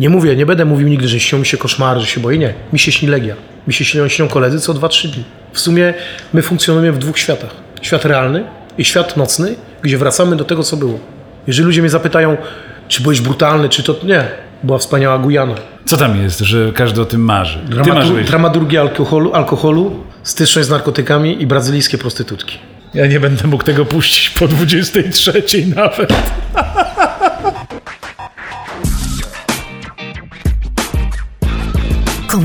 Nie 0.00 0.10
mówię, 0.10 0.36
nie 0.36 0.46
będę 0.46 0.64
mówił 0.64 0.88
nigdy, 0.88 1.08
że 1.08 1.20
śnią 1.20 1.38
mi 1.38 1.46
się 1.46 1.56
koszmary, 1.56 2.00
że 2.00 2.06
się 2.06 2.20
boję. 2.20 2.38
Nie. 2.38 2.54
Mi 2.72 2.78
się 2.78 2.92
śni 2.92 3.08
Legia. 3.08 3.34
Mi 3.66 3.74
się 3.74 3.84
śnią, 3.84 4.08
śnią 4.08 4.28
koledzy 4.28 4.60
co 4.60 4.74
2-3 4.74 5.08
dni. 5.08 5.24
W 5.52 5.60
sumie 5.60 5.94
my 6.32 6.42
funkcjonujemy 6.42 6.92
w 6.92 6.98
dwóch 6.98 7.18
światach. 7.18 7.50
Świat 7.82 8.04
realny 8.04 8.44
i 8.78 8.84
świat 8.84 9.16
nocny, 9.16 9.54
gdzie 9.82 9.98
wracamy 9.98 10.36
do 10.36 10.44
tego, 10.44 10.62
co 10.62 10.76
było. 10.76 10.98
Jeżeli 11.46 11.66
ludzie 11.66 11.80
mnie 11.80 11.90
zapytają, 11.90 12.36
czy 12.88 13.02
byłeś 13.02 13.20
brutalny, 13.20 13.68
czy 13.68 13.82
to... 13.82 13.96
Nie. 14.02 14.24
Była 14.62 14.78
wspaniała 14.78 15.18
Gujana. 15.18 15.54
Co 15.84 15.96
tam 15.96 16.22
jest, 16.22 16.38
że 16.40 16.72
każdy 16.72 17.00
o 17.00 17.04
tym 17.04 17.20
marzy? 17.24 17.58
Dramatur- 17.70 18.24
dramaturgia 18.24 18.80
alkoholu, 18.80 19.32
alkoholu, 19.34 19.96
styczność 20.22 20.68
z 20.68 20.70
narkotykami 20.70 21.42
i 21.42 21.46
brazylijskie 21.46 21.98
prostytutki. 21.98 22.58
Ja 22.94 23.06
nie 23.06 23.20
będę 23.20 23.48
mógł 23.48 23.64
tego 23.64 23.84
puścić 23.84 24.30
po 24.30 24.48
23 24.48 25.66
nawet. 25.76 26.12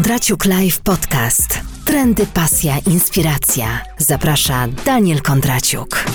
Kondraciuk 0.05 0.45
Live 0.45 0.79
Podcast. 0.79 1.59
Trendy, 1.85 2.25
pasja, 2.25 2.79
inspiracja. 2.79 3.81
Zaprasza 3.97 4.67
Daniel 4.85 5.21
Kondraciuk. 5.21 6.05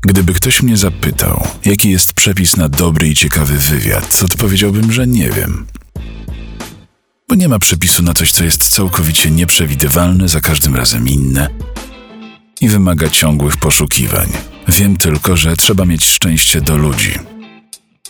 Gdyby 0.00 0.34
ktoś 0.34 0.62
mnie 0.62 0.76
zapytał, 0.76 1.46
jaki 1.64 1.90
jest 1.90 2.12
przepis 2.12 2.56
na 2.56 2.68
dobry 2.68 3.08
i 3.08 3.14
ciekawy 3.14 3.58
wywiad, 3.58 4.20
odpowiedziałbym, 4.24 4.92
że 4.92 5.06
nie 5.06 5.30
wiem. 5.30 5.66
Bo 7.28 7.34
nie 7.34 7.48
ma 7.48 7.58
przepisu 7.58 8.02
na 8.02 8.14
coś, 8.14 8.30
co 8.30 8.44
jest 8.44 8.68
całkowicie 8.68 9.30
nieprzewidywalne, 9.30 10.28
za 10.28 10.40
każdym 10.40 10.76
razem 10.76 11.08
inne 11.08 11.48
i 12.60 12.68
wymaga 12.68 13.08
ciągłych 13.08 13.56
poszukiwań. 13.56 14.28
Wiem 14.68 14.96
tylko, 14.96 15.36
że 15.36 15.56
trzeba 15.56 15.84
mieć 15.84 16.04
szczęście 16.04 16.60
do 16.60 16.76
ludzi. 16.76 17.31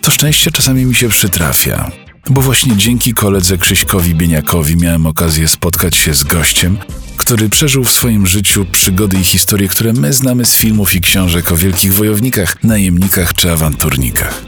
To 0.02 0.10
szczęście 0.10 0.50
czasami 0.50 0.84
mi 0.84 0.94
się 0.94 1.08
przytrafia, 1.08 1.90
bo 2.30 2.40
właśnie 2.40 2.76
dzięki 2.76 3.14
koledze 3.14 3.58
Krzyśkowi 3.58 4.14
Bieniakowi 4.14 4.76
miałem 4.76 5.06
okazję 5.06 5.48
spotkać 5.48 5.96
się 5.96 6.14
z 6.14 6.24
gościem, 6.24 6.78
który 7.16 7.48
przeżył 7.48 7.84
w 7.84 7.92
swoim 7.92 8.26
życiu 8.26 8.66
przygody 8.72 9.16
i 9.16 9.24
historie, 9.24 9.68
które 9.68 9.92
my 9.92 10.12
znamy 10.12 10.44
z 10.44 10.56
filmów 10.56 10.94
i 10.94 11.00
książek 11.00 11.52
o 11.52 11.56
wielkich 11.56 11.94
wojownikach, 11.94 12.64
najemnikach 12.64 13.34
czy 13.34 13.52
awanturnikach. 13.52 14.42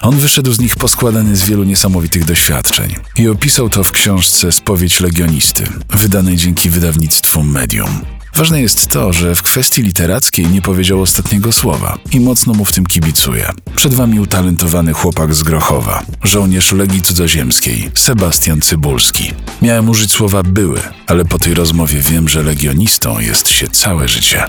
On 0.00 0.16
wyszedł 0.16 0.52
z 0.52 0.60
nich 0.60 0.76
poskładany 0.76 1.36
z 1.36 1.44
wielu 1.44 1.64
niesamowitych 1.64 2.24
doświadczeń 2.24 2.94
i 3.16 3.28
opisał 3.28 3.68
to 3.68 3.84
w 3.84 3.92
książce 3.92 4.52
Spowiedź 4.52 5.00
Legionisty, 5.00 5.64
wydanej 5.90 6.36
dzięki 6.36 6.70
wydawnictwu 6.70 7.42
Medium. 7.42 8.00
Ważne 8.36 8.60
jest 8.60 8.86
to, 8.86 9.12
że 9.12 9.34
w 9.34 9.42
kwestii 9.42 9.82
literackiej 9.82 10.46
nie 10.46 10.62
powiedział 10.62 11.00
ostatniego 11.00 11.52
słowa 11.52 11.98
i 12.12 12.20
mocno 12.20 12.54
mu 12.54 12.64
w 12.64 12.72
tym 12.72 12.86
kibicuję. 12.86 13.50
Przed 13.76 13.94
wami 13.94 14.20
utalentowany 14.20 14.92
chłopak 14.92 15.34
z 15.34 15.42
Grochowa, 15.42 16.02
żołnierz 16.24 16.72
Legii 16.72 17.02
Cudzoziemskiej, 17.02 17.90
Sebastian 17.94 18.60
Cybulski. 18.60 19.32
Miałem 19.62 19.88
użyć 19.88 20.12
słowa 20.12 20.42
były, 20.42 20.80
ale 21.06 21.24
po 21.24 21.38
tej 21.38 21.54
rozmowie 21.54 22.00
wiem, 22.00 22.28
że 22.28 22.42
legionistą 22.42 23.20
jest 23.20 23.48
się 23.50 23.68
całe 23.68 24.08
życie. 24.08 24.42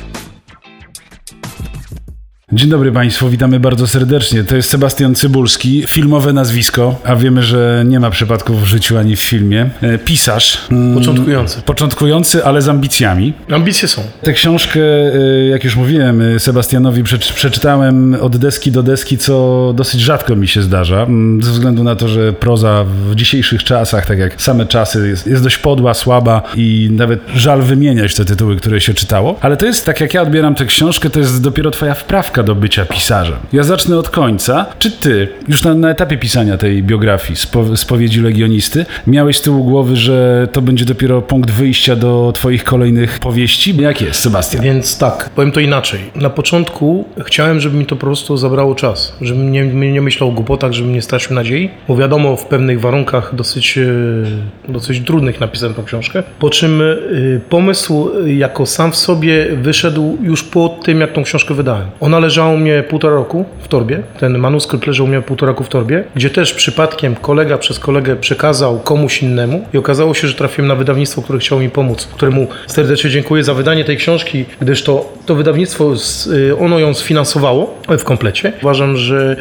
Dzień 2.51 2.69
dobry 2.69 2.91
Państwu, 2.91 3.29
witamy 3.29 3.59
bardzo 3.59 3.87
serdecznie. 3.87 4.43
To 4.43 4.55
jest 4.55 4.69
Sebastian 4.69 5.15
Cybulski, 5.15 5.83
filmowe 5.87 6.33
nazwisko, 6.33 6.95
a 7.03 7.15
wiemy, 7.15 7.43
że 7.43 7.83
nie 7.87 7.99
ma 7.99 8.09
przypadków 8.09 8.61
w 8.61 8.65
życiu 8.65 8.97
ani 8.97 9.15
w 9.15 9.21
filmie. 9.21 9.69
E, 9.81 9.97
Pisarz. 9.97 10.57
Mm, 10.71 10.95
Początkujący. 10.95 11.61
Początkujący, 11.61 12.45
ale 12.45 12.61
z 12.61 12.69
ambicjami. 12.69 13.33
Ambicje 13.51 13.87
są. 13.87 14.01
Tę 14.21 14.33
książkę, 14.33 14.79
e, 14.79 15.47
jak 15.47 15.63
już 15.63 15.75
mówiłem, 15.75 16.21
e, 16.21 16.39
Sebastianowi 16.39 17.03
przeczy- 17.03 17.33
przeczytałem 17.33 18.17
od 18.21 18.37
deski 18.37 18.71
do 18.71 18.83
deski, 18.83 19.17
co 19.17 19.73
dosyć 19.75 20.01
rzadko 20.01 20.35
mi 20.35 20.47
się 20.47 20.61
zdarza, 20.61 21.03
mm, 21.03 21.43
ze 21.43 21.51
względu 21.51 21.83
na 21.83 21.95
to, 21.95 22.07
że 22.07 22.33
proza 22.33 22.85
w 23.11 23.15
dzisiejszych 23.15 23.63
czasach, 23.63 24.05
tak 24.05 24.19
jak 24.19 24.41
same 24.41 24.65
czasy, 24.65 25.07
jest, 25.07 25.27
jest 25.27 25.43
dość 25.43 25.57
podła, 25.57 25.93
słaba 25.93 26.41
i 26.55 26.89
nawet 26.91 27.19
żal 27.35 27.61
wymieniać 27.61 28.15
te 28.15 28.25
tytuły, 28.25 28.55
które 28.55 28.81
się 28.81 28.93
czytało. 28.93 29.37
Ale 29.41 29.57
to 29.57 29.65
jest, 29.65 29.85
tak 29.85 30.01
jak 30.01 30.13
ja 30.13 30.21
odbieram 30.21 30.55
tę 30.55 30.65
książkę, 30.65 31.09
to 31.09 31.19
jest 31.19 31.41
dopiero 31.43 31.71
twoja 31.71 31.93
wprawka 31.93 32.35
do 32.45 32.55
bycia 32.55 32.85
pisarzem. 32.85 33.35
Ja 33.53 33.63
zacznę 33.63 33.97
od 33.97 34.09
końca. 34.09 34.65
Czy 34.79 34.91
ty, 34.91 35.27
już 35.47 35.63
na, 35.63 35.73
na 35.73 35.89
etapie 35.89 36.17
pisania 36.17 36.57
tej 36.57 36.83
biografii, 36.83 37.35
spo, 37.35 37.77
spowiedzi 37.77 38.21
legionisty, 38.21 38.85
miałeś 39.07 39.37
z 39.37 39.41
tyłu 39.41 39.63
głowy, 39.63 39.95
że 39.95 40.47
to 40.51 40.61
będzie 40.61 40.85
dopiero 40.85 41.21
punkt 41.21 41.51
wyjścia 41.51 41.95
do 41.95 42.31
twoich 42.35 42.63
kolejnych 42.63 43.19
powieści? 43.19 43.77
Jak 43.77 44.01
jest, 44.01 44.19
Sebastian? 44.19 44.63
Więc 44.63 44.97
tak, 44.97 45.29
powiem 45.35 45.51
to 45.51 45.59
inaczej. 45.59 45.99
Na 46.15 46.29
początku 46.29 47.05
chciałem, 47.25 47.59
żeby 47.59 47.77
mi 47.77 47.85
to 47.85 47.95
po 47.95 48.01
prostu 48.01 48.37
zabrało 48.37 48.75
czas, 48.75 49.15
żebym 49.21 49.51
nie, 49.51 49.65
nie 49.65 50.01
myślał 50.01 50.29
o 50.29 50.31
głupotach, 50.31 50.71
żebym 50.71 50.93
nie 50.93 51.01
stracił 51.01 51.35
nadziei, 51.35 51.69
bo 51.87 51.95
wiadomo, 51.95 52.35
w 52.35 52.45
pewnych 52.45 52.81
warunkach 52.81 53.35
dosyć, 53.35 53.77
e, 53.77 54.71
dosyć 54.71 55.05
trudnych 55.05 55.39
napisałem 55.39 55.75
tą 55.75 55.83
książkę. 55.83 56.23
Po 56.39 56.49
czym 56.49 56.81
e, 56.81 56.95
pomysł 57.49 58.09
e, 58.25 58.33
jako 58.33 58.65
sam 58.65 58.91
w 58.91 58.95
sobie 58.95 59.47
wyszedł 59.55 60.17
już 60.21 60.43
po 60.43 60.69
tym, 60.69 61.01
jak 61.01 61.13
tą 61.13 61.23
książkę 61.23 61.53
wydałem. 61.53 61.87
Ona 61.99 62.19
leżała 62.25 62.49
u 62.49 62.57
mnie 62.57 62.83
półtora 62.83 63.15
roku 63.15 63.45
w 63.61 63.67
torbie, 63.67 64.03
ten 64.19 64.37
manuskrypt 64.37 64.87
leżał 64.87 65.05
u 65.05 65.09
mnie 65.09 65.21
półtora 65.21 65.51
roku 65.51 65.63
w 65.63 65.69
torbie, 65.69 66.03
gdzie 66.15 66.29
też 66.29 66.53
przypadkiem 66.53 67.15
kolega 67.15 67.57
przez 67.57 67.79
kolegę 67.79 68.15
przekazał 68.15 68.79
komuś 68.79 69.21
innemu 69.23 69.65
i 69.73 69.77
okazało 69.77 70.13
się, 70.13 70.27
że 70.27 70.33
trafiłem 70.33 70.67
na 70.67 70.75
wydawnictwo, 70.75 71.21
które 71.21 71.39
chciało 71.39 71.61
mi 71.61 71.69
pomóc, 71.69 72.07
któremu 72.15 72.47
serdecznie 72.67 73.09
dziękuję 73.09 73.43
za 73.43 73.53
wydanie 73.53 73.85
tej 73.85 73.97
książki, 73.97 74.45
gdyż 74.61 74.83
to, 74.83 75.13
to 75.25 75.35
wydawnictwo, 75.35 75.93
y, 76.27 76.57
ono 76.57 76.79
ją 76.79 76.93
sfinansowało 76.93 77.81
w 77.89 78.03
komplecie. 78.03 78.53
Uważam, 78.61 78.97
że 78.97 79.35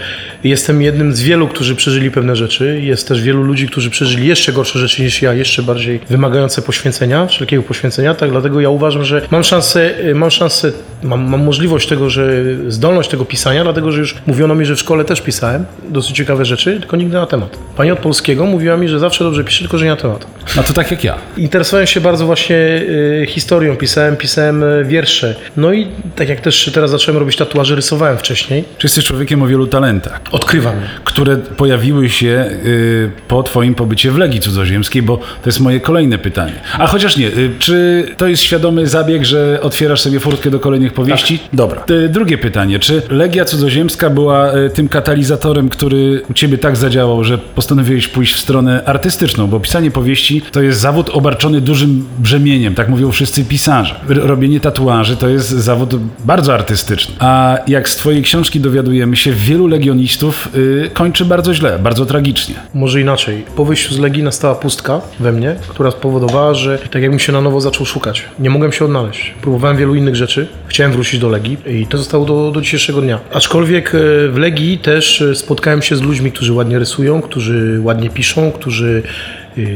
jestem 0.45 0.83
jednym 0.83 1.13
z 1.13 1.23
wielu, 1.23 1.49
którzy 1.49 1.75
przeżyli 1.75 2.11
pewne 2.11 2.37
rzeczy. 2.37 2.81
Jest 2.83 3.09
też 3.09 3.23
wielu 3.23 3.43
ludzi, 3.43 3.69
którzy 3.69 3.91
przeżyli 3.91 4.29
jeszcze 4.29 4.53
gorsze 4.53 4.79
rzeczy 4.79 5.03
niż 5.03 5.23
ja, 5.23 5.35
jeszcze 5.35 5.63
bardziej 5.63 6.01
wymagające 6.11 6.63
poświęcenia, 6.63 7.27
wszelkiego 7.27 7.63
poświęcenia, 7.63 8.15
tak 8.15 8.31
dlatego 8.31 8.61
ja 8.61 8.71
uważam, 8.71 9.05
że 9.05 9.27
mam 9.31 9.45
szansę, 9.45 9.99
y, 10.07 10.15
mam 10.15 10.31
szansę, 10.31 10.73
mam, 11.03 11.31
mam 11.31 11.45
możliwość 11.45 11.89
tego, 11.89 12.11
że 12.11 12.45
zdolność 12.75 13.11
tego 13.11 13.25
pisania, 13.25 13.63
dlatego 13.63 13.93
że 13.93 14.01
już 14.01 14.17
mówiono 14.27 14.55
mi, 14.55 14.67
że 14.67 14.77
w 14.77 14.79
szkole 14.79 15.05
też 15.05 15.21
pisałem 15.21 15.65
dosyć 15.89 16.17
ciekawe 16.17 16.45
rzeczy, 16.45 16.81
tylko 16.81 16.97
nigdy 16.97 17.15
na 17.15 17.27
temat. 17.27 17.59
Pani 17.77 17.91
od 17.91 17.99
polskiego 17.99 18.47
mówiła 18.47 18.77
mi, 18.77 18.89
że 18.89 18.99
zawsze 18.99 19.25
dobrze 19.25 19.45
piszę, 19.45 19.61
tylko 19.61 19.79
że 19.79 19.85
nie 19.85 19.91
na 19.91 19.97
temat. 19.97 20.27
No 20.57 20.63
to 20.63 20.73
tak 20.73 20.91
jak 20.91 21.05
ja. 21.05 21.19
Interesowałem 21.37 21.87
się 21.87 22.01
bardzo 22.01 22.27
właśnie 22.27 22.57
y, 22.57 23.27
historią, 23.29 23.77
pisałem, 23.77 24.17
pisałem 24.17 24.63
y, 24.63 24.85
wiersze. 24.85 25.35
No 25.57 25.73
i 25.73 25.89
tak 26.17 26.29
jak 26.29 26.41
też 26.41 26.71
teraz 26.75 26.91
zacząłem 26.91 27.19
robić 27.19 27.37
tatuaże, 27.37 27.75
rysowałem 27.75 28.19
wcześniej. 28.19 28.65
Czy 28.79 28.87
jesteś 28.87 29.05
człowiekiem 29.05 29.43
o 29.43 29.47
wielu 29.47 29.67
talentach, 29.67 30.21
Odkrywam 30.33 30.75
które 31.05 31.37
pojawiły 31.37 32.11
się 32.11 32.51
y, 32.65 33.11
po 33.29 33.43
twoim 33.43 33.75
pobycie 33.75 34.11
w 34.11 34.19
Legii 34.19 34.41
Cudzoziemskiej, 34.41 35.03
bo 35.03 35.17
to 35.17 35.47
jest 35.47 35.61
moje 35.61 35.81
kolejne 35.81 36.19
pytanie. 36.19 36.53
A 36.79 36.87
chociaż 36.87 37.17
nie, 37.17 37.27
y, 37.27 37.51
czy 37.59 38.07
to 38.17 38.27
jest 38.27 38.43
świadomy 38.43 38.87
zabieg, 38.87 39.25
że 39.25 39.59
otwierasz 39.63 40.01
sobie 40.01 40.21
furtkę 40.21 40.51
do 40.51 40.61
kolejnych 40.61 40.93
powieści? 40.93 41.39
Dobra. 41.53 41.85
Y, 41.91 42.09
drugie 42.09 42.39
pytanie, 42.39 42.64
czy 42.81 43.03
Legia 43.11 43.45
Cudzoziemska 43.45 44.11
była 44.11 44.55
y, 44.57 44.71
tym 44.71 44.89
katalizatorem, 44.89 45.69
który 45.69 46.23
u 46.31 46.33
ciebie 46.33 46.59
tak 46.59 46.77
zadziałał, 46.77 47.25
że 47.25 47.39
postanowiłeś 47.39 48.09
pójść 48.09 48.35
w 48.35 48.39
stronę 48.39 48.85
artystyczną, 48.85 49.47
bo 49.47 49.61
pisanie 49.61 49.91
powieści 49.91 50.43
to 50.53 50.63
jest 50.63 50.81
zawód 50.81 51.11
obarczony 51.11 51.61
dużym 51.61 52.07
brzemieniem, 52.19 52.75
tak 52.75 52.89
mówią 52.89 53.13
wszyscy 53.13 53.45
pisarze. 53.45 54.01
Robienie 54.09 54.61
tatuaży 54.61 55.17
to 55.17 55.29
jest 55.29 55.49
zawód 55.49 55.95
bardzo 56.25 56.55
artystyczny. 56.55 57.15
A 57.19 57.59
jak 57.67 57.89
z 57.89 57.97
twojej 57.97 58.23
książki 58.23 58.61
dowiadujemy 58.61 59.17
się, 59.17 59.33
wielu 59.33 59.67
legionistów 59.67 60.49
y, 60.55 60.91
kończy 60.95 61.25
bardzo 61.25 61.55
źle, 61.55 61.79
bardzo 61.79 62.07
tragicznie. 62.07 62.55
Może 62.75 63.01
inaczej. 63.01 63.45
Po 63.57 63.65
wyjściu 63.65 63.95
z 63.95 63.99
Legii 63.99 64.23
nastała 64.23 64.55
pustka 64.55 65.01
we 65.21 65.33
mnie, 65.33 65.57
która 65.69 65.91
spowodowała, 65.91 66.55
że 66.55 66.79
tak 66.79 67.03
jakbym 67.03 67.19
się 67.21 67.33
na 67.33 67.41
nowo 67.41 67.61
zaczął 67.61 67.87
szukać. 67.87 68.25
Nie 68.39 68.51
mogłem 68.51 68.73
się 68.73 68.85
odnaleźć. 68.85 69.35
Próbowałem 69.43 69.77
wielu 69.77 69.95
innych 69.95 70.17
rzeczy. 70.17 70.47
Chciałem 70.67 70.93
wrócić 70.93 71.21
do 71.21 71.29
Legii 71.29 71.57
i 71.67 71.87
to 71.87 71.99
zostało 71.99 72.25
do, 72.25 72.54
do 72.55 72.61
dzisiejszego 72.61 73.01
dnia. 73.01 73.21
Aczkolwiek 73.33 73.95
e, 73.95 73.99
w 74.29 74.37
Legii 74.37 74.79
też 74.79 75.23
e, 75.23 75.35
spotkałem 75.35 75.83
się 75.83 75.97
z 75.97 76.03
ludźmi, 76.03 76.33
którzy 76.33 76.53
ładnie 76.53 76.79
rysują, 76.79 77.23
którzy 77.23 77.81
ładnie 77.81 78.11
piszą, 78.11 78.53
którzy 78.53 79.03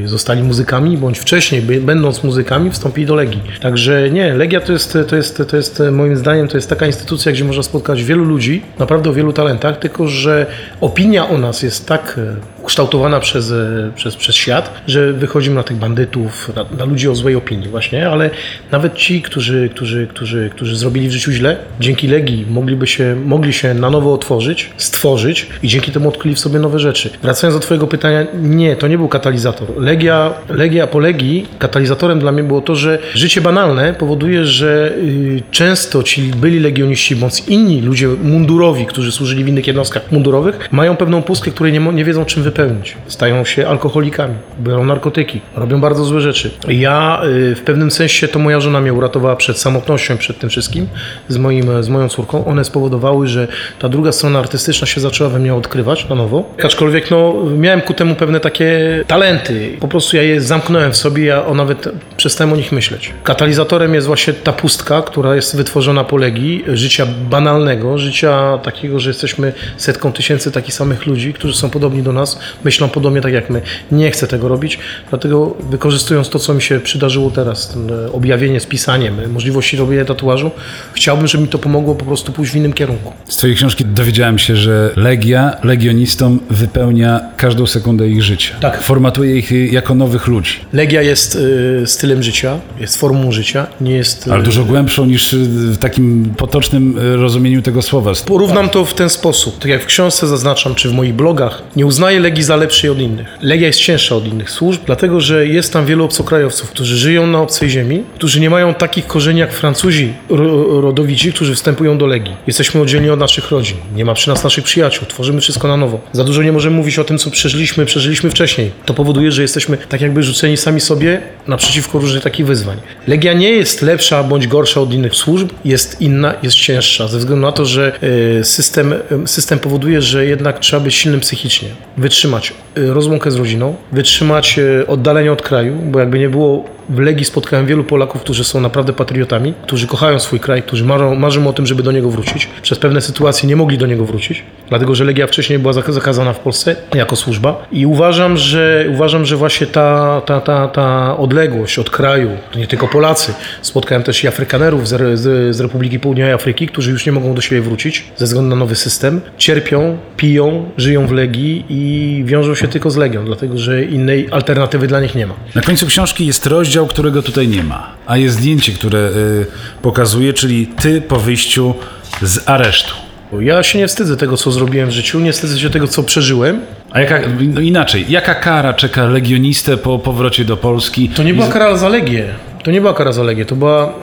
zostali 0.05 0.43
muzykami, 0.43 0.97
bądź 0.97 1.19
wcześniej, 1.19 1.63
będąc 1.63 2.25
muzykami, 2.25 2.71
wstąpili 2.71 3.07
do 3.07 3.15
Legii. 3.15 3.43
Także 3.61 4.11
nie, 4.11 4.35
Legia 4.35 4.61
to 4.61 4.73
jest, 4.73 4.99
to 5.09 5.17
jest, 5.17 5.43
to 5.49 5.57
jest 5.57 5.83
moim 5.93 6.17
zdaniem, 6.17 6.49
to 6.49 6.57
jest 6.57 6.69
taka 6.69 6.87
instytucja, 6.87 7.33
gdzie 7.33 7.45
można 7.45 7.63
spotkać 7.63 8.05
wielu 8.05 8.25
ludzi, 8.25 8.63
naprawdę 8.79 9.11
o 9.11 9.13
wielu 9.13 9.33
talentach, 9.33 9.79
tylko 9.79 10.09
że 10.09 10.47
opinia 10.81 11.29
o 11.29 11.39
nas 11.39 11.63
jest 11.63 11.89
tak 11.89 12.19
e, 12.19 12.63
ukształtowana 12.63 13.21
przez, 13.21 13.51
e, 13.51 13.91
przez, 13.95 14.17
przez 14.17 14.35
świat, 14.35 14.75
że 14.87 15.13
wychodzimy 15.13 15.57
na 15.57 15.63
tych 15.63 15.77
bandytów, 15.77 16.51
na, 16.57 16.65
na 16.79 16.85
ludzi 16.85 17.09
o 17.09 17.15
złej 17.15 17.37
opinii 17.37 17.69
właśnie, 17.69 18.09
ale 18.09 18.31
nawet 18.71 18.95
ci, 18.95 19.23
którzy, 19.23 19.69
którzy, 19.69 20.07
którzy, 20.07 20.51
którzy 20.55 20.77
zrobili 20.77 21.09
w 21.09 21.13
życiu 21.13 21.33
źle, 21.33 21.57
dzięki 21.81 22.09
Legii 22.09 22.47
mogliby 22.51 22.87
się, 22.87 23.17
mogli 23.25 23.53
się 23.53 23.75
na 23.75 23.91
nowo 23.91 24.13
otworzyć, 24.13 24.71
stworzyć 24.77 25.47
i 25.63 25.69
dzięki 25.69 25.93
temu 25.93 26.09
odkryli 26.09 26.35
w 26.35 26.39
sobie 26.39 26.59
nowe 26.59 26.79
rzeczy. 26.79 27.11
Wracając 27.23 27.57
do 27.57 27.61
twojego 27.61 27.87
pytania, 27.87 28.27
nie, 28.43 28.77
to 28.77 28.89
nie 28.89 28.99
był 28.99 29.09
katalizator. 29.09 29.68
Legia, 29.77 30.35
Legia 30.49 30.87
po 30.87 30.99
Legii, 30.99 31.47
katalizatorem 31.59 32.19
dla 32.19 32.33
mnie 32.33 32.43
było 32.43 32.61
to, 32.61 32.75
że 32.75 32.99
życie 33.15 33.41
banalne 33.41 33.95
powoduje, 33.95 34.45
że 34.45 34.93
y, 34.97 35.43
często 35.51 36.03
ci 36.03 36.23
byli 36.23 36.61
legioniści 36.61 37.17
bądź 37.17 37.43
inni 37.49 37.81
ludzie 37.81 38.09
mundurowi, 38.09 38.87
którzy 38.87 39.13
służyli 39.13 39.45
w 39.45 39.49
innych 39.49 39.67
jednostkach 39.67 40.13
mundurowych, 40.13 40.69
mają 40.73 40.97
pewną 40.97 41.23
pustkę, 41.23 41.51
której 41.51 41.73
nie, 41.73 41.81
nie 41.81 42.05
wiedzą 42.05 42.25
czym 42.25 42.43
wypełnić. 42.43 42.97
Stają 43.07 43.45
się 43.45 43.69
alkoholikami, 43.69 44.35
biorą 44.61 44.85
narkotyki, 44.85 45.41
robią 45.57 45.81
bardzo 45.81 46.05
złe 46.05 46.21
rzeczy. 46.21 46.51
Ja 46.69 47.23
y, 47.25 47.55
w 47.55 47.63
pewnym 47.63 47.91
sensie 47.91 48.29
to 48.29 48.39
moja 48.39 48.61
żona 48.61 48.81
mnie 48.81 48.93
uratowała 48.93 49.37
przed 49.37 49.59
samotnością, 49.59 50.19
przed 50.19 50.39
tym 50.39 50.51
wszystkim 50.51 50.87
z, 51.29 51.37
moim, 51.37 51.83
z 51.83 51.89
moją 51.89 52.09
córką. 52.09 52.45
One 52.45 52.65
spowodowały, 52.65 53.29
że 53.29 53.49
ta 53.79 53.89
druga 53.89 54.13
strona 54.13 54.39
artystyczna 54.39 54.87
się 54.87 55.01
zaczęła 55.01 55.31
we 55.31 55.39
mnie 55.39 55.55
odkrywać 55.55 56.09
na 56.09 56.15
nowo. 56.15 56.55
Aczkolwiek 56.65 57.11
no, 57.11 57.35
miałem 57.57 57.81
ku 57.81 57.95
temu 57.95 58.15
pewne 58.15 58.41
takie 58.41 58.79
talenty. 59.07 59.58
Po 59.81 59.89
prostu 59.89 60.17
ja 60.17 60.23
je 60.23 60.41
zamknąłem 60.41 60.93
w 60.93 60.97
sobie, 60.97 61.25
ja 61.25 61.47
o 61.47 61.55
nawet 61.55 61.89
przestałem 62.19 62.53
o 62.53 62.57
nich 62.57 62.73
myśleć. 62.73 63.13
Katalizatorem 63.23 63.95
jest 63.95 64.07
właśnie 64.07 64.33
ta 64.33 64.53
pustka, 64.53 65.03
która 65.03 65.37
jest 65.37 65.57
wytworzona 65.57 66.05
po 66.05 66.17
Legii, 66.17 66.65
życia 66.69 67.07
banalnego, 67.31 67.99
życia 67.99 68.59
takiego, 68.59 69.01
że 69.01 69.11
jesteśmy 69.11 69.53
setką 69.77 70.13
tysięcy 70.13 70.53
takich 70.53 70.75
samych 70.75 71.07
ludzi, 71.07 71.33
którzy 71.33 71.57
są 71.57 71.71
podobni 71.71 72.03
do 72.03 72.13
nas, 72.13 72.39
myślą 72.65 72.89
podobnie 72.89 73.21
tak 73.21 73.33
jak 73.33 73.51
my. 73.51 73.63
Nie 73.93 74.11
chcę 74.11 74.27
tego 74.27 74.49
robić, 74.49 74.79
dlatego 75.11 75.57
wykorzystując 75.71 76.29
to, 76.29 76.39
co 76.39 76.55
mi 76.55 76.63
się 76.63 76.81
przydarzyło 76.81 77.31
teraz, 77.31 77.77
e, 78.07 78.13
objawienie 78.13 78.61
z 78.61 78.67
pisaniem, 78.67 79.21
e, 79.21 79.29
możliwości 79.29 79.77
robienia 79.77 80.05
tatuażu, 80.05 80.51
chciałbym, 80.93 81.27
żeby 81.27 81.43
mi 81.43 81.49
to 81.49 81.59
pomogło 81.59 81.95
po 81.95 82.05
prostu 82.05 82.33
pójść 82.33 82.53
w 82.53 82.57
innym 82.57 82.73
kierunku. 82.73 83.13
Z 83.29 83.37
twojej 83.37 83.57
książki 83.57 83.85
dowiedziałem 83.85 84.39
się, 84.39 84.57
że 84.57 84.91
Legia 84.97 85.57
legionistom 85.65 86.41
wypełnia 86.51 87.21
każdą 87.37 87.67
sekundę 87.67 88.09
ich 88.09 88.23
życia. 88.23 88.55
Tak. 88.61 88.83
Formatuje 88.83 89.37
ich 89.37 89.73
jako 89.73 89.95
nowych 89.95 90.27
ludzi. 90.27 90.53
Legia 90.73 91.03
jest 91.03 91.37
y, 91.37 91.83
stylem 91.87 92.08
życia, 92.17 92.59
jest 92.81 93.01
formą 93.01 93.33
życia, 93.33 93.67
nie 93.81 93.93
jest... 93.93 94.29
Ale 94.33 94.43
dużo 94.43 94.65
głębszą 94.65 95.07
niż 95.07 95.33
y, 95.33 95.37
w 95.47 95.79
takim 95.79 96.35
potocznym 96.37 96.99
y, 96.99 97.17
rozumieniu 97.17 97.63
tego 97.63 97.83
słowa. 97.83 98.13
Porównam 98.27 98.69
to 98.69 98.85
w 98.85 98.95
ten 98.95 99.11
sposób. 99.11 99.59
Tak 99.59 99.71
jak 99.71 99.83
w 99.83 99.87
książce 99.87 100.27
zaznaczam, 100.27 100.75
czy 100.75 100.89
w 100.89 100.93
moich 100.93 101.15
blogach, 101.15 101.63
nie 101.77 101.87
uznaję 101.87 102.21
Legii 102.21 102.43
za 102.43 102.57
lepszej 102.57 102.91
od 102.91 102.99
innych. 102.99 103.27
Legia 103.43 103.67
jest 103.67 103.79
cięższa 103.79 104.15
od 104.17 104.27
innych 104.27 104.51
służb, 104.51 104.81
dlatego 104.87 105.21
że 105.21 105.47
jest 105.47 105.73
tam 105.73 105.87
wielu 105.87 106.05
obcokrajowców, 106.05 106.71
którzy 106.71 106.97
żyją 106.97 107.27
na 107.27 107.41
obcej 107.41 107.71
ziemi, 107.71 108.03
którzy 108.15 108.41
nie 108.41 108.51
mają 108.51 108.75
takich 108.75 109.07
korzeni 109.07 109.41
jak 109.41 109.53
Francuzi 109.53 110.13
ro 110.29 110.81
rodowici, 110.81 111.33
którzy 111.33 111.55
wstępują 111.55 111.99
do 111.99 112.07
Legii. 112.07 112.37
Jesteśmy 112.47 112.81
oddzielni 112.81 113.11
od 113.11 113.21
naszych 113.21 113.51
rodzin. 113.51 113.77
Nie 113.97 114.05
ma 114.05 114.15
przy 114.15 114.29
nas 114.29 114.45
naszych 114.45 114.65
przyjaciół. 114.65 115.07
Tworzymy 115.09 115.41
wszystko 115.41 115.69
na 115.69 115.77
nowo. 115.77 116.01
Za 116.13 116.25
dużo 116.25 116.43
nie 116.43 116.53
możemy 116.53 116.77
mówić 116.77 116.99
o 116.99 117.05
tym, 117.05 117.19
co 117.19 117.31
przeżyliśmy, 117.31 117.87
przeżyliśmy 117.87 118.31
wcześniej. 118.31 118.71
To 118.85 118.95
powoduje, 118.95 119.33
że 119.33 119.43
jesteśmy 119.43 119.77
tak 119.77 120.01
jakby 120.01 120.23
rzuceni 120.23 120.57
sami 120.57 120.81
sobie 120.81 121.21
naprzeciwko 121.47 121.98
różnych 121.99 122.23
takich 122.23 122.47
wyzwań. 122.47 122.77
Legia 123.07 123.33
nie 123.33 123.51
jest 123.51 123.83
lepsza 123.83 124.23
bądź 124.23 124.49
gorsza 124.49 124.81
od 124.81 124.93
innych 124.93 125.15
służb, 125.15 125.49
jest 125.65 126.01
inna, 126.01 126.35
jest 126.43 126.57
cięższa, 126.57 127.09
ze 127.09 127.19
względu 127.19 127.47
na 127.47 127.53
to, 127.53 127.65
że 127.65 127.93
e, 128.41 128.45
system, 128.45 128.93
e, 128.93 129.27
system 129.27 129.59
powoduje, 129.59 130.03
że 130.03 130.27
jednak 130.27 130.59
trzeba 130.59 130.83
być 130.83 130.95
silnym 130.95 131.21
psychicznie, 131.21 131.69
wytrzymać 131.97 132.53
e, 132.77 132.81
rozłąkę 132.81 133.31
z 133.31 133.37
rodziną, 133.37 133.77
wytrzymać 133.93 134.61
oddalenie 134.87 135.33
od 135.33 135.43
kraju, 135.43 135.75
bo 135.85 136.01
jakby 136.01 136.19
nie 136.19 136.29
było 136.29 136.78
w 136.89 136.99
Legii 136.99 137.25
spotkałem 137.25 137.67
wielu 137.67 137.85
Polaków, 137.85 138.21
którzy 138.21 138.45
są 138.45 138.61
naprawdę 138.61 138.93
patriotami, 138.93 139.55
którzy 139.63 139.87
kochają 139.87 140.19
swój 140.19 140.41
kraj, 140.41 140.63
którzy 140.63 140.85
marzą, 140.85 141.15
marzą 141.15 141.49
o 141.49 141.53
tym, 141.53 141.67
żeby 141.67 141.83
do 141.83 141.93
niego 141.93 142.11
wrócić. 142.11 142.49
Przez 142.63 142.79
pewne 142.79 143.01
sytuacje 143.01 143.49
nie 143.49 143.57
mogli 143.57 143.79
do 143.79 143.87
niego 143.87 144.05
wrócić, 144.05 144.43
dlatego 144.69 144.95
że 144.95 145.05
Legia 145.05 145.27
wcześniej 145.27 145.59
była 145.59 145.73
zaka- 145.73 145.93
zakazana 145.93 146.33
w 146.33 146.39
Polsce 146.39 146.77
jako 146.95 147.17
służba. 147.17 147.67
I 147.73 147.87
uważam, 147.87 148.37
że, 148.37 148.87
uważam, 148.95 149.25
że 149.27 149.37
właśnie 149.37 149.67
ta, 149.67 150.21
ta, 150.27 150.41
ta, 150.41 150.69
ta 150.69 151.17
odległość 151.19 151.79
od 151.79 151.91
kraju, 151.91 152.31
to 152.53 152.59
nie 152.59 152.67
tylko 152.67 152.89
Polacy, 152.89 153.35
spotkałem 153.63 154.03
też 154.03 154.25
i 154.25 154.29
Afrykanerów 154.29 154.89
z, 154.89 155.19
z, 155.19 155.57
z 155.57 155.61
Republiki 155.61 156.01
Południowej 156.01 156.33
Afryki, 156.33 156.67
którzy 156.67 156.91
już 156.91 157.07
nie 157.07 157.13
mogą 157.13 157.35
do 157.35 157.41
siebie 157.41 157.61
wrócić 157.63 158.05
ze 158.17 158.25
względu 158.25 158.51
na 158.51 158.57
nowy 158.57 158.75
system, 158.75 159.21
cierpią, 159.39 159.99
piją, 160.17 160.71
żyją 160.77 161.07
w 161.07 161.13
Legii 161.13 161.65
i 161.69 162.23
wiążą 162.25 162.55
się 162.55 162.69
tylko 162.69 162.91
z 162.91 162.97
Legią, 162.97 163.25
dlatego 163.25 163.59
że 163.59 163.85
innej 163.85 164.29
alternatywy 164.31 164.87
dla 164.87 165.01
nich 165.01 165.15
nie 165.15 165.27
ma. 165.27 165.35
Na 165.55 165.63
końcu 165.63 165.87
książki 165.87 166.27
jest 166.27 166.47
rozdział, 166.47 166.78
którego 166.87 167.23
tutaj 167.23 167.49
nie 167.49 167.63
ma, 167.63 167.91
a 168.07 168.17
jest 168.17 168.37
zdjęcie, 168.37 168.73
które 168.73 168.99
y, 168.99 169.47
pokazuje, 169.83 170.33
czyli 170.33 170.67
ty 170.67 171.01
po 171.01 171.17
wyjściu 171.17 171.75
z 172.23 172.49
aresztu. 172.49 172.95
Ja 173.41 173.63
się 173.63 173.79
nie 173.79 173.89
wstydzę 173.89 174.17
tego, 174.17 174.37
co 174.37 174.51
zrobiłem 174.51 174.89
w 174.89 174.93
życiu, 174.93 175.21
nie 175.21 175.33
wstydzę 175.33 175.59
się 175.59 175.71
tego, 175.71 175.89
co 175.89 176.03
przeżyłem. 176.03 176.61
A 176.91 177.01
jaka, 177.01 177.21
no 177.55 177.61
inaczej, 177.61 178.07
jaka 178.09 178.35
kara 178.35 178.73
czeka 178.73 179.07
legionistę 179.07 179.77
po 179.77 179.99
powrocie 179.99 180.45
do 180.45 180.57
Polski? 180.57 181.09
To 181.09 181.23
nie 181.23 181.35
była 181.35 181.49
kara 181.49 181.77
za 181.77 181.89
Legię. 181.89 182.25
To 182.65 182.71
nie 182.71 182.81
była 182.81 182.95
kara 182.95 183.13
za 183.13 183.23
Legię, 183.23 183.45
to 183.45 183.57
była... 183.57 183.95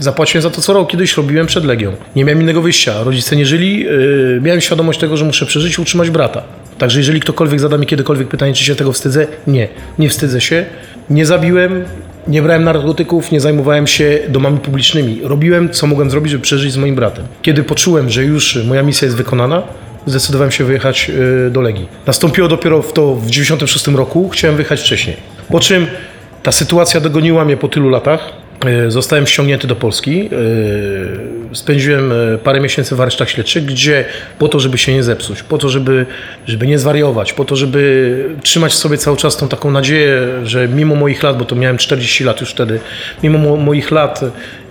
Zapłaciłem 0.00 0.42
za 0.42 0.50
to, 0.50 0.60
co 0.60 0.72
rok 0.72 0.90
kiedyś 0.90 1.16
robiłem 1.16 1.46
przed 1.46 1.64
Legią. 1.64 1.92
Nie 2.16 2.24
miałem 2.24 2.40
innego 2.40 2.62
wyjścia. 2.62 3.02
Rodzice 3.02 3.36
nie 3.36 3.46
żyli. 3.46 3.80
Yy, 3.80 4.40
miałem 4.42 4.60
świadomość 4.60 5.00
tego, 5.00 5.16
że 5.16 5.24
muszę 5.24 5.46
przeżyć 5.46 5.78
i 5.78 5.82
utrzymać 5.82 6.10
brata. 6.10 6.42
Także 6.78 6.98
jeżeli 6.98 7.20
ktokolwiek 7.20 7.60
zada 7.60 7.78
mi 7.78 7.86
kiedykolwiek 7.86 8.28
pytanie, 8.28 8.54
czy 8.54 8.64
się 8.64 8.74
tego 8.74 8.92
wstydzę, 8.92 9.26
nie. 9.46 9.68
Nie 9.98 10.08
wstydzę 10.08 10.40
się. 10.40 10.66
Nie 11.10 11.26
zabiłem, 11.26 11.84
nie 12.28 12.42
brałem 12.42 12.64
narkotyków, 12.64 13.32
nie 13.32 13.40
zajmowałem 13.40 13.86
się 13.86 14.18
domami 14.28 14.58
publicznymi. 14.58 15.20
Robiłem, 15.22 15.70
co 15.70 15.86
mogłem 15.86 16.10
zrobić, 16.10 16.32
żeby 16.32 16.42
przeżyć 16.42 16.72
z 16.72 16.76
moim 16.76 16.94
bratem. 16.94 17.24
Kiedy 17.42 17.62
poczułem, 17.62 18.10
że 18.10 18.24
już 18.24 18.64
moja 18.66 18.82
misja 18.82 19.06
jest 19.06 19.16
wykonana, 19.16 19.62
zdecydowałem 20.06 20.50
się 20.50 20.64
wyjechać 20.64 21.08
yy, 21.08 21.50
do 21.50 21.60
Legii. 21.60 21.88
Nastąpiło 22.06 22.48
dopiero 22.48 22.82
w 22.82 22.92
to 22.92 23.14
w 23.14 23.30
96 23.30 23.86
roku, 23.86 24.28
chciałem 24.28 24.56
wyjechać 24.56 24.80
wcześniej. 24.80 25.16
Po 25.48 25.60
czym 25.60 25.86
ta 26.42 26.52
sytuacja 26.52 27.00
dogoniła 27.00 27.44
mnie 27.44 27.56
po 27.56 27.68
tylu 27.68 27.88
latach. 27.88 28.43
E, 28.68 28.90
Zostałem 28.90 29.26
ściągnięty 29.26 29.66
do 29.66 29.76
Polski. 29.76 30.30
E, 31.52 31.54
Spędziłem 31.54 32.12
e, 32.12 32.38
parę 32.38 32.60
miesięcy 32.60 32.96
w 32.96 33.00
aresztach 33.00 33.30
śledczych, 33.30 33.64
gdzie 33.64 34.04
po 34.38 34.48
to, 34.48 34.60
żeby 34.60 34.78
się 34.78 34.92
nie 34.94 35.02
zepsuć, 35.02 35.42
po 35.42 35.58
to, 35.58 35.68
żeby, 35.68 36.06
żeby 36.46 36.66
nie 36.66 36.78
zwariować, 36.78 37.32
po 37.32 37.44
to, 37.44 37.56
żeby 37.56 38.28
trzymać 38.42 38.72
w 38.72 38.76
sobie 38.76 38.98
cały 38.98 39.16
czas 39.16 39.36
tą 39.36 39.48
taką 39.48 39.70
nadzieję, 39.70 40.20
że 40.44 40.68
mimo 40.68 40.94
moich 40.94 41.22
lat, 41.22 41.38
bo 41.38 41.44
to 41.44 41.56
miałem 41.56 41.78
40 41.78 42.24
lat 42.24 42.40
już 42.40 42.50
wtedy, 42.50 42.80
mimo 43.22 43.38
mo- 43.38 43.56
moich 43.56 43.90
lat 43.90 44.20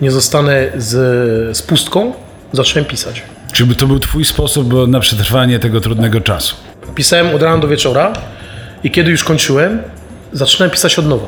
nie 0.00 0.10
zostanę 0.10 0.66
z, 0.76 0.90
z 1.56 1.62
pustką, 1.62 2.12
zacząłem 2.52 2.84
pisać. 2.84 3.22
Czy 3.52 3.66
to 3.74 3.86
był 3.86 3.98
twój 3.98 4.24
sposób 4.24 4.88
na 4.88 5.00
przetrwanie 5.00 5.58
tego 5.58 5.80
trudnego 5.80 6.20
czasu? 6.20 6.56
Pisałem 6.94 7.34
od 7.34 7.42
rana 7.42 7.58
do 7.58 7.68
wieczora 7.68 8.12
i 8.84 8.90
kiedy 8.90 9.10
już 9.10 9.24
kończyłem, 9.24 9.82
zaczynałem 10.32 10.70
pisać 10.70 10.98
od 10.98 11.06
nowa. 11.08 11.26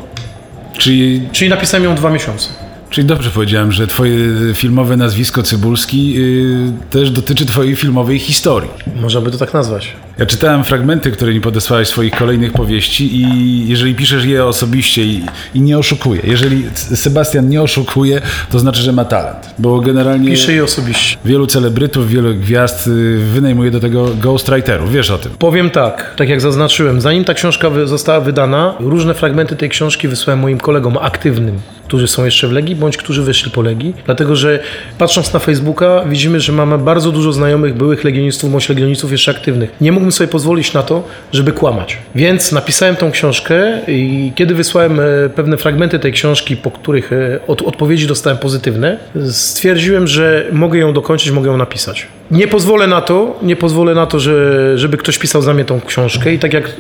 Czyli, 0.79 1.29
Czyli 1.33 1.51
napisałem 1.51 1.85
ją 1.85 1.95
dwa 1.95 2.11
miesiące. 2.11 2.49
Czyli 2.91 3.07
dobrze 3.07 3.31
powiedziałem, 3.31 3.73
że 3.73 3.87
twoje 3.87 4.19
filmowe 4.55 4.97
nazwisko 4.97 5.43
Cybulski 5.43 6.15
y, 6.19 6.73
też 6.91 7.11
dotyczy 7.11 7.47
twojej 7.47 7.77
filmowej 7.77 8.19
historii. 8.19 8.71
Można 9.01 9.21
by 9.21 9.31
to 9.31 9.39
tak 9.39 9.55
nazwać. 9.55 9.93
Ja 10.19 10.27
czytałem 10.27 10.65
fragmenty, 10.65 11.11
które 11.11 11.35
mi 11.35 11.41
podesłałeś 11.41 11.89
swoich 11.89 12.13
kolejnych 12.13 12.53
powieści 12.53 13.17
i 13.17 13.69
jeżeli 13.69 13.95
piszesz 13.95 14.25
je 14.25 14.45
osobiście 14.45 15.05
i, 15.05 15.25
i 15.55 15.61
nie 15.61 15.79
oszukuje, 15.79 16.21
jeżeli 16.25 16.65
Sebastian 16.75 17.49
nie 17.49 17.63
oszukuje, 17.63 18.21
to 18.51 18.59
znaczy, 18.59 18.83
że 18.83 18.93
ma 18.93 19.05
talent, 19.05 19.55
bo 19.59 19.81
generalnie 19.81 20.31
Piszę 20.31 20.53
je 20.53 20.65
osobiście. 20.65 21.17
wielu 21.25 21.47
celebrytów, 21.47 22.09
wielu 22.09 22.35
gwiazd 22.35 22.87
y, 22.89 23.19
wynajmuje 23.19 23.71
do 23.71 23.81
tego 23.81 24.07
ghostwriterów, 24.23 24.93
wiesz 24.93 25.11
o 25.11 25.19
tym. 25.19 25.33
Powiem 25.39 25.71
tak, 25.71 26.15
tak 26.17 26.29
jak 26.29 26.41
zaznaczyłem, 26.41 27.01
zanim 27.01 27.25
ta 27.25 27.35
książka 27.35 27.71
została 27.85 28.21
wydana, 28.21 28.75
różne 28.81 29.15
fragmenty 29.15 29.57
tej 29.57 29.69
książki 29.69 30.09
wysłałem 30.09 30.41
moim 30.41 30.59
kolegom 30.59 30.97
aktywnym, 31.01 31.61
którzy 31.87 32.09
są 32.09 32.25
jeszcze 32.25 32.49
w 32.49 32.53
Legii, 32.53 32.77
bądź 32.77 32.97
którzy 32.97 33.23
wyszli 33.23 33.51
po 33.51 33.63
Legii. 33.63 33.95
Dlatego, 34.07 34.37
że 34.37 34.59
patrząc 34.99 35.33
na 35.33 35.41
Facebooka, 35.41 36.05
widzimy, 36.07 36.41
że 36.41 36.53
mamy 36.53 36.79
bardzo 36.79 37.13
dużo 37.13 37.33
znajomych 37.33 37.75
byłych 37.75 38.05
legionistów, 38.05 38.53
bądź 38.53 38.69
legionistów 38.69 39.13
jeszcze 39.13 39.31
aktywnych. 39.31 39.73
Nie 39.81 39.93
mógłbym 39.93 40.13
sobie 40.13 40.29
pozwolić 40.29 40.73
na 40.73 40.83
to, 40.83 41.03
żeby 41.33 41.53
kłamać. 41.53 41.99
Więc 42.15 42.53
napisałem 42.53 42.97
tą 42.97 43.11
książkę 43.11 43.81
i 43.89 44.33
kiedy 44.35 44.55
wysłałem 44.55 45.01
e, 45.01 45.05
pewne 45.35 45.57
fragmenty 45.57 45.99
tej 45.99 46.13
książki, 46.13 46.57
po 46.57 46.71
których 46.71 47.13
e, 47.13 47.41
od, 47.47 47.63
odpowiedzi 47.63 48.07
dostałem 48.07 48.39
pozytywne, 48.39 48.99
stwierdziłem, 49.31 50.07
że 50.07 50.47
mogę 50.53 50.79
ją 50.79 50.93
dokończyć, 50.93 51.31
mogę 51.31 51.51
ją 51.51 51.57
napisać. 51.57 52.07
Nie 52.31 52.49
pozwolę 52.49 52.87
na 52.87 53.01
to, 53.01 53.39
nie 53.43 53.57
pozwolę 53.57 53.95
na 53.95 54.07
to, 54.07 54.21
że, 54.21 54.79
żeby 54.79 54.97
ktoś 54.97 55.19
pisał 55.19 55.43
za 55.43 55.55
mnie 55.55 55.65
tą 55.65 55.81
książkę 55.81 56.35
i 56.35 56.39
tak 56.39 56.53
jak 56.53 56.75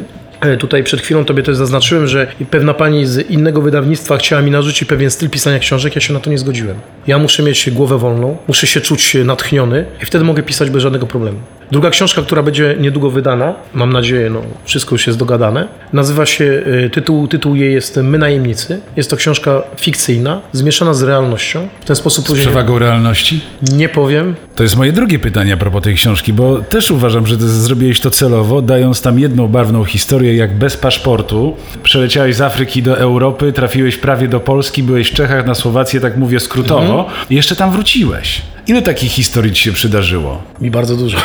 tutaj 0.56 0.84
przed 0.84 1.00
chwilą 1.00 1.24
tobie 1.24 1.42
też 1.42 1.56
zaznaczyłem, 1.56 2.06
że 2.06 2.26
pewna 2.50 2.74
pani 2.74 3.06
z 3.06 3.30
innego 3.30 3.62
wydawnictwa 3.62 4.16
chciała 4.16 4.42
mi 4.42 4.50
narzucić 4.50 4.88
pewien 4.88 5.10
styl 5.10 5.30
pisania 5.30 5.58
książek, 5.58 5.94
ja 5.94 6.00
się 6.00 6.12
na 6.12 6.20
to 6.20 6.30
nie 6.30 6.38
zgodziłem. 6.38 6.76
Ja 7.06 7.18
muszę 7.18 7.42
mieć 7.42 7.70
głowę 7.70 7.98
wolną, 7.98 8.36
muszę 8.48 8.66
się 8.66 8.80
czuć 8.80 9.16
natchniony 9.24 9.84
i 10.02 10.06
wtedy 10.06 10.24
mogę 10.24 10.42
pisać 10.42 10.70
bez 10.70 10.82
żadnego 10.82 11.06
problemu. 11.06 11.38
Druga 11.70 11.90
książka, 11.90 12.22
która 12.22 12.42
będzie 12.42 12.76
niedługo 12.80 13.10
wydana, 13.10 13.54
mam 13.74 13.92
nadzieję, 13.92 14.30
no 14.30 14.42
wszystko 14.64 14.94
już 14.94 15.06
jest 15.06 15.18
dogadane, 15.18 15.68
nazywa 15.92 16.26
się, 16.26 16.44
y, 16.44 16.90
tytuł, 16.92 17.28
tytuł 17.28 17.54
jej 17.54 17.74
jest 17.74 17.96
My 17.96 18.18
Najemnicy. 18.18 18.80
Jest 18.96 19.10
to 19.10 19.16
książka 19.16 19.62
fikcyjna, 19.76 20.40
zmieszana 20.52 20.94
z 20.94 21.02
realnością. 21.02 21.68
W 21.80 21.84
ten 21.84 21.96
sposób 21.96 22.24
Z 22.24 22.28
później 22.28 22.46
przewagą 22.46 22.78
realności? 22.78 23.40
nie 23.72 23.88
powiem, 23.88 24.34
To 24.56 24.62
jest 24.62 24.76
moje 24.76 24.92
drugie 24.92 25.18
pytanie 25.18 25.52
a 25.52 25.56
propos 25.56 25.82
tej 25.82 25.94
książki, 25.94 26.32
bo 26.32 26.58
też 26.58 26.90
uważam, 26.90 27.26
że 27.26 27.36
zrobiłeś 27.36 28.00
to 28.00 28.10
celowo, 28.10 28.62
dając 28.62 29.02
tam 29.02 29.18
jedną 29.18 29.48
barwną 29.48 29.84
historię, 29.84 30.36
jak 30.36 30.58
bez 30.58 30.76
paszportu 30.76 31.56
przeleciałeś 31.82 32.36
z 32.36 32.40
Afryki 32.40 32.82
do 32.82 32.98
Europy, 32.98 33.52
trafiłeś 33.52 33.96
prawie 33.96 34.28
do 34.28 34.40
Polski, 34.40 34.82
byłeś 34.82 35.10
w 35.10 35.14
Czechach, 35.14 35.46
na 35.46 35.54
Słowację, 35.54 36.00
tak 36.00 36.16
mówię 36.16 36.40
skrótowo, 36.40 37.08
i 37.30 37.34
jeszcze 37.34 37.56
tam 37.56 37.70
wróciłeś. 37.70 38.42
Ile 38.66 38.82
takich 38.82 39.12
historii 39.12 39.52
ci 39.52 39.62
się 39.62 39.72
przydarzyło? 39.72 40.42
Mi 40.60 40.70
bardzo 40.70 40.96
dużo. 40.96 41.18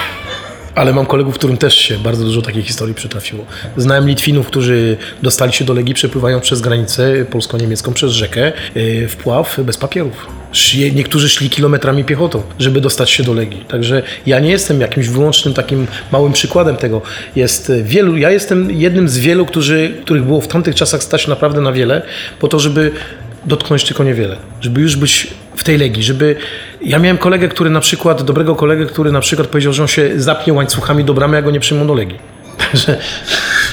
Ale 0.75 0.93
mam 0.93 1.05
kolegów, 1.05 1.35
którym 1.35 1.57
też 1.57 1.75
się 1.75 1.97
bardzo 1.97 2.23
dużo 2.23 2.41
takich 2.41 2.65
historii 2.65 2.95
przytrafiło. 2.95 3.45
Znałem 3.77 4.07
Litwinów, 4.07 4.47
którzy 4.47 4.97
dostali 5.23 5.53
się 5.53 5.65
do 5.65 5.73
Legii, 5.73 5.93
przepływając 5.93 6.43
przez 6.43 6.61
granicę 6.61 7.25
polsko-niemiecką, 7.25 7.93
przez 7.93 8.11
rzekę, 8.11 8.51
yy, 8.75 9.07
wpław 9.07 9.59
bez 9.63 9.77
papierów. 9.77 10.27
Niektórzy 10.95 11.29
szli 11.29 11.49
kilometrami 11.49 12.03
piechotą, 12.03 12.43
żeby 12.59 12.81
dostać 12.81 13.09
się 13.09 13.23
do 13.23 13.33
Legii. 13.33 13.65
Także 13.67 14.03
ja 14.25 14.39
nie 14.39 14.51
jestem 14.51 14.81
jakimś 14.81 15.07
wyłącznym 15.07 15.53
takim 15.53 15.87
małym 16.11 16.33
przykładem 16.33 16.77
tego. 16.77 17.01
Jest 17.35 17.69
y, 17.69 17.83
wielu, 17.83 18.17
ja 18.17 18.31
jestem 18.31 18.71
jednym 18.71 19.09
z 19.09 19.17
wielu, 19.17 19.45
którzy, 19.45 19.93
których 20.05 20.23
było 20.23 20.41
w 20.41 20.47
tamtych 20.47 20.75
czasach 20.75 21.03
stać 21.03 21.27
naprawdę 21.27 21.61
na 21.61 21.71
wiele, 21.71 22.01
po 22.39 22.47
to, 22.47 22.59
żeby 22.59 22.91
dotknąć 23.45 23.83
tylko 23.83 24.03
niewiele, 24.03 24.37
żeby 24.61 24.81
już 24.81 24.95
być 24.95 25.27
w 25.55 25.63
tej 25.63 25.77
legii, 25.77 26.03
żeby... 26.03 26.35
Ja 26.83 26.99
miałem 26.99 27.17
kolegę, 27.17 27.47
który 27.47 27.69
na 27.69 27.79
przykład, 27.79 28.23
dobrego 28.23 28.55
kolegę, 28.55 28.85
który 28.85 29.11
na 29.11 29.19
przykład 29.19 29.47
powiedział, 29.47 29.73
że 29.73 29.81
on 29.81 29.87
się 29.87 30.11
zapnie 30.15 30.53
łańcuchami 30.53 31.03
do 31.03 31.13
bramy, 31.13 31.35
jak 31.35 31.45
go 31.45 31.51
nie 31.51 31.59
przyjmą 31.59 31.87
do 31.87 31.93
legii. 31.93 32.19
Także 32.71 32.97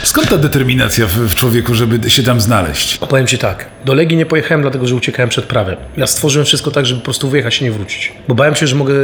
Skąd 0.08 0.28
ta 0.28 0.38
determinacja 0.38 1.06
w, 1.06 1.10
w 1.10 1.34
człowieku, 1.34 1.74
żeby 1.74 2.10
się 2.10 2.22
tam 2.22 2.40
znaleźć? 2.40 2.98
powiem 2.98 3.26
Ci 3.26 3.38
tak, 3.38 3.66
do 3.84 3.94
Legii 3.94 4.16
nie 4.16 4.26
pojechałem 4.26 4.62
dlatego, 4.62 4.86
że 4.86 4.94
uciekałem 4.94 5.30
przed 5.30 5.44
prawem. 5.44 5.76
Ja 5.96 6.06
stworzyłem 6.06 6.46
wszystko 6.46 6.70
tak, 6.70 6.86
żeby 6.86 7.00
po 7.00 7.04
prostu 7.04 7.28
wyjechać 7.28 7.60
i 7.60 7.64
nie 7.64 7.72
wrócić. 7.72 8.12
Bo 8.28 8.34
bałem 8.34 8.54
się, 8.54 8.66
że 8.66 8.76
mogę... 8.76 8.94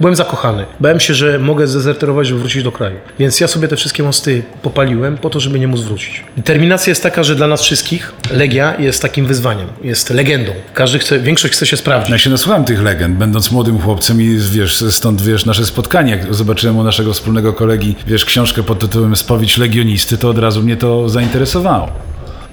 Byłem 0.00 0.16
zakochany. 0.16 0.66
Bałem 0.80 1.00
się, 1.00 1.14
że 1.14 1.38
mogę 1.38 1.66
zdezerterować, 1.66 2.26
żeby 2.26 2.40
wrócić 2.40 2.62
do 2.62 2.72
kraju. 2.72 2.96
Więc 3.18 3.40
ja 3.40 3.48
sobie 3.48 3.68
te 3.68 3.76
wszystkie 3.76 4.02
mosty 4.02 4.42
popaliłem 4.62 5.18
po 5.18 5.30
to, 5.30 5.40
żeby 5.40 5.58
nie 5.58 5.68
móc 5.68 5.80
wrócić. 5.80 6.24
Determinacja 6.36 6.90
jest 6.90 7.02
taka, 7.02 7.22
że 7.22 7.34
dla 7.34 7.46
nas 7.46 7.62
wszystkich 7.62 8.12
Legia 8.30 8.74
jest 8.78 9.02
takim 9.02 9.26
wyzwaniem. 9.26 9.68
Jest 9.84 10.10
legendą. 10.10 10.52
Każdy 10.74 10.98
chce, 10.98 11.20
większość 11.20 11.54
chce 11.54 11.66
się 11.66 11.76
sprawdzić. 11.76 12.10
Ja 12.10 12.18
się 12.18 12.30
nasłuchałem 12.30 12.64
tych 12.64 12.82
legend, 12.82 13.16
będąc 13.16 13.50
młodym 13.52 13.78
chłopcem 13.78 14.22
i 14.22 14.38
wiesz, 14.52 14.84
stąd 14.90 15.22
wiesz, 15.22 15.44
nasze 15.46 15.66
spotkanie, 15.66 16.10
jak 16.10 16.34
zobaczyłem 16.34 16.78
u 16.78 16.84
naszego 16.84 17.12
wspólnego 17.12 17.52
kolegi, 17.52 17.96
wiesz, 18.06 18.24
książkę 18.24 18.62
pod 18.62 18.78
tytułem 18.78 19.16
Spowiedź 19.16 19.58
Legionisty, 19.58 20.18
to 20.18 20.28
od 20.28 20.38
razu 20.38 20.51
mnie 20.60 20.76
to 20.76 21.08
zainteresowało. 21.08 21.88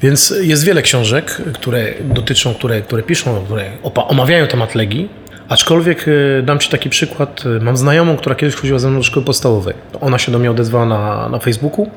Więc 0.01 0.33
jest 0.41 0.63
wiele 0.63 0.81
książek, 0.81 1.41
które 1.53 1.93
dotyczą, 2.01 2.53
które, 2.53 2.81
które 2.81 3.03
piszą, 3.03 3.45
które 3.45 3.65
omawiają 3.93 4.47
temat 4.47 4.75
Legii. 4.75 5.09
Aczkolwiek 5.49 6.05
e, 6.07 6.41
dam 6.43 6.59
Ci 6.59 6.69
taki 6.69 6.89
przykład. 6.89 7.43
Mam 7.61 7.77
znajomą, 7.77 8.17
która 8.17 8.35
kiedyś 8.35 8.55
chodziła 8.55 8.79
ze 8.79 8.89
mną 8.89 8.99
do 8.99 9.03
szkoły 9.03 9.25
podstawowej. 9.25 9.73
Ona 10.01 10.17
się 10.17 10.31
do 10.31 10.39
mnie 10.39 10.51
odezwała 10.51 10.85
na, 10.85 11.29
na 11.29 11.39
Facebooku. 11.39 11.89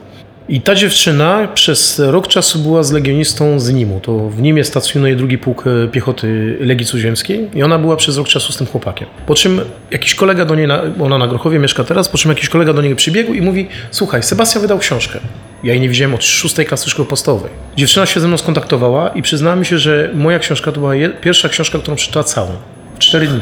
I 0.49 0.61
ta 0.61 0.75
dziewczyna 0.75 1.49
przez 1.54 1.99
rok 1.99 2.28
czasu 2.28 2.58
była 2.58 2.82
z 2.82 2.92
legionistą 2.92 3.61
z 3.61 3.72
Nimu. 3.72 4.00
To 4.00 4.18
w 4.18 4.42
Nimie 4.42 4.64
stacjonuje 4.64 5.16
drugi 5.16 5.38
pułk 5.38 5.64
e, 5.66 5.88
piechoty 5.88 6.56
Legii 6.61 6.87
Cudzoziemskiej 6.87 7.49
i 7.54 7.62
ona 7.62 7.78
była 7.78 7.96
przez 7.96 8.16
rok 8.18 8.28
czasu 8.28 8.52
z 8.52 8.56
tym 8.56 8.66
chłopakiem. 8.66 9.08
Po 9.26 9.34
czym 9.34 9.61
jakiś 9.90 10.14
kolega 10.14 10.44
do 10.44 10.54
niej, 10.54 10.66
na, 10.66 10.82
ona 11.00 11.18
na 11.18 11.26
Grochowie 11.26 11.58
mieszka 11.58 11.84
teraz, 11.84 12.08
po 12.08 12.18
czym 12.18 12.30
jakiś 12.30 12.49
kolega 12.49 12.72
do 12.72 12.82
niej 12.82 12.96
przybiegł 12.96 13.34
i 13.34 13.40
mówi 13.40 13.68
słuchaj, 13.90 14.22
Sebastian 14.22 14.62
wydał 14.62 14.78
książkę. 14.78 15.20
Ja 15.64 15.72
jej 15.72 15.80
nie 15.80 15.88
widziałem 15.88 16.14
od 16.14 16.25
szóstej 16.25 16.66
klasy 16.66 16.90
szkoły 16.90 17.08
podstawowej. 17.08 17.50
Dziewczyna 17.76 18.06
się 18.06 18.20
ze 18.20 18.28
mną 18.28 18.38
skontaktowała 18.38 19.08
i 19.08 19.22
przyznała 19.22 19.56
mi 19.56 19.66
się, 19.66 19.78
że 19.78 20.11
moja 20.14 20.38
książka 20.38 20.72
to 20.72 20.80
była 20.80 20.92
pierwsza 21.20 21.49
książka, 21.49 21.78
którą 21.78 21.96
przeczytała 21.96 22.25
całą. 22.25 22.50
W 22.94 22.99
cztery 22.99 23.26
dni. 23.26 23.40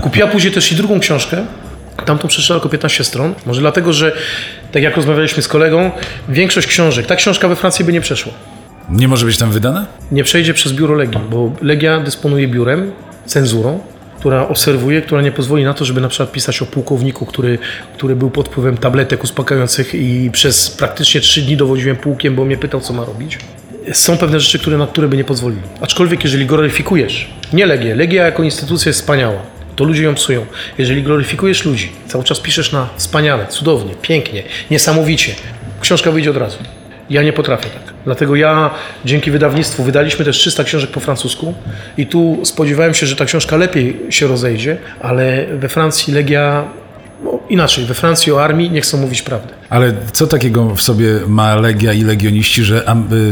Kupiła 0.00 0.28
później 0.28 0.52
też 0.52 0.72
i 0.72 0.74
drugą 0.74 1.00
książkę. 1.00 1.44
Tamtą 2.06 2.28
przeczytała 2.28 2.60
tylko 2.60 2.68
15 2.68 3.04
stron. 3.04 3.34
Może 3.46 3.60
dlatego, 3.60 3.92
że 3.92 4.12
tak 4.72 4.82
jak 4.82 4.96
rozmawialiśmy 4.96 5.42
z 5.42 5.48
kolegą, 5.48 5.90
większość 6.28 6.66
książek, 6.66 7.06
ta 7.06 7.16
książka 7.16 7.48
we 7.48 7.56
Francji 7.56 7.84
by 7.84 7.92
nie 7.92 8.00
przeszła. 8.00 8.32
Nie 8.90 9.08
może 9.08 9.26
być 9.26 9.38
tam 9.38 9.50
wydana? 9.50 9.86
Nie 10.12 10.24
przejdzie 10.24 10.54
przez 10.54 10.72
biuro 10.72 10.94
Legii, 10.94 11.20
bo 11.30 11.52
Legia 11.62 12.00
dysponuje 12.00 12.48
biurem, 12.48 12.92
cenzurą, 13.26 13.80
która 14.18 14.48
obserwuje, 14.48 15.02
która 15.02 15.22
nie 15.22 15.32
pozwoli 15.32 15.64
na 15.64 15.74
to, 15.74 15.84
żeby 15.84 16.00
na 16.00 16.08
przykład 16.08 16.32
pisać 16.32 16.62
o 16.62 16.66
pułkowniku, 16.66 17.26
który, 17.26 17.58
który 17.94 18.16
był 18.16 18.30
pod 18.30 18.48
wpływem 18.48 18.76
tabletek 18.76 19.24
uspokajających 19.24 19.94
i 19.94 20.30
przez 20.32 20.70
praktycznie 20.70 21.20
trzy 21.20 21.42
dni 21.42 21.56
dowodziłem 21.56 21.96
pułkiem, 21.96 22.34
bo 22.34 22.44
mnie 22.44 22.56
pytał, 22.56 22.80
co 22.80 22.92
ma 22.92 23.04
robić. 23.04 23.38
Są 23.92 24.18
pewne 24.18 24.40
rzeczy, 24.40 24.58
które, 24.58 24.78
na 24.78 24.86
które 24.86 25.08
by 25.08 25.16
nie 25.16 25.24
pozwolili. 25.24 25.62
Aczkolwiek, 25.80 26.24
jeżeli 26.24 26.46
gloryfikujesz, 26.46 27.30
nie 27.52 27.66
Legię, 27.66 27.94
Legia 27.94 28.24
jako 28.24 28.42
instytucja 28.42 28.88
jest 28.88 29.00
wspaniała, 29.00 29.42
to 29.78 29.84
ludzie 29.84 30.02
ją 30.02 30.14
psują. 30.14 30.46
Jeżeli 30.78 31.02
gloryfikujesz 31.02 31.64
ludzi, 31.64 31.92
cały 32.06 32.24
czas 32.24 32.40
piszesz 32.40 32.72
na 32.72 32.88
wspaniale, 32.96 33.46
cudownie, 33.46 33.94
pięknie, 34.02 34.42
niesamowicie, 34.70 35.34
książka 35.80 36.10
wyjdzie 36.10 36.30
od 36.30 36.36
razu. 36.36 36.58
Ja 37.10 37.22
nie 37.22 37.32
potrafię 37.32 37.70
tak. 37.70 37.94
Dlatego 38.04 38.36
ja 38.36 38.70
dzięki 39.04 39.30
wydawnictwu 39.30 39.82
wydaliśmy 39.82 40.24
też 40.24 40.38
300 40.38 40.64
książek 40.64 40.90
po 40.90 41.00
francusku 41.00 41.54
i 41.96 42.06
tu 42.06 42.38
spodziewałem 42.44 42.94
się, 42.94 43.06
że 43.06 43.16
ta 43.16 43.24
książka 43.24 43.56
lepiej 43.56 43.96
się 44.10 44.26
rozejdzie, 44.26 44.76
ale 45.00 45.46
we 45.46 45.68
Francji 45.68 46.14
Legia 46.14 46.64
no, 47.24 47.38
inaczej, 47.48 47.84
we 47.84 47.94
Francji 47.94 48.32
o 48.32 48.44
armii 48.44 48.70
nie 48.70 48.80
chcą 48.80 48.98
mówić 48.98 49.22
prawdy. 49.22 49.54
Ale 49.70 49.92
co 50.12 50.26
takiego 50.26 50.74
w 50.74 50.80
sobie 50.80 51.06
ma 51.26 51.54
Legia 51.54 51.92
i 51.92 52.02
legioniści, 52.02 52.64
że, 52.64 52.84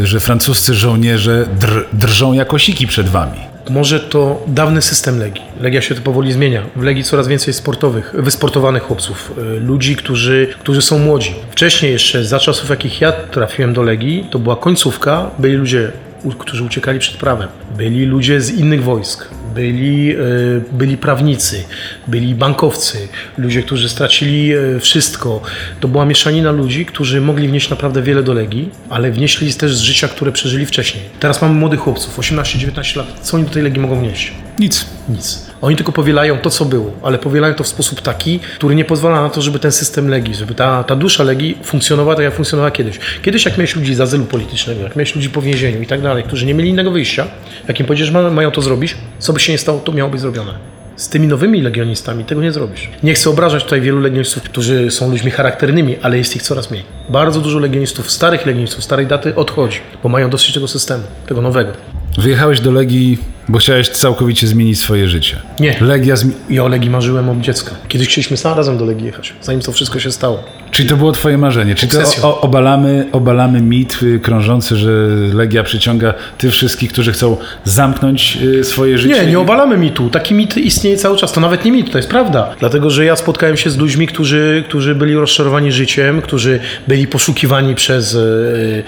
y, 0.03 0.07
że 0.07 0.21
francuscy 0.21 0.75
żołnierze 0.75 1.47
dr, 1.61 1.87
drżą 1.93 2.33
jako 2.33 2.59
siki 2.59 2.87
przed 2.87 3.09
wami? 3.09 3.56
Może 3.71 4.01
to 4.01 4.43
dawny 4.47 4.83
system 4.83 5.19
Legii. 5.19 5.43
Legia 5.61 5.81
się 5.81 5.95
to 5.95 6.01
powoli 6.01 6.33
zmienia. 6.33 6.63
W 6.77 6.83
Legii 6.83 7.05
coraz 7.05 7.29
więcej 7.29 7.55
sportowych, 7.55 8.15
wysportowanych 8.19 8.83
chłopców, 8.83 9.33
y, 9.39 9.61
ludzi, 9.61 9.97
którzy, 9.97 10.55
którzy 10.61 10.83
są 10.83 10.99
młodzi. 10.99 11.35
Wcześniej 11.51 11.93
jeszcze, 11.93 12.25
za 12.25 12.39
czasów 12.39 12.71
jakich 12.71 13.01
ja 13.01 13.13
trafiłem 13.13 13.73
do 13.75 13.83
Legii, 13.83 14.27
to 14.31 14.39
była 14.39 14.57
końcówka, 14.57 15.31
byli 15.39 15.55
ludzie, 15.55 15.93
którzy 16.39 16.65
uciekali 16.65 16.99
przed 16.99 17.17
prawem. 17.17 17.49
Byli 17.77 18.05
ludzie 18.05 18.41
z 18.41 18.51
innych 18.51 18.85
wojsk. 18.85 19.29
Byli, 19.57 20.17
y, 20.17 20.63
byli 20.73 20.97
prawnicy, 20.97 21.65
byli 22.07 22.35
bankowcy, 22.35 23.09
ludzie, 23.39 23.63
którzy 23.63 23.89
stracili 23.89 24.55
y, 24.57 24.81
wszystko. 24.81 25.41
To 25.81 25.89
była 25.89 26.05
mieszanina 26.05 26.51
ludzi, 26.51 26.87
którzy 26.87 27.21
mogli 27.21 27.49
wnieść 27.49 27.71
naprawdę 27.71 28.03
wiele 28.03 28.23
do 28.23 28.33
Legii, 28.33 28.71
ale 28.91 29.11
wnieśli 29.11 29.55
też 29.55 29.77
z 29.77 29.81
życia, 29.81 30.09
które 30.09 30.33
przeżyli 30.33 30.67
wcześniej. 30.67 31.05
Teraz 31.21 31.43
mamy 31.43 31.55
młodych 31.55 31.81
chłopców, 31.81 32.19
18-19 32.19 32.97
lat. 32.97 33.07
Co 33.23 33.37
oni 33.37 33.47
do 33.47 33.53
tej 33.53 33.63
Legii 33.63 33.81
mogą 33.81 34.01
wnieść? 34.01 34.33
Nic. 34.59 34.87
Nic. 35.09 35.46
Oni 35.61 35.77
tylko 35.77 35.93
powielają 35.93 36.39
to, 36.39 36.51
co 36.51 36.65
było, 36.65 36.93
ale 37.03 37.19
powielają 37.19 37.55
to 37.55 37.65
w 37.65 37.69
sposób 37.69 38.01
taki, 38.01 38.39
który 38.39 38.75
nie 38.75 38.85
pozwala 38.85 39.23
na 39.23 39.31
to, 39.31 39.43
żeby 39.43 39.59
ten 39.59 39.73
system 39.73 40.09
Legii, 40.09 40.35
żeby 40.35 40.55
ta, 40.55 40.85
ta 40.85 40.97
dusza 40.97 41.25
Legii 41.25 41.59
funkcjonowała 41.63 42.17
tak, 42.17 42.25
jak 42.25 42.35
funkcjonowała 42.35 42.71
kiedyś. 42.71 42.99
Kiedyś, 43.23 43.45
jak 43.45 43.59
miałeś 43.59 43.77
ludzi 43.77 43.95
z 43.95 44.01
azylu 44.01 44.25
politycznego, 44.25 44.83
jak 44.83 44.97
miałeś 44.97 45.15
ludzi 45.15 45.31
po 45.31 45.43
więzieniu 45.43 45.83
i 45.83 45.87
tak 45.87 46.01
dalej, 46.01 46.25
którzy 46.25 46.47
nie 46.47 46.55
mieli 46.55 46.71
innego 46.71 46.91
wyjścia, 46.91 47.27
jak 47.69 47.81
im 47.81 47.87
powiedziesz, 47.87 48.11
ma, 48.11 48.31
mają 48.31 48.51
to 48.51 48.63
zrobić, 48.63 48.97
co 49.19 49.33
by 49.33 49.41
się 49.41 49.53
nie 49.53 49.59
stało, 49.59 49.81
to 49.81 49.93
miało 49.93 50.11
być 50.11 50.21
zrobione. 50.21 50.55
Z 50.97 51.09
tymi 51.09 51.29
nowymi 51.29 51.63
legionistami 51.63 52.25
tego 52.25 52.43
nie 52.43 52.53
zrobisz. 52.53 52.91
Nie 53.03 53.15
chcę 53.15 53.31
obrażać 53.31 53.65
tutaj 53.65 53.81
wielu 53.81 54.01
legionistów, 54.01 54.43
którzy 54.43 54.91
są 54.91 55.11
ludźmi 55.11 55.31
charakternymi, 55.31 55.97
ale 56.03 56.19
jest 56.19 56.37
ich 56.37 56.43
coraz 56.43 56.71
mniej. 56.71 56.85
Bardzo 57.09 57.41
dużo 57.41 57.59
legionistów, 57.59 58.11
starych 58.11 58.47
legionistów, 58.47 58.85
starej 58.85 59.07
daty 59.07 59.35
odchodzi, 59.35 59.81
bo 60.03 60.09
mają 60.09 60.31
dosyć 60.31 60.55
tego 60.55 60.69
systemu, 60.69 61.03
tego 61.27 61.43
nowego. 61.43 61.73
Wyjechałeś 62.19 62.61
do 62.61 62.73
Legii, 62.73 63.19
bo 63.49 63.59
chciałeś 63.59 63.89
całkowicie 63.89 64.47
zmienić 64.47 64.81
swoje 64.81 65.09
życie. 65.09 65.37
Nie. 65.61 65.77
Legia 65.81 66.15
zmi- 66.15 66.33
I 66.49 66.61
o 66.61 66.69
Legii 66.69 66.91
marzyłem 66.91 67.29
od 67.29 67.41
dziecka. 67.41 67.71
Kiedyś 67.89 68.09
chcieliśmy 68.09 68.37
sam 68.37 68.57
razem 68.57 68.79
do 68.79 68.85
Legii 68.85 69.07
jechać, 69.07 69.33
zanim 69.43 69.61
to 69.61 69.73
wszystko 69.73 69.99
się 70.01 70.13
stało. 70.13 70.45
Czyli 70.71 70.89
to 70.89 70.97
było 70.97 71.13
twoje 71.13 71.39
marzenie. 71.39 71.75
Czyli 71.75 71.93
to 71.93 71.99
Obsesją. 71.99 72.25
o, 72.25 72.41
obalamy, 72.41 73.07
obalamy 73.13 73.61
mit 73.61 73.99
y, 74.03 74.21
krążący, 74.21 74.77
że 74.77 74.91
Legia 75.35 75.63
przyciąga 75.63 76.15
tych 76.39 76.53
wszystkich, 76.53 76.93
którzy 76.93 77.13
chcą 77.13 77.37
zamknąć 77.65 78.39
y, 78.43 78.65
swoje 78.65 78.99
życie. 78.99 79.15
Nie, 79.15 79.27
nie 79.27 79.39
obalamy 79.39 79.77
mitu. 79.79 80.11
Taki 80.11 80.35
mit 80.35 80.57
istnieje 80.57 80.97
cały 80.97 81.17
czas. 81.17 81.33
To 81.33 81.41
nawet 81.41 81.65
nie 81.65 81.73
mit, 81.73 81.93
to 81.93 81.99
jest 81.99 82.11
prawda. 82.11 82.55
Dlatego, 82.61 82.91
że 82.91 83.05
ja 83.05 83.17
spotkałem 83.17 83.57
się 83.57 83.71
z 83.71 83.77
ludźmi, 83.77 84.07
którzy, 84.07 84.65
którzy 84.69 84.95
byli 84.95 85.15
rozczarowani 85.15 85.73
życiem, 85.73 86.23
którzy 86.23 86.61
byli 86.89 87.07
poszukiwani 87.07 87.75
przez, 87.75 88.15
e, 88.15 88.19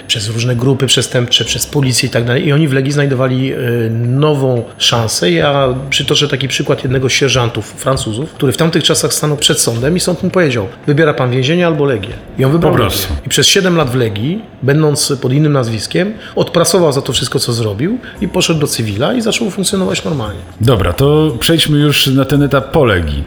przez 0.07 0.29
różne 0.29 0.55
grupy 0.55 0.87
przestępcze, 0.87 1.45
przez 1.45 1.65
policję 1.65 2.09
i 2.09 2.11
tak 2.11 2.25
dalej. 2.25 2.47
I 2.47 2.51
oni 2.53 2.67
w 2.67 2.73
Legii 2.73 2.91
znajdowali 2.91 3.53
e, 3.53 3.57
nową 3.99 4.48
nową 4.49 4.63
szansę. 4.77 5.31
Ja 5.31 5.67
przytoczę 5.89 6.27
taki 6.27 6.47
przykład 6.47 6.83
jednego 6.83 7.09
z 7.09 7.11
sierżantów 7.11 7.73
Francuzów, 7.77 8.31
który 8.33 8.51
w 8.51 8.57
tamtych 8.57 8.83
czasach 8.83 9.13
stanął 9.13 9.37
przed 9.37 9.59
sądem 9.59 9.97
i 9.97 9.99
sąd 9.99 10.23
mu 10.23 10.29
powiedział, 10.29 10.67
wybiera 10.87 11.13
pan 11.13 11.31
więzienie 11.31 11.67
albo 11.67 11.85
Legię. 11.85 12.13
I 12.39 12.45
on 12.45 12.51
wybrał 12.51 12.77
Legię. 12.77 12.95
I 13.25 13.29
przez 13.29 13.47
7 13.47 13.75
lat 13.75 13.89
w 13.89 13.95
Legii, 13.95 14.41
będąc 14.63 15.13
pod 15.21 15.33
innym 15.33 15.53
nazwiskiem, 15.53 16.13
odpracował 16.35 16.91
za 16.91 17.01
to 17.01 17.13
wszystko, 17.13 17.39
co 17.39 17.53
zrobił 17.53 17.99
i 18.21 18.27
poszedł 18.27 18.59
do 18.59 18.67
cywila 18.67 19.13
i 19.13 19.21
zaczął 19.21 19.49
funkcjonować 19.49 20.03
normalnie. 20.03 20.39
Dobra, 20.61 20.93
to 20.93 21.37
przejdźmy 21.39 21.79
już 21.79 22.07
na 22.07 22.25
ten 22.25 22.43
etap 22.43 22.71
po 22.71 22.85
Legii. 22.85 23.23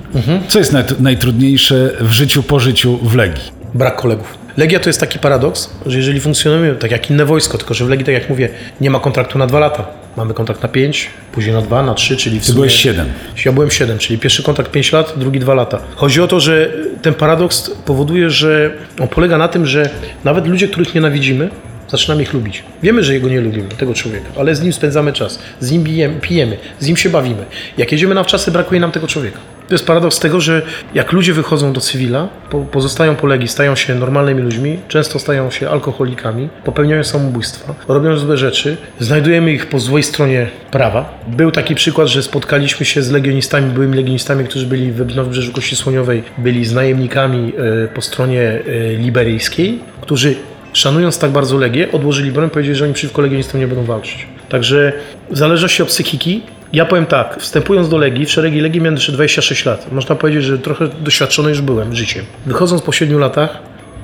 Co 0.48 0.58
jest 0.58 0.72
naj, 0.72 0.84
najtrudniejsze 1.00 1.90
w 2.00 2.10
życiu 2.10 2.42
po 2.42 2.60
życiu 2.60 2.98
w 3.02 3.14
Legii? 3.14 3.52
Brak 3.74 3.96
kolegów. 3.96 4.38
Legia 4.56 4.80
to 4.80 4.88
jest 4.88 5.00
taki 5.00 5.18
paradoks, 5.18 5.70
że 5.86 5.96
jeżeli 5.96 6.20
funkcjonujemy 6.20 6.74
tak 6.74 6.90
jak 6.90 7.10
inne 7.10 7.24
wojsko, 7.24 7.58
tylko 7.58 7.74
że 7.74 7.84
w 7.84 7.88
Legii, 7.88 8.04
tak 8.04 8.14
jak 8.14 8.30
mówię, 8.30 8.48
nie 8.80 8.90
ma 8.90 9.00
kontraktu 9.00 9.38
na 9.38 9.46
dwa 9.46 9.58
lata. 9.58 10.01
Mamy 10.16 10.34
kontrakt 10.34 10.62
na 10.62 10.68
pięć, 10.68 11.10
później 11.32 11.54
na 11.54 11.62
dwa, 11.62 11.82
na 11.82 11.94
trzy, 11.94 12.16
czyli 12.16 12.40
w 12.40 12.42
Ty 12.42 12.46
sumie... 12.46 12.54
byłeś 12.56 12.74
siedem. 12.74 13.06
Ja 13.44 13.52
byłem 13.52 13.70
7, 13.70 13.98
czyli 13.98 14.18
pierwszy 14.18 14.42
kontrakt 14.42 14.70
5 14.70 14.92
lat, 14.92 15.14
drugi 15.16 15.40
2 15.40 15.54
lata. 15.54 15.78
Chodzi 15.94 16.20
o 16.20 16.26
to, 16.28 16.40
że 16.40 16.72
ten 17.02 17.14
paradoks 17.14 17.70
powoduje, 17.84 18.30
że 18.30 18.70
on 19.00 19.08
polega 19.08 19.38
na 19.38 19.48
tym, 19.48 19.66
że 19.66 19.90
nawet 20.24 20.46
ludzie, 20.46 20.68
których 20.68 20.94
nienawidzimy, 20.94 21.50
zaczynamy 21.88 22.22
ich 22.22 22.32
lubić. 22.32 22.62
Wiemy, 22.82 23.04
że 23.04 23.14
jego 23.14 23.28
nie 23.28 23.40
lubimy, 23.40 23.68
tego 23.68 23.94
człowieka, 23.94 24.26
ale 24.38 24.54
z 24.54 24.62
nim 24.62 24.72
spędzamy 24.72 25.12
czas, 25.12 25.38
z 25.60 25.70
nim 25.70 25.82
bijemy, 25.82 26.20
pijemy, 26.20 26.56
z 26.80 26.86
nim 26.86 26.96
się 26.96 27.10
bawimy. 27.10 27.44
Jak 27.78 27.92
jedziemy 27.92 28.14
na 28.14 28.24
wczasy, 28.24 28.50
brakuje 28.50 28.80
nam 28.80 28.92
tego 28.92 29.06
człowieka. 29.06 29.38
To 29.68 29.74
jest 29.74 29.86
paradoks 29.86 30.18
tego, 30.18 30.40
że 30.40 30.62
jak 30.94 31.12
ludzie 31.12 31.32
wychodzą 31.32 31.72
do 31.72 31.80
cywila, 31.80 32.28
po, 32.50 32.60
pozostają 32.60 33.16
po 33.16 33.26
legii, 33.26 33.48
stają 33.48 33.76
się 33.76 33.94
normalnymi 33.94 34.42
ludźmi, 34.42 34.78
często 34.88 35.18
stają 35.18 35.50
się 35.50 35.70
alkoholikami, 35.70 36.48
popełniają 36.64 37.04
samobójstwa, 37.04 37.74
robią 37.88 38.16
złe 38.16 38.36
rzeczy, 38.36 38.76
znajdujemy 39.00 39.52
ich 39.52 39.66
po 39.68 39.78
złej 39.78 40.02
stronie 40.02 40.46
prawa. 40.70 41.18
Był 41.28 41.50
taki 41.50 41.74
przykład, 41.74 42.08
że 42.08 42.22
spotkaliśmy 42.22 42.86
się 42.86 43.02
z 43.02 43.10
legionistami, 43.10 43.70
byłymi 43.70 43.96
legionistami, 43.96 44.44
którzy 44.44 44.66
byli 44.66 44.92
w 44.92 44.96
Wybrzeżu 44.96 45.52
Kości 45.52 45.76
Słoniowej, 45.76 46.22
byli 46.38 46.64
z 46.64 46.72
najemnikami 46.72 47.52
e, 47.84 47.88
po 47.88 48.02
stronie 48.02 48.42
e, 48.42 48.92
liberyjskiej, 48.96 49.78
którzy 50.00 50.34
szanując 50.72 51.18
tak 51.18 51.30
bardzo 51.30 51.58
Legię, 51.58 51.92
odłożyli 51.92 52.32
broń, 52.32 52.50
powiedzieli, 52.50 52.76
że 52.76 52.84
oni 52.84 52.94
przeciwko 52.94 53.22
legionistom 53.22 53.60
nie 53.60 53.66
będą 53.66 53.84
walczyć. 53.84 54.26
Także 54.48 54.92
w 55.30 55.38
zależności 55.38 55.82
od 55.82 55.88
psychiki, 55.88 56.42
ja 56.72 56.84
powiem 56.84 57.06
tak, 57.06 57.36
wstępując 57.40 57.88
do 57.88 57.98
Legii, 57.98 58.26
w 58.26 58.30
szeregi 58.30 58.60
Legii 58.60 58.80
miałem 58.80 58.94
jeszcze 58.94 59.12
26 59.12 59.64
lat. 59.64 59.92
Można 59.92 60.14
powiedzieć, 60.14 60.44
że 60.44 60.58
trochę 60.58 60.88
doświadczony 60.88 61.48
już 61.48 61.60
byłem 61.60 61.94
życiem. 61.94 62.24
Wychodząc 62.46 62.82
po 62.82 62.92
7 62.92 63.18
latach, 63.18 63.58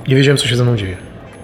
nie 0.07 0.15
wiedziałem, 0.15 0.37
co 0.37 0.47
się 0.47 0.55
ze 0.55 0.63
mną 0.63 0.77
dzieje. 0.77 0.97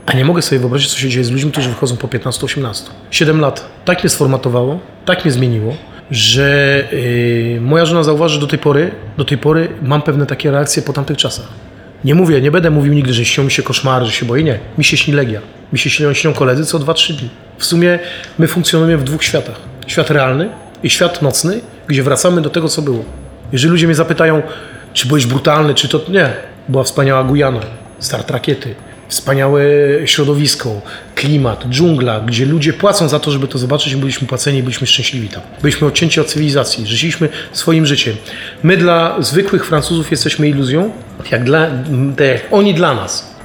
A 0.05 0.13
nie 0.13 0.25
mogę 0.25 0.41
sobie 0.41 0.59
wyobrazić, 0.59 0.89
co 0.89 0.97
się 0.97 1.09
dzieje 1.09 1.25
z 1.25 1.31
ludźmi, 1.31 1.51
którzy 1.51 1.69
wychodzą 1.69 1.97
po 1.97 2.07
15-18. 2.07 2.89
7 3.11 3.39
lat 3.39 3.69
tak 3.85 4.03
mnie 4.03 4.09
sformatowało, 4.09 4.79
tak 5.05 5.25
mnie 5.25 5.31
zmieniło, 5.31 5.75
że 6.11 6.83
yy, 6.91 7.61
moja 7.61 7.85
żona 7.85 8.03
zauważy, 8.03 8.33
że 8.33 8.41
do 8.41 8.47
tej 8.47 8.59
pory, 8.59 8.91
do 9.17 9.25
tej 9.25 9.37
pory 9.37 9.67
mam 9.81 10.01
pewne 10.01 10.25
takie 10.25 10.51
reakcje 10.51 10.81
po 10.83 10.93
tamtych 10.93 11.17
czasach. 11.17 11.47
Nie 12.03 12.15
mówię, 12.15 12.41
nie 12.41 12.51
będę 12.51 12.69
mówił 12.69 12.93
nigdy, 12.93 13.13
że 13.13 13.25
śnią 13.25 13.43
mi 13.43 13.51
się 13.51 13.63
koszmary, 13.63 14.05
że 14.05 14.11
się 14.11 14.25
boję. 14.25 14.43
Nie. 14.43 14.59
Mi 14.77 14.83
się 14.83 14.97
śni 14.97 15.13
Legia. 15.13 15.41
Mi 15.73 15.79
się 15.79 15.89
śnią, 15.89 16.13
śnią 16.13 16.33
koledzy 16.33 16.65
co 16.65 16.79
2-3 16.79 17.13
dni. 17.13 17.29
W 17.57 17.65
sumie 17.65 17.99
my 18.39 18.47
funkcjonujemy 18.47 18.97
w 18.97 19.03
dwóch 19.03 19.23
światach. 19.23 19.55
Świat 19.87 20.11
realny 20.11 20.49
i 20.83 20.89
świat 20.89 21.21
nocny, 21.21 21.59
gdzie 21.87 22.03
wracamy 22.03 22.41
do 22.41 22.49
tego, 22.49 22.69
co 22.69 22.81
było. 22.81 23.05
Jeżeli 23.51 23.71
ludzie 23.71 23.85
mnie 23.85 23.95
zapytają, 23.95 24.41
czy 24.93 25.07
byłeś 25.07 25.25
brutalny, 25.25 25.73
czy 25.73 25.87
to... 25.87 26.01
Nie. 26.09 26.33
Była 26.69 26.83
wspaniała 26.83 27.23
Gujana, 27.23 27.59
start 27.99 28.31
rakiety, 28.31 28.75
wspaniałe 29.07 29.63
środowisko, 30.05 30.81
klimat, 31.15 31.65
dżungla, 31.69 32.19
gdzie 32.19 32.45
ludzie 32.45 32.73
płacą 32.73 33.09
za 33.09 33.19
to, 33.19 33.31
żeby 33.31 33.47
to 33.47 33.57
zobaczyć 33.57 33.95
byliśmy 33.95 34.27
płaceni 34.27 34.57
i 34.57 34.63
byliśmy 34.63 34.87
szczęśliwi 34.87 35.29
tam. 35.29 35.41
Byliśmy 35.61 35.87
odcięci 35.87 36.19
od 36.19 36.27
cywilizacji, 36.27 36.87
żyliśmy 36.87 37.29
swoim 37.51 37.85
życiem. 37.85 38.15
My 38.63 38.77
dla 38.77 39.21
zwykłych 39.21 39.65
Francuzów 39.65 40.11
jesteśmy 40.11 40.49
iluzją, 40.49 40.91
jak, 41.31 41.43
dla, 41.43 41.67
tak 42.17 42.27
jak 42.27 42.41
oni 42.51 42.73
dla 42.73 42.95
nas. 42.95 43.35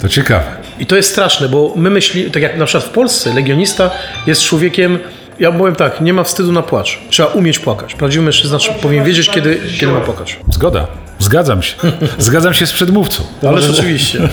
To 0.00 0.08
ciekawe. 0.08 0.44
I 0.78 0.86
to 0.86 0.96
jest 0.96 1.10
straszne, 1.10 1.48
bo 1.48 1.72
my 1.76 1.90
myślimy, 1.90 2.30
tak 2.30 2.42
jak 2.42 2.58
na 2.58 2.64
przykład 2.66 2.84
w 2.84 2.92
Polsce, 2.92 3.34
legionista 3.34 3.90
jest 4.26 4.42
człowiekiem, 4.42 4.98
ja 5.40 5.52
powiem 5.52 5.76
tak, 5.76 6.00
nie 6.00 6.12
ma 6.12 6.24
wstydu 6.24 6.52
na 6.52 6.62
płacz. 6.62 6.98
Trzeba 7.10 7.28
umieć 7.28 7.58
płakać. 7.58 7.94
Prawdziwy 7.94 8.24
mężczyzna 8.24 8.58
powinien 8.82 9.04
wiedzieć, 9.04 9.30
kiedy, 9.30 9.60
kiedy 9.80 9.92
ma 9.92 10.00
płakać. 10.00 10.40
Zgoda. 10.50 10.86
Zgadzam 11.18 11.62
się. 11.62 11.76
Zgadzam 12.18 12.54
się 12.54 12.66
z 12.66 12.72
przedmówcą. 12.72 13.22
Ależ 13.48 13.70
oczywiście. 13.70 14.28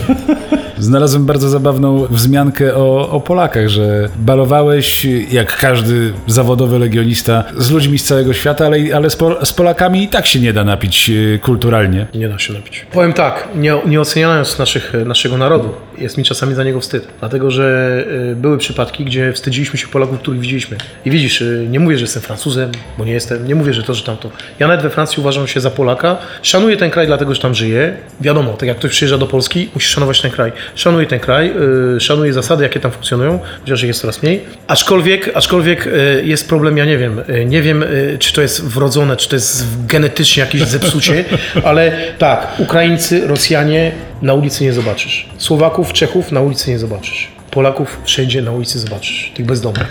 Znalazłem 0.78 1.26
bardzo 1.26 1.48
zabawną 1.48 2.06
wzmiankę 2.10 2.74
o, 2.74 3.10
o 3.10 3.20
Polakach, 3.20 3.68
że 3.68 4.08
balowałeś 4.18 5.04
jak 5.30 5.56
każdy 5.56 6.12
zawodowy 6.26 6.78
legionista 6.78 7.44
z 7.56 7.70
ludźmi 7.70 7.98
z 7.98 8.04
całego 8.04 8.32
świata, 8.32 8.66
ale, 8.66 8.78
ale 8.96 9.10
z, 9.10 9.18
z 9.44 9.52
Polakami 9.52 10.02
i 10.02 10.08
tak 10.08 10.26
się 10.26 10.40
nie 10.40 10.52
da 10.52 10.64
napić 10.64 11.10
e, 11.10 11.38
kulturalnie. 11.38 12.06
Nie 12.14 12.28
da 12.28 12.38
się 12.38 12.52
napić. 12.52 12.86
Powiem 12.92 13.12
tak, 13.12 13.48
nie, 13.54 13.74
nie 13.86 14.00
oceniając 14.00 14.58
naszych, 14.58 14.92
naszego 15.06 15.36
narodu, 15.36 15.74
jest 15.98 16.18
mi 16.18 16.24
czasami 16.24 16.54
za 16.54 16.64
niego 16.64 16.80
wstyd. 16.80 17.08
Dlatego, 17.20 17.50
że 17.50 17.98
y, 18.32 18.36
były 18.36 18.58
przypadki, 18.58 19.04
gdzie 19.04 19.32
wstydziliśmy 19.32 19.78
się 19.78 19.86
Polaków, 19.86 20.18
których 20.18 20.40
widzieliśmy. 20.40 20.76
I 21.04 21.10
widzisz, 21.10 21.40
y, 21.40 21.66
nie 21.70 21.80
mówię, 21.80 21.98
że 21.98 22.04
jestem 22.04 22.22
Francuzem, 22.22 22.70
bo 22.98 23.04
nie 23.04 23.12
jestem, 23.12 23.48
nie 23.48 23.54
mówię, 23.54 23.74
że 23.74 23.82
to, 23.82 23.94
że 23.94 24.04
tamto. 24.04 24.30
Ja 24.58 24.68
nawet 24.68 24.82
we 24.82 24.90
Francji 24.90 25.20
uważam 25.20 25.46
się 25.46 25.60
za 25.60 25.70
Polaka, 25.70 26.16
szanuję 26.42 26.76
ten 26.76 26.90
kraj, 26.90 27.06
dlatego, 27.06 27.34
że 27.34 27.40
tam 27.40 27.54
żyję. 27.54 27.96
Wiadomo, 28.20 28.52
tak 28.52 28.68
jak 28.68 28.78
ktoś 28.78 28.90
przyjeżdża 28.90 29.18
do 29.18 29.26
Polski, 29.26 29.68
musi 29.74 29.88
szanować 29.88 30.20
ten 30.20 30.30
kraj. 30.30 30.52
Szanuję 30.74 31.06
ten 31.06 31.20
kraj, 31.20 31.52
y, 31.96 32.00
szanuję 32.00 32.32
zasady, 32.32 32.62
jakie 32.62 32.80
tam 32.80 32.90
funkcjonują, 32.90 33.38
chociaż 33.60 33.82
ich 33.82 33.88
jest 33.88 34.00
coraz 34.00 34.22
mniej. 34.22 34.44
Aczkolwiek, 34.66 35.30
aczkolwiek 35.34 35.86
y, 35.86 36.22
jest 36.24 36.48
problem, 36.48 36.76
ja 36.76 36.84
nie 36.84 36.98
wiem, 36.98 37.22
y, 37.28 37.44
nie 37.44 37.62
wiem, 37.62 37.84
czy 38.18 38.32
to 38.32 38.42
jest 38.42 38.64
wrodzone, 38.64 39.16
czy 39.16 39.28
to 39.28 39.36
jest 39.36 39.66
genetycznie 39.86 40.40
jakieś 40.40 40.62
zepsucie, 40.62 41.24
ale 41.64 41.92
tak, 42.18 42.54
Ukraińcy, 42.58 43.26
Rosjanie 43.26 43.92
na 44.22 44.34
ulicy 44.34 44.64
nie 44.64 44.72
zobaczysz. 44.72 45.28
Słowaków, 45.38 45.92
Czechów 45.92 46.32
na 46.32 46.40
ulicy 46.40 46.70
nie 46.70 46.78
zobaczysz. 46.78 47.28
Polaków 47.50 48.00
wszędzie 48.04 48.42
na 48.42 48.52
ulicy 48.52 48.78
zobaczysz, 48.78 49.32
tych 49.34 49.46
bezdomnych. 49.46 49.88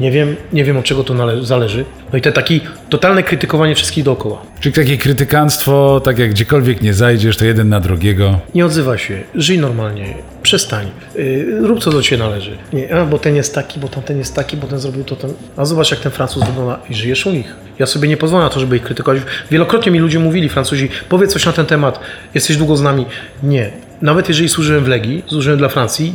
Nie 0.00 0.10
wiem, 0.10 0.36
nie 0.52 0.64
wiem 0.64 0.76
od 0.76 0.84
czego 0.84 1.04
to 1.04 1.44
zależy. 1.44 1.84
No 2.12 2.18
i 2.18 2.20
te 2.20 2.32
takie 2.32 2.60
totalne 2.88 3.22
krytykowanie 3.22 3.74
wszystkich 3.74 4.04
dookoła. 4.04 4.42
Czyli 4.60 4.74
takie 4.74 4.96
krytykanstwo, 4.96 6.00
tak 6.04 6.18
jak 6.18 6.30
gdziekolwiek 6.30 6.82
nie 6.82 6.94
zajdziesz, 6.94 7.36
to 7.36 7.44
jeden 7.44 7.68
na 7.68 7.80
drugiego. 7.80 8.40
Nie 8.54 8.66
odzywaj 8.66 8.98
się, 8.98 9.22
żyj 9.34 9.58
normalnie, 9.58 10.14
przestań, 10.42 10.90
yy, 11.14 11.58
rób 11.62 11.80
co 11.80 11.90
do 11.90 12.02
ciebie 12.02 12.22
należy. 12.22 12.58
Nie, 12.72 12.94
a 12.94 13.04
bo 13.04 13.18
ten 13.18 13.36
jest 13.36 13.54
taki, 13.54 13.80
bo 13.80 13.88
tamten 13.88 14.18
jest 14.18 14.34
taki, 14.34 14.56
bo 14.56 14.66
ten 14.66 14.78
zrobił 14.78 15.04
to, 15.04 15.16
ten. 15.16 15.32
A 15.56 15.64
zobacz 15.64 15.90
jak 15.90 16.00
ten 16.00 16.12
Francuz 16.12 16.44
wygląda 16.44 16.78
i 16.90 16.94
żyjesz 16.94 17.26
u 17.26 17.30
nich. 17.30 17.54
Ja 17.78 17.86
sobie 17.86 18.08
nie 18.08 18.16
pozwolę 18.16 18.44
na 18.44 18.50
to, 18.50 18.60
żeby 18.60 18.76
ich 18.76 18.82
krytykować. 18.82 19.22
Wielokrotnie 19.50 19.92
mi 19.92 19.98
ludzie 19.98 20.18
mówili, 20.18 20.48
Francuzi, 20.48 20.88
powiedz 21.08 21.32
coś 21.32 21.46
na 21.46 21.52
ten 21.52 21.66
temat, 21.66 22.00
jesteś 22.34 22.56
długo 22.56 22.76
z 22.76 22.82
nami. 22.82 23.06
Nie. 23.42 23.87
Nawet 24.02 24.28
jeżeli 24.28 24.48
służyłem 24.48 24.84
w 24.84 24.88
Legii, 24.88 25.22
służyłem 25.26 25.58
dla 25.58 25.68
Francji, 25.68 26.12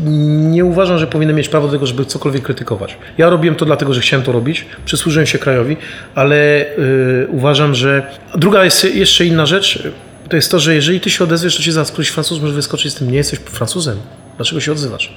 nie 0.51 0.65
uważam, 0.65 0.97
że 0.97 1.07
powinienem 1.07 1.35
mieć 1.35 1.49
prawo 1.49 1.67
do 1.67 1.73
tego, 1.73 1.85
żeby 1.85 2.05
cokolwiek 2.05 2.43
krytykować. 2.43 2.97
Ja 3.17 3.29
robiłem 3.29 3.55
to 3.55 3.65
dlatego, 3.65 3.93
że 3.93 4.01
chciałem 4.01 4.25
to 4.25 4.31
robić, 4.31 4.65
przysłużyłem 4.85 5.27
się 5.27 5.37
krajowi, 5.37 5.77
ale 6.15 6.65
yy, 6.77 7.27
uważam, 7.29 7.75
że... 7.75 8.07
Druga 8.35 8.63
jest 8.63 8.95
jeszcze 8.95 9.25
inna 9.25 9.45
rzecz, 9.45 9.83
to 10.29 10.35
jest 10.35 10.51
to, 10.51 10.59
że 10.59 10.75
jeżeli 10.75 10.99
ty 10.99 11.09
się 11.09 11.23
odezwiesz, 11.23 11.57
to 11.57 11.63
cię 11.63 11.71
zaraz 11.71 11.91
któryś 11.91 12.09
Francuz 12.09 12.41
może 12.41 12.53
wyskoczyć 12.53 12.93
z 12.93 12.95
tym, 12.95 13.11
nie 13.11 13.17
jesteś 13.17 13.39
Francuzem, 13.39 13.97
dlaczego 14.37 14.61
się 14.61 14.71
odzywasz? 14.71 15.13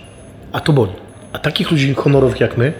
A 0.52 0.60
to 0.60 0.72
boli. 0.72 0.92
A 1.32 1.38
takich 1.38 1.70
ludzi 1.70 1.94
honorowych 1.94 2.40
jak 2.40 2.58
my, 2.58 2.72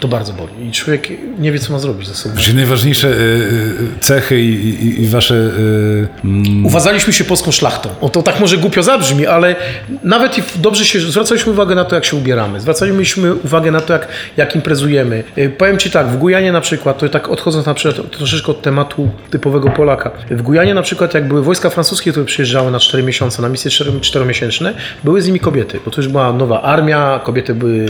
to 0.00 0.08
bardzo 0.08 0.32
boli. 0.32 0.68
I 0.68 0.72
człowiek 0.72 1.08
nie 1.38 1.52
wie, 1.52 1.58
co 1.58 1.72
ma 1.72 1.78
zrobić 1.78 2.08
ze 2.08 2.14
sobą. 2.14 2.36
Czyli 2.36 2.56
najważniejsze 2.56 3.08
y, 3.08 3.12
y, 3.12 3.76
cechy 4.00 4.40
i, 4.40 4.86
i, 4.86 5.02
i 5.02 5.06
wasze... 5.06 5.34
Y, 5.34 6.08
mm, 6.24 6.66
Uważaliśmy 6.66 7.12
się 7.12 7.24
polską 7.24 7.52
szlachtą. 7.52 7.88
O 8.00 8.08
to 8.08 8.22
tak 8.22 8.40
może 8.40 8.56
głupio 8.56 8.82
zabrzmi, 8.82 9.26
ale 9.26 9.56
nawet 10.04 10.38
i 10.38 10.42
dobrze 10.56 10.84
się, 10.84 11.00
zwracaliśmy 11.00 11.52
uwagę 11.52 11.74
na 11.74 11.84
to, 11.84 11.94
jak 11.94 12.04
się 12.04 12.16
ubieramy. 12.16 12.60
Zwracaliśmy 12.60 13.34
uwagę 13.34 13.70
na 13.70 13.80
to, 13.80 13.92
jak, 13.92 14.08
jak 14.36 14.54
imprezujemy. 14.54 15.24
Y, 15.38 15.50
Powiem 15.50 15.78
Ci 15.78 15.90
tak, 15.90 16.08
w 16.08 16.16
Gujanie 16.16 16.52
na 16.52 16.60
przykład, 16.60 16.98
to 16.98 17.08
tak 17.08 17.28
odchodząc 17.28 17.66
na 17.66 17.74
przykład 17.74 18.10
troszeczkę 18.10 18.50
od 18.50 18.62
tematu 18.62 19.08
typowego 19.30 19.70
Polaka. 19.70 20.10
W 20.30 20.42
Gujanie 20.42 20.74
na 20.74 20.82
przykład, 20.82 21.14
jak 21.14 21.28
były 21.28 21.42
wojska 21.42 21.70
francuskie, 21.70 22.10
które 22.10 22.26
przyjeżdżały 22.26 22.70
na 22.70 22.78
4 22.78 23.02
miesiące, 23.02 23.42
na 23.42 23.48
misje 23.48 23.70
4 23.70 24.00
czteromiesięczne, 24.00 24.74
były 25.04 25.22
z 25.22 25.26
nimi 25.26 25.40
kobiety, 25.40 25.80
bo 25.84 25.90
to 25.90 26.00
już 26.00 26.08
była 26.08 26.32
nowa 26.32 26.62
armia, 26.62 27.20
kobiety 27.24 27.54
były 27.54 27.86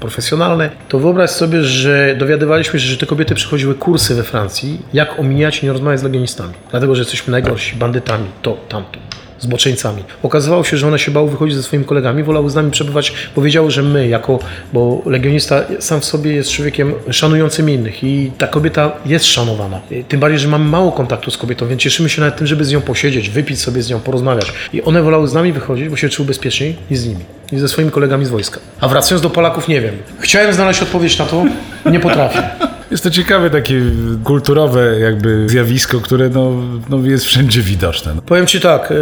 profesjonalne. 0.00 0.70
To 0.88 0.98
wyobraź 0.98 1.30
sobie, 1.30 1.55
że 1.64 2.16
dowiadywaliśmy 2.18 2.80
się, 2.80 2.86
że 2.86 2.96
te 2.96 3.06
kobiety 3.06 3.34
przychodziły 3.34 3.74
kursy 3.74 4.14
we 4.14 4.22
Francji, 4.22 4.82
jak 4.92 5.20
omijać 5.20 5.62
i 5.62 5.66
nie 5.66 5.72
rozmawiać 5.72 6.00
z 6.00 6.02
legionistami. 6.02 6.54
Dlatego, 6.70 6.94
że 6.94 7.02
jesteśmy 7.02 7.30
najgorsi, 7.30 7.76
bandytami, 7.76 8.26
to, 8.42 8.56
tamto 8.68 8.98
zboczeńcami. 9.38 10.02
Okazywało 10.22 10.64
się, 10.64 10.76
że 10.76 10.88
one 10.88 10.98
się 10.98 11.10
bały 11.10 11.30
wychodzić 11.30 11.56
ze 11.56 11.62
swoimi 11.62 11.84
kolegami, 11.84 12.22
wolały 12.22 12.50
z 12.50 12.54
nami 12.54 12.70
przebywać, 12.70 13.12
bo 13.36 13.42
wiedziały, 13.42 13.70
że 13.70 13.82
my 13.82 14.08
jako, 14.08 14.38
bo 14.72 15.02
legionista 15.06 15.62
sam 15.80 16.00
w 16.00 16.04
sobie 16.04 16.32
jest 16.32 16.50
człowiekiem 16.50 16.94
szanującym 17.10 17.70
innych 17.70 18.04
i 18.04 18.32
ta 18.38 18.46
kobieta 18.46 18.92
jest 19.06 19.24
szanowana. 19.24 19.80
I 19.90 20.04
Tym 20.04 20.20
bardziej, 20.20 20.38
że 20.38 20.48
mamy 20.48 20.64
mało 20.64 20.92
kontaktu 20.92 21.30
z 21.30 21.38
kobietą, 21.38 21.68
więc 21.68 21.82
cieszymy 21.82 22.08
się 22.08 22.20
nawet 22.20 22.36
tym, 22.36 22.46
żeby 22.46 22.64
z 22.64 22.72
nią 22.72 22.80
posiedzieć, 22.80 23.30
wypić 23.30 23.60
sobie 23.60 23.82
z 23.82 23.90
nią, 23.90 24.00
porozmawiać. 24.00 24.52
I 24.72 24.82
one 24.82 25.02
wolały 25.02 25.28
z 25.28 25.32
nami 25.32 25.52
wychodzić, 25.52 25.88
bo 25.88 25.96
się 25.96 26.08
czuły 26.08 26.26
bezpieczniej 26.26 26.76
niż 26.90 26.98
z 26.98 27.06
nimi. 27.06 27.24
I 27.52 27.58
ze 27.58 27.68
swoimi 27.68 27.90
kolegami 27.90 28.24
z 28.24 28.28
wojska. 28.28 28.60
A 28.80 28.88
wracając 28.88 29.22
do 29.22 29.30
Polaków, 29.30 29.68
nie 29.68 29.80
wiem. 29.80 29.94
Chciałem 30.20 30.54
znaleźć 30.54 30.82
odpowiedź 30.82 31.18
na 31.18 31.26
to, 31.26 31.44
nie 31.90 32.00
potrafię. 32.00 32.42
Jest 32.90 33.04
to 33.04 33.10
ciekawe 33.10 33.50
takie 33.50 33.82
kulturowe 34.24 34.98
jakby 35.00 35.48
zjawisko, 35.48 36.00
które 36.00 36.28
no, 36.28 36.52
no 36.88 36.98
jest 36.98 37.24
wszędzie 37.24 37.62
widoczne. 37.62 38.14
No. 38.14 38.22
Powiem 38.22 38.46
Ci 38.46 38.60
tak, 38.60 38.92
e, 38.92 38.94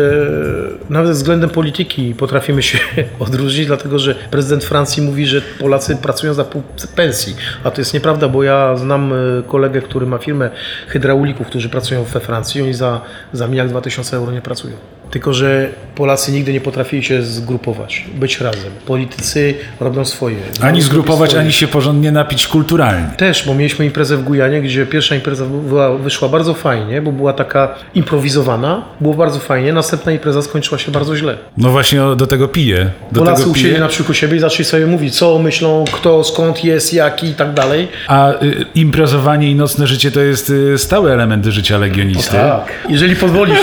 nawet 0.91 1.13
względem 1.13 1.51
polityki 1.51 2.15
potrafimy 2.15 2.63
się 2.63 2.79
odróżnić, 3.19 3.67
dlatego 3.67 3.99
że 3.99 4.15
prezydent 4.15 4.65
Francji 4.65 5.03
mówi, 5.03 5.27
że 5.27 5.41
Polacy 5.41 5.97
pracują 5.97 6.35
za 6.35 6.45
pół 6.45 6.63
pensji, 6.97 7.37
a 7.65 7.71
to 7.71 7.81
jest 7.81 7.95
nieprawda, 7.95 8.29
bo 8.29 8.43
ja 8.43 8.77
znam 8.77 9.13
e, 9.13 9.17
kolegę, 9.49 9.83
który 9.83 10.07
ma 10.07 10.19
firmę 10.19 10.51
hydraulików, 10.89 11.47
którzy 11.47 11.69
pracują 11.69 12.05
we 12.05 12.21
Francji, 12.21 12.63
oni 12.63 12.75
za, 12.75 13.01
za 13.33 13.49
miliard 13.49 13.71
2000 13.71 14.17
euro 14.17 14.33
nie 14.33 14.43
pracują. 14.43 14.77
Tylko, 15.11 15.33
że 15.33 15.69
Polacy 15.95 16.33
nigdy 16.33 16.53
nie 16.53 16.61
potrafili 16.61 17.03
się 17.03 17.23
zgrupować, 17.23 18.05
być 18.15 18.41
razem. 18.41 18.73
Politycy 18.87 19.55
robią 19.81 20.05
swoje. 20.05 20.37
Ani 20.61 20.83
zgrupować, 20.83 21.31
swoje. 21.31 21.43
ani 21.45 21.53
się 21.53 21.67
porządnie 21.67 22.13
napić 22.13 22.47
kulturalnie. 22.49 23.07
Też, 23.17 23.47
bo 23.47 23.55
mieliśmy 23.55 23.85
imprezę 23.85 24.17
w 24.17 24.23
Gujanie, 24.25 24.63
gdzie 24.63 24.87
pierwsza 24.87 25.15
impreza 25.15 25.45
była, 25.45 25.97
wyszła 25.99 26.29
bardzo 26.29 26.55
fajnie, 26.55 27.03
bo 27.03 27.13
była 27.13 27.33
taka 27.33 27.75
improwizowana, 27.95 28.83
było 29.01 29.15
bardzo 29.15 29.39
fajnie, 29.39 29.73
następna 29.73 30.13
impreza 30.13 30.43
skończyła 30.43 30.79
się 30.79 30.93
bardzo 30.93 31.17
źle. 31.17 31.37
No 31.57 31.71
właśnie 31.71 32.05
o- 32.05 32.17
do 32.17 32.27
tego 32.27 32.49
piję. 32.49 32.91
Do 33.13 33.19
Polacy 33.21 33.41
tego 33.41 33.51
usiedli 33.53 33.71
piję. 33.71 33.81
na 33.81 33.89
przykład 33.89 34.19
siebie 34.19 34.37
i 34.37 34.41
zaczęli 34.41 34.65
sobie 34.65 34.87
mówić, 34.87 35.17
co 35.17 35.39
myślą, 35.39 35.85
kto, 35.93 36.25
skąd 36.25 36.65
jest, 36.65 36.95
jaki 36.95 37.27
i 37.27 37.35
tak 37.35 37.55
dalej. 37.55 37.89
A 38.09 38.33
y, 38.33 38.65
imprezowanie 38.75 39.51
i 39.51 39.55
nocne 39.55 39.87
życie 39.87 40.11
to 40.11 40.21
jest 40.21 40.51
y, 40.51 40.79
stałe 40.79 41.13
elementy 41.13 41.53
życia 41.53 41.79
legionisty. 41.79 42.37
Jeżeli 42.89 43.17
pozwolisz, 43.17 43.59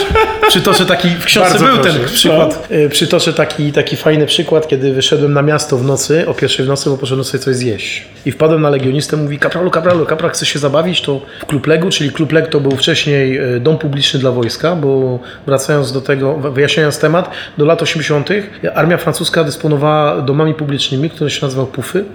przytoczę 0.47 0.85
taki, 0.85 1.09
w 1.09 1.25
książce 1.31 1.59
był 1.59 1.77
proszę. 1.77 1.99
ten 1.99 2.05
przykład, 2.05 2.67
y, 2.71 2.89
przytoczę 2.89 3.33
taki, 3.33 3.71
taki 3.71 3.95
fajny 3.95 4.25
przykład, 4.25 4.67
kiedy 4.67 4.93
wyszedłem 4.93 5.33
na 5.33 5.41
miasto 5.41 5.77
w 5.77 5.83
nocy, 5.83 6.27
o 6.27 6.33
pierwszej 6.33 6.65
w 6.65 6.67
nocy, 6.67 6.89
bo 6.89 6.97
poszedłem 6.97 7.23
sobie 7.23 7.43
coś 7.43 7.55
zjeść. 7.55 8.05
I 8.25 8.31
wpadłem 8.31 8.61
na 8.61 8.69
legionistę, 8.69 9.17
mówi, 9.17 9.39
kapralu, 9.39 9.71
kapralu, 9.71 10.05
kapral 10.05 10.31
chce 10.31 10.45
się 10.45 10.59
zabawić, 10.59 11.01
to 11.01 11.21
w 11.41 11.45
Klub 11.45 11.67
Legu, 11.67 11.89
czyli 11.89 12.11
Klub 12.11 12.31
Leg 12.31 12.47
to 12.47 12.59
był 12.59 12.71
wcześniej 12.71 13.55
y, 13.55 13.59
dom 13.59 13.77
publiczny 13.77 14.19
dla 14.19 14.31
wojska, 14.31 14.75
bo 14.75 15.19
wracając 15.45 15.91
do 15.91 16.01
tego, 16.01 16.33
wyjaśniając 16.33 16.99
temat, 16.99 17.31
do 17.57 17.65
lat 17.65 17.81
80. 17.81 18.29
armia 18.73 18.97
francuska 18.97 19.43
dysponowała 19.43 20.21
domami 20.21 20.53
publicznymi, 20.53 21.09
które 21.09 21.29
się 21.29 21.45
nazywały 21.45 21.67
pufy, 21.67 22.05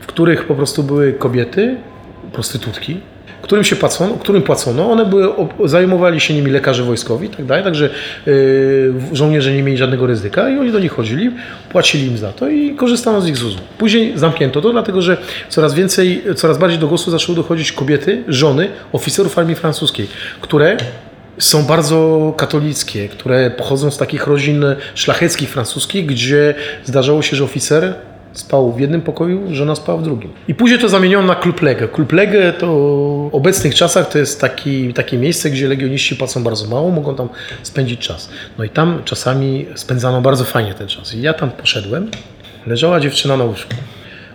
w 0.00 0.06
których 0.06 0.46
po 0.46 0.54
prostu 0.54 0.82
były 0.82 1.12
kobiety, 1.12 1.76
prostytutki, 2.32 3.00
którym 3.46 3.64
się 3.64 3.76
płacono, 3.76 4.14
którym 4.14 4.42
płacono, 4.42 4.90
one 4.90 5.06
były, 5.06 5.28
zajmowali 5.64 6.20
się 6.20 6.34
nimi 6.34 6.50
lekarze 6.50 6.82
wojskowi 6.82 7.26
i 7.26 7.30
tak 7.30 7.46
dalej, 7.46 7.64
także 7.64 7.90
yy, 8.26 8.94
żołnierze 9.12 9.52
nie 9.52 9.62
mieli 9.62 9.78
żadnego 9.78 10.06
ryzyka 10.06 10.50
i 10.50 10.58
oni 10.58 10.72
do 10.72 10.78
nich 10.78 10.92
chodzili, 10.92 11.30
płacili 11.68 12.06
im 12.06 12.18
za 12.18 12.32
to 12.32 12.48
i 12.48 12.74
korzystano 12.74 13.20
z 13.20 13.28
ich 13.28 13.36
ZUS-u. 13.36 13.58
Później 13.78 14.18
zamknięto 14.18 14.60
to, 14.60 14.72
dlatego 14.72 15.02
że 15.02 15.16
coraz 15.48 15.74
więcej, 15.74 16.22
coraz 16.36 16.58
bardziej 16.58 16.78
do 16.78 16.88
głosu 16.88 17.10
zaczęły 17.10 17.36
dochodzić 17.36 17.72
kobiety, 17.72 18.24
żony 18.28 18.68
oficerów 18.92 19.38
armii 19.38 19.56
francuskiej, 19.56 20.06
które 20.40 20.76
są 21.38 21.62
bardzo 21.62 22.34
katolickie, 22.36 23.08
które 23.08 23.50
pochodzą 23.50 23.90
z 23.90 23.98
takich 23.98 24.26
rodzin 24.26 24.64
szlacheckich 24.94 25.50
francuskich, 25.50 26.06
gdzie 26.06 26.54
zdarzało 26.84 27.22
się, 27.22 27.36
że 27.36 27.44
oficer 27.44 27.94
spał 28.38 28.72
w 28.72 28.80
jednym 28.80 29.02
pokoju, 29.02 29.54
żona 29.54 29.74
spała 29.74 29.98
w 29.98 30.02
drugim. 30.02 30.32
I 30.48 30.54
później 30.54 30.80
to 30.80 30.88
zamieniono 30.88 31.26
na 31.26 31.34
Klub 31.34 31.62
Legę. 31.62 31.88
Klub 31.88 32.12
Legę 32.12 32.52
to 32.52 32.66
w 32.66 33.34
obecnych 33.34 33.74
czasach 33.74 34.08
to 34.08 34.18
jest 34.18 34.40
taki, 34.40 34.94
takie 34.94 35.18
miejsce, 35.18 35.50
gdzie 35.50 35.68
legioniści 35.68 36.16
płacą 36.16 36.44
bardzo 36.44 36.66
mało, 36.68 36.90
mogą 36.90 37.14
tam 37.14 37.28
spędzić 37.62 38.00
czas. 38.00 38.30
No 38.58 38.64
i 38.64 38.68
tam 38.68 39.02
czasami 39.04 39.66
spędzano 39.74 40.20
bardzo 40.20 40.44
fajnie 40.44 40.74
ten 40.74 40.88
czas. 40.88 41.14
I 41.14 41.22
ja 41.22 41.34
tam 41.34 41.50
poszedłem, 41.50 42.10
leżała 42.66 43.00
dziewczyna 43.00 43.36
na 43.36 43.44
łóżku. 43.44 43.74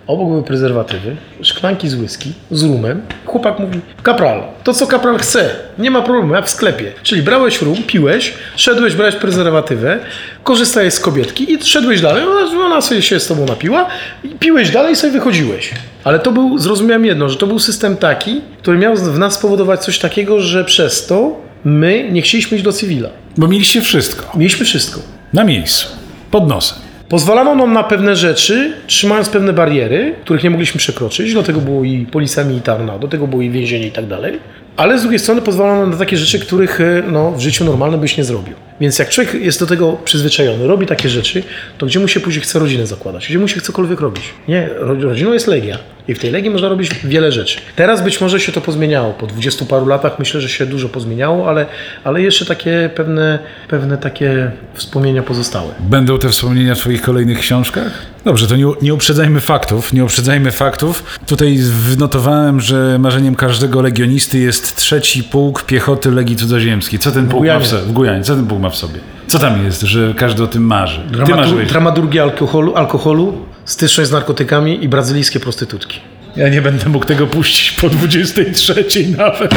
Obok 0.06 0.28
były 0.28 0.42
prezerwatywy, 0.42 1.16
szklanki 1.42 1.88
z 1.88 1.94
whisky, 1.94 2.32
z 2.50 2.62
rumem. 2.62 3.02
Chłopak 3.24 3.58
mówi, 3.58 3.80
kapral, 4.02 4.42
to 4.64 4.74
co 4.74 4.86
kapral 4.86 5.18
chce, 5.18 5.50
nie 5.78 5.90
ma 5.90 6.02
problemu, 6.02 6.34
jak 6.34 6.46
w 6.46 6.50
sklepie. 6.50 6.92
Czyli 7.02 7.22
brałeś 7.22 7.62
rum, 7.62 7.76
piłeś, 7.86 8.34
szedłeś, 8.56 8.94
brałeś 8.94 9.16
prezerwatywę, 9.16 9.98
korzystałeś 10.44 10.94
z 10.94 11.00
kobietki 11.00 11.52
i 11.52 11.64
szedłeś 11.64 12.00
dalej, 12.00 12.24
ona, 12.24 12.64
ona 12.64 12.80
sobie 12.80 13.02
się 13.02 13.20
z 13.20 13.26
tobą 13.26 13.46
napiła, 13.46 13.86
i 14.24 14.28
piłeś 14.28 14.70
dalej 14.70 14.92
i 14.92 14.96
sobie 14.96 15.12
wychodziłeś. 15.12 15.70
Ale 16.04 16.18
to 16.18 16.32
był, 16.32 16.58
zrozumiałem 16.58 17.04
jedno, 17.04 17.28
że 17.28 17.36
to 17.36 17.46
był 17.46 17.58
system 17.58 17.96
taki, 17.96 18.40
który 18.62 18.78
miał 18.78 18.96
w 18.96 19.18
nas 19.18 19.34
spowodować 19.34 19.84
coś 19.84 19.98
takiego, 19.98 20.40
że 20.40 20.64
przez 20.64 21.06
to 21.06 21.36
my 21.64 22.08
nie 22.12 22.22
chcieliśmy 22.22 22.56
iść 22.56 22.64
do 22.64 22.72
cywila. 22.72 23.08
Bo 23.36 23.48
mieliście 23.48 23.80
wszystko. 23.80 24.38
Mieliśmy 24.38 24.66
wszystko. 24.66 25.00
Na 25.32 25.44
miejscu. 25.44 25.86
Pod 26.30 26.48
nosem. 26.48 26.81
Pozwalano 27.12 27.54
nam 27.54 27.72
na 27.72 27.82
pewne 27.82 28.16
rzeczy, 28.16 28.72
trzymając 28.86 29.28
pewne 29.28 29.52
bariery, 29.52 30.14
których 30.24 30.44
nie 30.44 30.50
mogliśmy 30.50 30.78
przekroczyć. 30.78 31.34
Do 31.34 31.42
tego 31.42 31.60
było 31.60 31.84
i 31.84 32.06
policja 32.06 32.44
militarna, 32.44 32.98
do 32.98 33.08
tego 33.08 33.26
było 33.26 33.42
i 33.42 33.50
więzienie 33.50 33.86
i 33.86 33.90
tak 33.90 34.06
dalej. 34.06 34.38
Ale 34.76 34.98
z 34.98 35.02
drugiej 35.02 35.18
strony 35.18 35.42
pozwalano 35.42 35.80
nam 35.80 35.90
na 35.90 35.96
takie 35.96 36.16
rzeczy, 36.16 36.38
których 36.38 36.80
e, 36.80 37.02
no, 37.12 37.32
w 37.32 37.40
życiu 37.40 37.64
normalnym 37.64 38.00
byś 38.00 38.16
nie 38.16 38.24
zrobił. 38.24 38.54
Więc 38.80 38.98
jak 38.98 39.08
człowiek 39.08 39.34
jest 39.34 39.60
do 39.60 39.66
tego 39.66 39.92
przyzwyczajony, 40.04 40.66
robi 40.66 40.86
takie 40.86 41.08
rzeczy, 41.08 41.42
to 41.78 41.86
gdzie 41.86 42.00
mu 42.00 42.08
się 42.08 42.20
później 42.20 42.42
chce 42.42 42.58
rodzinę 42.58 42.86
zakładać? 42.86 43.26
Gdzie 43.28 43.38
mu 43.38 43.48
się 43.48 43.60
cokolwiek 43.60 44.00
robić? 44.00 44.24
Nie, 44.48 44.68
ro- 44.76 44.94
rodziną 44.94 45.32
jest 45.32 45.46
Legia. 45.46 45.78
I 46.08 46.14
w 46.14 46.18
tej 46.18 46.30
Legii 46.30 46.50
można 46.50 46.68
robić 46.68 46.90
wiele 47.04 47.32
rzeczy. 47.32 47.58
Teraz 47.76 48.04
być 48.04 48.20
może 48.20 48.40
się 48.40 48.52
to 48.52 48.60
pozmieniało. 48.60 49.12
Po 49.12 49.26
dwudziestu 49.26 49.66
paru 49.66 49.86
latach 49.86 50.18
myślę, 50.18 50.40
że 50.40 50.48
się 50.48 50.66
dużo 50.66 50.88
pozmieniało, 50.88 51.48
ale, 51.48 51.66
ale 52.04 52.22
jeszcze 52.22 52.46
takie 52.46 52.90
pewne, 52.94 53.38
pewne 53.68 53.98
takie 53.98 54.50
wspomnienia 54.74 55.22
pozostały. 55.22 55.68
Będą 55.80 56.18
te 56.18 56.28
wspomnienia 56.28 56.74
w 56.74 56.78
Twoich 56.78 57.02
kolejnych 57.02 57.38
książkach? 57.38 57.92
Dobrze, 58.24 58.46
to 58.46 58.56
nie, 58.56 58.66
nie 58.82 58.94
uprzedzajmy 58.94 59.40
faktów, 59.40 59.92
nie 59.92 60.04
uprzedzajmy 60.04 60.50
faktów. 60.52 61.04
Tutaj 61.26 61.58
wynotowałem, 61.58 62.60
że 62.60 62.98
marzeniem 62.98 63.34
każdego 63.34 63.82
legionisty 63.82 64.38
jest 64.38 64.76
trzeci 64.76 65.24
pułk 65.24 65.62
piechoty 65.62 66.10
Legii 66.10 66.36
Cudzoziemskiej. 66.36 66.98
Co 66.98 67.10
ten 67.12 67.28
pułk 67.28 67.46
ma 67.46 67.58
w 67.58 67.66
sobie? 67.66 67.82
W 67.82 67.92
Gujanie. 67.92 68.24
Co 68.24 68.34
ten 68.36 68.46
pułk 68.46 68.60
ma 68.60 68.70
w 68.70 68.76
sobie? 68.76 69.00
Co 69.26 69.38
tam 69.38 69.64
jest, 69.64 69.82
że 69.82 70.14
każdy 70.16 70.42
o 70.42 70.46
tym 70.46 70.66
marzy? 70.66 71.00
Dramatur- 71.12 71.66
dramaturgia 71.66 72.22
alkoholu, 72.22 72.74
alkoholu, 72.76 73.38
styczność 73.64 74.10
z 74.10 74.12
narkotykami 74.12 74.84
i 74.84 74.88
brazylijskie 74.88 75.40
prostytutki. 75.40 76.00
Ja 76.36 76.48
nie 76.48 76.62
będę 76.62 76.88
mógł 76.88 77.04
tego 77.06 77.26
puścić 77.26 77.72
po 77.72 77.88
23 77.88 78.84
nawet. 79.18 79.54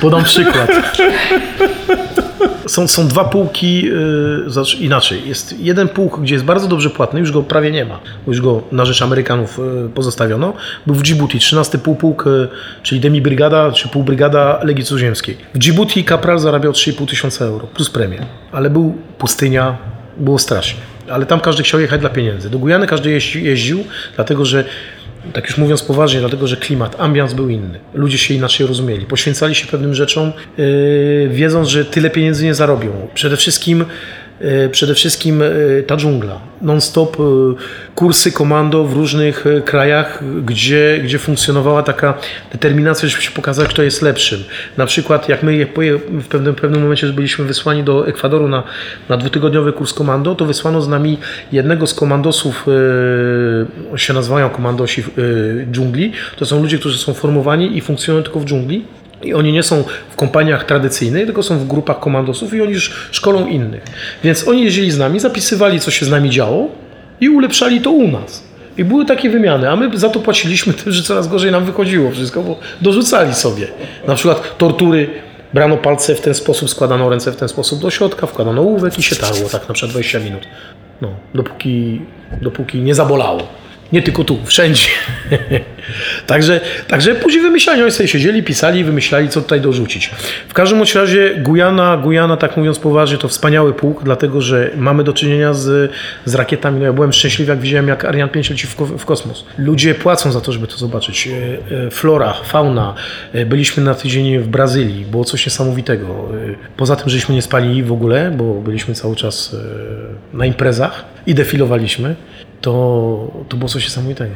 Podam 0.00 0.24
przykład. 0.24 0.70
Są, 2.66 2.88
są 2.88 3.08
dwa 3.08 3.24
pułki, 3.24 3.84
yy, 3.84 4.44
znaczy 4.46 4.76
inaczej. 4.76 5.28
Jest 5.28 5.60
jeden 5.60 5.88
pułk, 5.88 6.20
gdzie 6.20 6.34
jest 6.34 6.44
bardzo 6.44 6.68
dobrze 6.68 6.90
płatny, 6.90 7.20
już 7.20 7.32
go 7.32 7.42
prawie 7.42 7.70
nie 7.70 7.84
ma, 7.84 8.00
bo 8.26 8.32
już 8.32 8.40
go 8.40 8.62
na 8.72 8.84
rzecz 8.84 9.02
Amerykanów 9.02 9.58
yy, 9.58 9.88
pozostawiono. 9.88 10.52
Był 10.86 10.94
w 10.94 11.02
Djibouti, 11.02 11.38
13 11.38 11.78
półpułk, 11.78 12.24
yy, 12.26 12.48
czyli 12.82 13.00
demi-brygada, 13.00 13.72
czy 13.72 13.88
półbrygada 13.88 14.60
Legii 14.62 14.84
Cudzoziemskiej. 14.84 15.36
W 15.54 15.58
Djibouti 15.58 16.04
kapral 16.04 16.38
zarabiał 16.38 16.72
3,5 16.72 17.06
tysiąca 17.06 17.44
euro, 17.44 17.66
plus 17.66 17.90
premię. 17.90 18.26
Ale 18.52 18.70
był 18.70 18.94
pustynia, 19.18 19.76
było 20.16 20.38
strasznie. 20.38 20.93
Ale 21.10 21.26
tam 21.26 21.40
każdy 21.40 21.62
chciał 21.62 21.80
jechać 21.80 22.00
dla 22.00 22.10
pieniędzy. 22.10 22.50
Do 22.50 22.58
Gujany 22.58 22.86
każdy 22.86 23.10
jeździ, 23.10 23.44
jeździł, 23.44 23.84
dlatego 24.16 24.44
że 24.44 24.64
tak 25.32 25.46
już 25.46 25.58
mówiąc 25.58 25.82
poważnie, 25.82 26.20
dlatego 26.20 26.46
że 26.46 26.56
klimat, 26.56 26.96
ambians 27.00 27.32
był 27.32 27.48
inny. 27.48 27.78
Ludzie 27.94 28.18
się 28.18 28.34
inaczej 28.34 28.66
rozumieli. 28.66 29.06
Poświęcali 29.06 29.54
się 29.54 29.66
pewnym 29.66 29.94
rzeczom, 29.94 30.32
yy, 30.58 31.28
wiedząc, 31.30 31.68
że 31.68 31.84
tyle 31.84 32.10
pieniędzy 32.10 32.44
nie 32.44 32.54
zarobią. 32.54 33.08
Przede 33.14 33.36
wszystkim, 33.36 33.84
przede 34.70 34.94
wszystkim 34.94 35.40
yy, 35.40 35.84
ta 35.86 35.96
dżungla. 35.96 36.40
Non-stop 36.62 37.18
yy, 37.18 37.24
kursy 37.94 38.32
komando 38.32 38.84
w 38.84 38.92
różnych 38.92 39.44
krajach, 39.64 40.22
gdzie, 40.44 41.00
gdzie 41.04 41.18
funkcjonowała 41.18 41.82
taka 41.82 42.14
determinacja, 42.52 43.08
żeby 43.08 43.22
się 43.22 43.30
pokazać, 43.30 43.68
kto 43.68 43.82
jest 43.82 44.02
lepszym. 44.02 44.44
Na 44.76 44.86
przykład, 44.86 45.28
jak 45.28 45.42
my 45.42 45.66
w 46.08 46.28
pewnym, 46.28 46.54
pewnym 46.54 46.82
momencie 46.82 47.06
byliśmy 47.06 47.44
wysłani 47.44 47.82
do 47.82 48.08
Ekwadoru 48.08 48.48
na, 48.48 48.62
na 49.08 49.16
dwutygodniowy 49.16 49.72
kurs 49.72 49.92
komando, 49.92 50.34
to 50.34 50.44
wysłano 50.44 50.82
z 50.82 50.88
nami 50.88 51.18
jednego 51.52 51.86
z 51.86 51.94
komandosów, 51.94 52.66
się 53.96 54.12
nazywają 54.12 54.50
komandosi 54.50 55.04
dżungli. 55.72 56.12
To 56.36 56.46
są 56.46 56.62
ludzie, 56.62 56.78
którzy 56.78 56.98
są 56.98 57.14
formowani 57.14 57.76
i 57.76 57.80
funkcjonują 57.80 58.22
tylko 58.22 58.40
w 58.40 58.44
dżungli. 58.44 58.84
I 59.24 59.34
oni 59.34 59.52
nie 59.52 59.62
są 59.62 59.84
w 60.10 60.16
kompaniach 60.16 60.64
tradycyjnych, 60.64 61.24
tylko 61.24 61.42
są 61.42 61.58
w 61.58 61.66
grupach 61.66 62.00
komandosów 62.00 62.54
i 62.54 62.62
oni 62.62 62.72
już 62.72 63.08
szkolą 63.10 63.46
innych. 63.46 63.82
Więc 64.24 64.48
oni 64.48 64.64
jeździli 64.64 64.90
z 64.90 64.98
nami, 64.98 65.20
zapisywali, 65.20 65.80
co 65.80 65.90
się 65.90 66.06
z 66.06 66.10
nami 66.10 66.30
działo 66.30 66.68
i 67.20 67.28
ulepszali 67.28 67.80
to 67.80 67.90
u 67.90 68.08
nas. 68.08 68.44
I 68.78 68.84
były 68.84 69.04
takie 69.04 69.30
wymiany, 69.30 69.70
a 69.70 69.76
my 69.76 69.98
za 69.98 70.08
to 70.08 70.20
płaciliśmy 70.20 70.72
tym, 70.84 70.92
że 70.92 71.02
coraz 71.02 71.28
gorzej 71.28 71.52
nam 71.52 71.64
wychodziło 71.64 72.10
wszystko, 72.10 72.42
bo 72.42 72.58
dorzucali 72.80 73.34
sobie. 73.34 73.66
Na 74.06 74.14
przykład 74.14 74.58
tortury, 74.58 75.08
brano 75.54 75.76
palce 75.76 76.14
w 76.14 76.20
ten 76.20 76.34
sposób, 76.34 76.70
składano 76.70 77.10
ręce 77.10 77.32
w 77.32 77.36
ten 77.36 77.48
sposób 77.48 77.80
do 77.80 77.90
środka, 77.90 78.26
wkładano 78.26 78.62
ołówek 78.62 78.98
i 78.98 79.02
się 79.02 79.16
tarło 79.16 79.48
tak 79.48 79.68
na 79.68 79.74
przykład 79.74 79.90
20 79.90 80.18
minut. 80.18 80.42
No, 81.00 81.08
dopóki, 81.34 82.00
dopóki 82.42 82.78
nie 82.78 82.94
zabolało. 82.94 83.63
Nie 83.94 84.02
tylko 84.02 84.24
tu, 84.24 84.38
wszędzie. 84.44 84.88
Także, 86.26 86.60
także 86.88 87.14
później 87.14 87.42
wymyślali, 87.42 87.82
oni 87.82 87.90
sobie 87.90 88.08
siedzieli, 88.08 88.42
pisali 88.42 88.80
i 88.80 88.84
wymyślali, 88.84 89.28
co 89.28 89.42
tutaj 89.42 89.60
dorzucić. 89.60 90.10
W 90.48 90.54
każdym 90.54 90.82
razie 90.94 91.34
Gujana, 91.38 91.96
Gujana, 91.96 92.36
tak 92.36 92.56
mówiąc 92.56 92.78
poważnie, 92.78 93.18
to 93.18 93.28
wspaniały 93.28 93.72
pułk, 93.72 94.04
dlatego 94.04 94.40
że 94.40 94.70
mamy 94.76 95.04
do 95.04 95.12
czynienia 95.12 95.54
z, 95.54 95.92
z 96.24 96.34
rakietami. 96.34 96.78
No 96.78 96.84
ja 96.84 96.92
byłem 96.92 97.12
szczęśliwy, 97.12 97.52
jak 97.52 97.60
widziałem, 97.60 97.88
jak 97.88 98.04
Ariane 98.04 98.32
5 98.32 98.50
leci 98.50 98.66
w, 98.66 98.76
w 98.76 99.04
kosmos. 99.04 99.44
Ludzie 99.58 99.94
płacą 99.94 100.32
za 100.32 100.40
to, 100.40 100.52
żeby 100.52 100.66
to 100.66 100.76
zobaczyć. 100.76 101.28
E, 101.28 101.86
e, 101.86 101.90
Flora, 101.90 102.32
fauna. 102.44 102.94
E, 103.32 103.46
Byliśmy 103.46 103.82
na 103.82 103.94
tydzień 103.94 104.38
w 104.38 104.48
Brazylii, 104.48 105.04
było 105.04 105.24
coś 105.24 105.46
niesamowitego. 105.46 106.28
Poza 106.76 106.96
tym, 106.96 107.08
żeśmy 107.08 107.34
nie 107.34 107.42
spali 107.42 107.82
w 107.82 107.92
ogóle, 107.92 108.30
bo 108.36 108.54
byliśmy 108.54 108.94
cały 108.94 109.16
czas 109.16 109.56
na 110.32 110.46
imprezach 110.46 111.04
i 111.26 111.34
defilowaliśmy, 111.34 112.14
to, 112.64 113.44
to 113.48 113.56
było 113.56 113.68
coś 113.68 113.84
niesamowitego. 113.84 114.34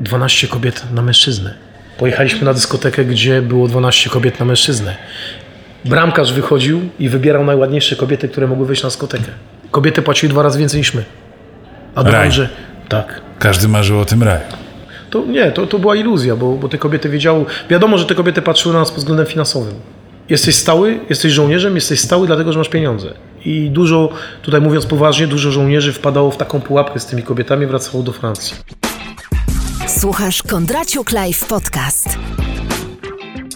12 0.00 0.48
kobiet 0.48 0.84
na 0.94 1.02
mężczyznę. 1.02 1.54
Pojechaliśmy 1.98 2.44
na 2.44 2.54
dyskotekę, 2.54 3.04
gdzie 3.04 3.42
było 3.42 3.68
12 3.68 4.10
kobiet 4.10 4.40
na 4.40 4.46
mężczyznę. 4.46 4.96
Bramkarz 5.84 6.32
wychodził 6.32 6.80
i 6.98 7.08
wybierał 7.08 7.44
najładniejsze 7.44 7.96
kobiety, 7.96 8.28
które 8.28 8.46
mogły 8.46 8.66
wejść 8.66 8.82
na 8.82 8.88
dyskotekę. 8.88 9.32
Kobiety 9.70 10.02
płaciły 10.02 10.30
dwa 10.30 10.42
razy 10.42 10.58
więcej 10.58 10.78
niż 10.80 10.94
my. 10.94 11.04
A 11.94 12.30
że 12.30 12.48
tak. 12.88 13.20
Każdy 13.38 13.68
marzył 13.68 14.00
o 14.00 14.04
tym 14.04 14.22
raju. 14.22 14.40
To 15.10 15.24
nie, 15.26 15.50
to, 15.50 15.66
to 15.66 15.78
była 15.78 15.96
iluzja, 15.96 16.36
bo, 16.36 16.52
bo 16.52 16.68
te 16.68 16.78
kobiety 16.78 17.08
wiedziały. 17.08 17.44
Wiadomo, 17.70 17.98
że 17.98 18.06
te 18.06 18.14
kobiety 18.14 18.42
patrzyły 18.42 18.72
na 18.74 18.80
nas 18.80 18.90
pod 18.90 18.98
względem 18.98 19.26
finansowym. 19.26 19.74
Jesteś 20.28 20.54
stały, 20.54 21.00
jesteś 21.10 21.32
żołnierzem, 21.32 21.74
jesteś 21.74 22.00
stały 22.00 22.26
dlatego, 22.26 22.52
że 22.52 22.58
masz 22.58 22.68
pieniądze. 22.68 23.14
I 23.44 23.70
dużo, 23.70 24.08
tutaj 24.42 24.60
mówiąc 24.60 24.86
poważnie, 24.86 25.26
dużo 25.26 25.50
żołnierzy 25.50 25.92
wpadało 25.92 26.30
w 26.30 26.36
taką 26.36 26.60
pułapkę 26.60 27.00
z 27.00 27.06
tymi 27.06 27.22
kobietami, 27.22 27.66
wracało 27.66 28.02
do 28.02 28.12
Francji. 28.12 28.56
Słuchasz 29.86 30.42
Kondraciuk 30.42 31.12
Live 31.12 31.46
Podcast. 31.46 32.18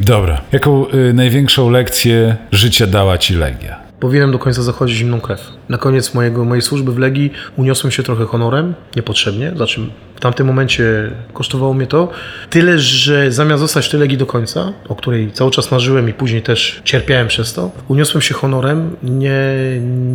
Dobra. 0.01 0.41
Jaką 0.53 0.87
y, 0.89 1.13
największą 1.13 1.71
lekcję 1.71 2.37
życia 2.53 2.87
dała 2.87 3.19
ci 3.19 3.35
Legia? 3.35 3.84
Powinienem 4.01 4.33
do 4.33 4.39
końca 4.39 4.63
zachodzić 4.63 4.97
zimną 4.97 5.21
krew. 5.21 5.51
Na 5.69 5.79
koniec 5.79 6.15
mojego, 6.15 6.45
mojej 6.45 6.63
służby 6.63 6.93
w 6.93 6.99
Legii 6.99 7.33
uniosłem 7.57 7.91
się 7.91 8.03
trochę 8.03 8.25
honorem, 8.25 8.75
niepotrzebnie, 8.97 9.53
znaczy 9.57 9.81
w 10.17 10.21
tamtym 10.21 10.47
momencie 10.47 11.11
kosztowało 11.33 11.75
mnie 11.75 11.87
to. 11.87 12.09
Tyle, 12.51 12.79
że 12.79 13.33
zamiast 13.33 13.61
zostać 13.61 13.87
w 13.87 13.91
tej 13.91 14.01
Legii 14.01 14.19
do 14.19 14.27
końca, 14.27 14.73
o 14.89 14.95
której 14.95 15.33
cały 15.33 15.51
czas 15.51 15.71
marzyłem 15.71 16.09
i 16.09 16.13
później 16.13 16.43
też 16.43 16.81
cierpiałem 16.85 17.29
przez 17.29 17.53
to, 17.53 17.71
uniosłem 17.89 18.23
się 18.23 18.35
honorem, 18.35 18.97
nie, 19.03 19.41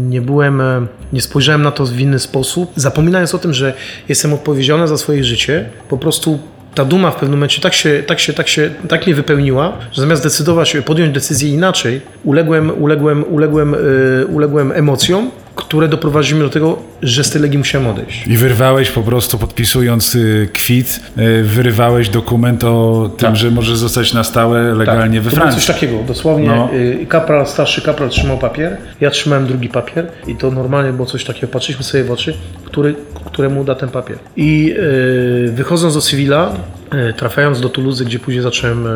nie 0.09 0.21
byłem, 0.21 0.61
e, 0.61 0.87
nie 1.13 1.21
spojrzałem 1.21 1.61
na 1.61 1.71
to 1.71 1.85
w 1.85 1.99
inny 1.99 2.19
sposób, 2.19 2.71
zapominając 2.75 3.35
o 3.35 3.39
tym, 3.39 3.53
że 3.53 3.73
jestem 4.09 4.33
odpowiedzialny 4.33 4.87
za 4.87 4.97
swoje 4.97 5.23
życie, 5.23 5.69
po 5.89 5.97
prostu 5.97 6.39
ta 6.79 6.85
duma 6.85 7.11
w 7.11 7.15
pewnym 7.15 7.31
momencie 7.31 7.61
tak 7.61 7.73
się, 7.73 8.03
tak 8.07 8.19
się, 8.19 8.33
tak 8.33 8.47
się, 8.47 8.69
tak 8.89 9.05
mnie 9.05 9.15
wypełniła, 9.15 9.77
że 9.91 10.01
zamiast 10.01 10.23
decydować, 10.23 10.77
podjąć 10.85 11.13
decyzję 11.13 11.49
inaczej, 11.49 12.01
uległem, 12.23 12.83
uległem, 12.83 13.25
uległem, 13.33 13.71
yy, 13.71 14.27
uległem 14.27 14.71
emocjom, 14.71 15.31
które 15.59 15.87
doprowadziły 15.87 16.39
mnie 16.39 16.47
do 16.49 16.53
tego, 16.53 16.77
że 17.01 17.23
z 17.23 17.29
tej 17.29 17.41
Legii 17.41 17.57
musiałem 17.57 17.87
odejść. 17.87 18.27
I 18.27 18.37
wyrwałeś 18.37 18.91
po 18.91 19.01
prostu, 19.01 19.37
podpisując 19.37 20.15
y, 20.15 20.49
kwit, 20.53 20.99
y, 21.17 21.43
wyrywałeś 21.43 22.09
dokument 22.09 22.63
o 22.63 23.09
tym, 23.17 23.27
Tak. 23.27 23.35
że 23.35 23.51
możesz 23.51 23.77
zostać 23.77 24.13
na 24.13 24.23
stałe 24.23 24.75
legalnie 24.75 25.21
we 25.21 25.29
to 25.29 25.35
było 25.35 25.47
coś 25.51 25.55
Francji. 25.65 25.73
takiego, 25.87 26.03
dosłownie 26.07 26.47
No. 26.47 26.69
y, 26.73 27.05
kapral, 27.09 27.47
starszy 27.47 27.81
kapral 27.81 28.09
trzymał 28.09 28.37
papier, 28.37 28.77
ja 29.01 29.09
trzymałem 29.11 29.47
drugi 29.47 29.69
papier 29.69 30.07
i 30.27 30.35
to 30.35 30.51
normalnie 30.51 30.93
było 30.93 31.05
coś 31.05 31.25
takiego, 31.25 31.47
patrzyliśmy 31.47 31.83
sobie 31.83 32.03
w 32.03 32.11
oczy, 32.11 32.33
który, 32.65 32.95
któremu 33.25 33.63
da 33.63 33.75
ten 33.75 33.89
papier. 33.89 34.17
I 34.35 34.73
y, 35.47 35.51
wychodząc 35.51 35.93
do 35.93 36.01
cywila, 36.01 36.51
trafiając 37.17 37.61
do 37.61 37.69
Toulouse, 37.69 38.05
gdzie 38.05 38.19
później 38.19 38.43
zacząłem 38.43 38.87
y, 38.87 38.89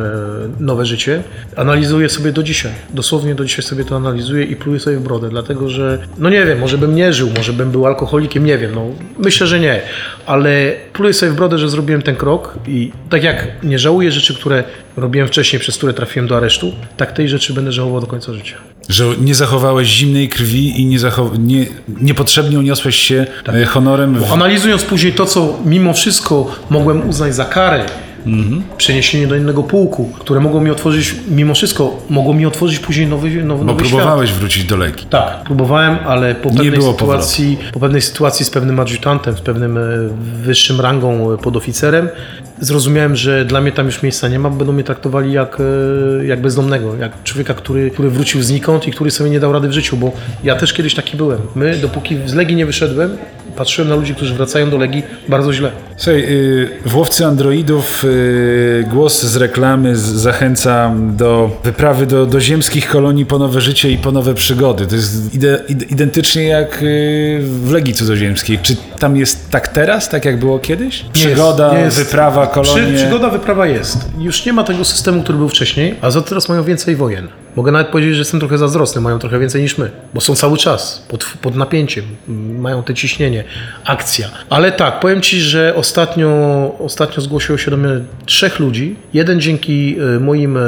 nowe 0.60 0.86
życie, 0.86 1.24
analizuję 1.56 2.10
sobie 2.10 2.32
do 2.32 2.44
dzisiaj, 2.44 2.72
dosłownie 2.94 3.36
do 3.36 3.46
dzisiaj 3.46 3.64
sobie 3.64 3.86
to 3.86 3.96
analizuję 3.96 4.46
i 4.46 4.56
pluję 4.56 4.80
sobie 4.80 4.98
w 4.98 5.04
brodę, 5.04 5.30
dlatego 5.30 5.70
że, 5.70 6.00
no 6.18 6.30
nie 6.30 6.46
wiem, 6.46 6.60
może 6.60 6.78
bym 6.78 6.96
nie 6.96 7.14
żył, 7.14 7.30
może 7.38 7.54
bym 7.54 7.72
był 7.72 7.88
alkoholikiem, 7.88 8.46
nie 8.46 8.58
wiem, 8.58 8.76
no 8.76 8.86
myślę, 9.18 9.48
że 9.48 9.60
nie, 9.60 9.82
ale 10.26 10.74
pluję 10.94 11.14
sobie 11.14 11.32
w 11.32 11.36
brodę, 11.36 11.58
że 11.58 11.70
zrobiłem 11.70 12.02
ten 12.02 12.16
krok 12.16 12.56
i 12.68 12.92
tak 13.10 13.24
jak 13.24 13.48
nie 13.64 13.80
żałuję 13.80 14.12
rzeczy, 14.12 14.36
które 14.36 14.64
robiłem 14.98 15.28
wcześniej, 15.28 15.60
przez 15.60 15.78
które 15.78 15.94
trafiłem 15.94 16.28
do 16.28 16.38
aresztu, 16.38 16.72
tak 16.98 17.12
tej 17.12 17.30
rzeczy 17.30 17.54
będę 17.54 17.72
żałował 17.72 18.02
do 18.02 18.08
końca 18.08 18.34
życia. 18.34 18.56
Że 18.90 19.06
nie 19.22 19.36
zachowałeś 19.36 19.88
zimnej 19.88 20.30
krwi 20.30 20.82
i 20.82 20.86
nie 20.86 21.00
zachow... 21.00 21.32
nie, 21.40 21.66
niepotrzebnie 22.02 22.60
uniosłeś 22.60 22.96
się 22.96 23.26
Tak. 23.44 23.56
y, 23.56 23.66
honorem 23.66 24.16
w... 24.20 24.32
Analizując 24.34 24.84
później 24.84 25.14
to, 25.14 25.26
co 25.26 25.60
mimo 25.66 25.94
wszystko 25.94 26.56
mogłem 26.70 27.10
uznać 27.10 27.36
za 27.36 27.46
karę, 27.46 27.86
przeniesienie 28.78 29.28
do 29.28 29.36
innego 29.36 29.64
pułku, 29.64 30.10
które 30.20 30.40
mogło 30.40 30.62
mi 30.62 30.70
otworzyć, 30.70 31.16
mimo 31.28 31.54
wszystko, 31.54 31.98
mogło 32.10 32.34
mi 32.34 32.46
otworzyć 32.46 32.80
później 32.80 33.08
nowy, 33.08 33.44
nowy, 33.44 33.66
Bo 33.66 33.72
nowy 33.72 33.86
świat. 33.86 34.00
próbowałeś 34.00 34.32
wrócić 34.32 34.64
do 34.64 34.78
Legii. 34.78 35.08
Tak, 35.10 35.44
próbowałem, 35.44 35.98
ale 36.08 36.36
po 36.36 36.50
pewnej, 36.50 36.82
sytuacji, 36.82 37.58
po 37.74 37.80
pewnej 37.80 38.02
sytuacji 38.02 38.46
z 38.46 38.50
pewnym 38.50 38.80
adjutantem, 38.80 39.38
z 39.38 39.42
pewnym 39.42 39.78
e, 39.78 39.82
wyższym 40.44 40.82
rangą 40.82 41.34
e, 41.34 41.38
podoficerem, 41.38 42.10
zrozumiałem, 42.60 43.16
że 43.16 43.46
dla 43.46 43.62
mnie 43.62 43.72
tam 43.72 43.86
już 43.86 44.04
miejsca 44.04 44.28
nie 44.28 44.40
ma, 44.40 44.50
będą 44.50 44.74
mnie 44.74 44.84
traktowali 44.84 45.32
jak, 45.34 45.58
e, 46.22 46.26
jak 46.26 46.42
bezdomnego, 46.42 46.96
jak 46.96 47.24
człowieka, 47.24 47.54
który, 47.54 47.92
który 47.92 48.10
wrócił 48.10 48.42
znikąd 48.44 48.88
i 48.88 48.92
który 48.92 49.12
sobie 49.12 49.30
nie 49.30 49.40
dał 49.40 49.54
rady 49.54 49.68
w 49.68 49.72
życiu, 49.72 49.98
bo 49.98 50.12
ja 50.44 50.56
też 50.56 50.74
kiedyś 50.74 50.96
taki 50.96 51.18
byłem. 51.18 51.40
My, 51.56 51.78
dopóki 51.78 52.18
z 52.26 52.34
Legii 52.34 52.56
nie 52.56 52.66
wyszedłem, 52.66 53.18
patrzyłem 53.56 53.90
na 53.90 53.96
ludzi, 53.96 54.16
którzy 54.16 54.34
wracają 54.34 54.70
do 54.70 54.78
Legii 54.78 55.04
bardzo 55.28 55.54
źle. 55.54 55.72
Słuchaj, 55.98 56.24
y, 56.24 56.70
w 56.86 56.96
Łowcy 56.96 57.26
Androidów 57.26 58.06
y, 58.06 58.08
głos 58.92 59.24
z 59.24 59.36
reklamy 59.36 59.96
zachęca 59.96 60.94
do 60.98 61.62
wyprawy 61.64 62.06
do, 62.06 62.26
do 62.26 62.40
ziemskich 62.42 62.90
kolonii 62.90 63.26
po 63.26 63.40
nowe 63.40 63.62
życie 63.62 63.92
i 63.92 63.98
po 63.98 64.12
nowe 64.12 64.34
przygody. 64.34 64.88
To 64.88 64.96
jest 64.96 65.34
ide, 65.36 65.60
ide, 65.70 65.86
identycznie 65.86 66.44
jak 66.44 66.84
y, 66.84 67.40
w 67.44 67.72
Legii 67.72 67.94
Cudzoziemskiej. 67.94 68.60
Czy 68.62 68.76
tam 69.00 69.18
jest 69.18 69.50
tak 69.50 69.68
teraz, 69.68 70.10
tak 70.10 70.26
jak 70.26 70.40
było 70.40 70.60
kiedyś? 70.60 71.06
Przygoda, 71.14 71.74
Nie 71.74 71.80
jest. 71.80 71.98
wyprawa, 71.98 72.48
kolonie. 72.48 72.84
Przy, 72.84 72.94
przygoda, 72.96 73.30
wyprawa 73.30 73.68
jest. 73.68 73.98
Już 74.20 74.46
nie 74.46 74.54
ma 74.54 74.64
tego 74.64 74.86
systemu, 74.86 75.24
który 75.24 75.38
był 75.38 75.50
wcześniej, 75.50 75.96
a 76.02 76.12
za 76.12 76.22
to 76.22 76.28
teraz 76.30 76.50
mają 76.50 76.64
więcej 76.64 76.96
wojen. 76.96 77.28
Mogę 77.56 77.72
nawet 77.72 77.88
powiedzieć, 77.88 78.14
że 78.14 78.20
jestem 78.20 78.40
trochę 78.40 78.58
zazdrosny, 78.58 79.02
mają 79.02 79.20
trochę 79.20 79.40
więcej 79.40 79.62
niż 79.62 79.78
my, 79.78 79.92
bo 80.14 80.22
są 80.22 80.36
cały 80.36 80.58
czas 80.58 81.06
pod, 81.08 81.26
pod 81.42 81.56
napięciem, 81.56 82.06
mają 82.60 82.84
te 82.84 82.94
ciśnienie, 82.94 83.44
akcja. 83.86 84.28
Ale 84.50 84.72
tak, 84.72 85.00
powiem 85.00 85.22
Ci, 85.22 85.42
że 85.42 85.74
ostatnio, 85.76 86.28
ostatnio 86.80 87.22
zgłosiło 87.22 87.58
się 87.58 87.72
do 87.72 87.78
mnie 87.78 87.90
trzech 88.26 88.60
ludzi. 88.60 88.96
Jeden 89.14 89.42
dzięki 89.42 89.96
e, 90.16 90.20
moim 90.20 90.58
e, 90.58 90.62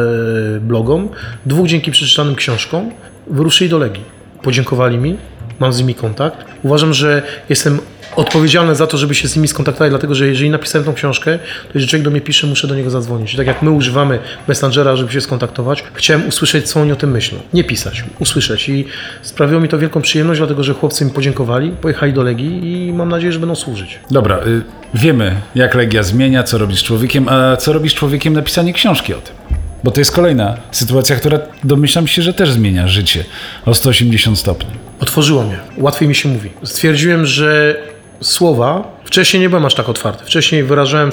blogom, 0.61 1.09
dwóch 1.45 1.67
dzięki 1.67 1.91
przeczytanym 1.91 2.35
książkom, 2.35 2.91
wyruszyli 3.27 3.69
do 3.69 3.77
Legii. 3.77 4.03
Podziękowali 4.41 4.97
mi, 4.97 5.17
mam 5.59 5.73
z 5.73 5.79
nimi 5.79 5.95
kontakt. 5.95 6.37
Uważam, 6.63 6.93
że 6.93 7.21
jestem 7.49 7.79
odpowiedzialny 8.15 8.75
za 8.75 8.87
to, 8.87 8.97
żeby 8.97 9.15
się 9.15 9.27
z 9.27 9.35
nimi 9.35 9.47
skontaktować, 9.47 9.89
dlatego 9.89 10.15
że 10.15 10.27
jeżeli 10.27 10.49
napisałem 10.49 10.85
tą 10.85 10.93
książkę, 10.93 11.39
to 11.39 11.71
jeżeli 11.73 11.89
człowiek 11.89 12.03
do 12.03 12.11
mnie 12.11 12.21
pisze, 12.21 12.47
muszę 12.47 12.67
do 12.67 12.75
niego 12.75 12.89
zadzwonić. 12.89 13.33
I 13.33 13.37
tak 13.37 13.47
jak 13.47 13.61
my 13.61 13.71
używamy 13.71 14.19
Messengera, 14.47 14.95
żeby 14.95 15.11
się 15.11 15.21
skontaktować, 15.21 15.83
chciałem 15.93 16.27
usłyszeć, 16.27 16.69
co 16.69 16.81
oni 16.81 16.91
o 16.91 16.95
tym 16.95 17.11
myślą. 17.11 17.39
Nie 17.53 17.63
pisać, 17.63 18.03
usłyszeć. 18.19 18.69
I 18.69 18.85
sprawiło 19.21 19.61
mi 19.61 19.69
to 19.69 19.77
wielką 19.77 20.01
przyjemność, 20.01 20.39
dlatego 20.39 20.63
że 20.63 20.73
chłopcy 20.73 21.05
mi 21.05 21.11
podziękowali, 21.11 21.71
pojechali 21.71 22.13
do 22.13 22.23
Legii 22.23 22.87
i 22.87 22.93
mam 22.93 23.09
nadzieję, 23.09 23.31
że 23.31 23.39
będą 23.39 23.55
służyć. 23.55 23.99
Dobra, 24.11 24.37
y, 24.37 24.61
wiemy 24.93 25.35
jak 25.55 25.75
Legia 25.75 26.03
zmienia, 26.03 26.43
co 26.43 26.57
robisz 26.57 26.83
człowiekiem, 26.83 27.29
a 27.29 27.57
co 27.57 27.73
robisz 27.73 27.95
człowiekiem 27.95 28.33
napisanie 28.33 28.73
książki 28.73 29.13
o 29.13 29.17
tym. 29.17 29.35
Bo 29.83 29.91
to 29.91 30.01
jest 30.01 30.11
kolejna 30.11 30.57
sytuacja, 30.71 31.15
która 31.15 31.39
domyślam 31.63 32.07
się, 32.07 32.21
że 32.21 32.33
też 32.33 32.51
zmienia 32.51 32.87
życie 32.87 33.23
o 33.65 33.73
180 33.73 34.39
stopni. 34.39 34.84
Otworzyło 34.99 35.43
mnie. 35.43 35.57
Łatwiej 35.77 36.07
mi 36.07 36.15
się 36.15 36.29
mówi. 36.29 36.49
Stwierdziłem, 36.63 37.25
że 37.25 37.75
słowa, 38.21 38.97
wcześniej 39.05 39.41
nie 39.41 39.49
byłem 39.49 39.65
aż 39.65 39.75
tak 39.75 39.89
otwarty. 39.89 40.25
Wcześniej 40.25 40.63
wyrażałem, 40.63 41.11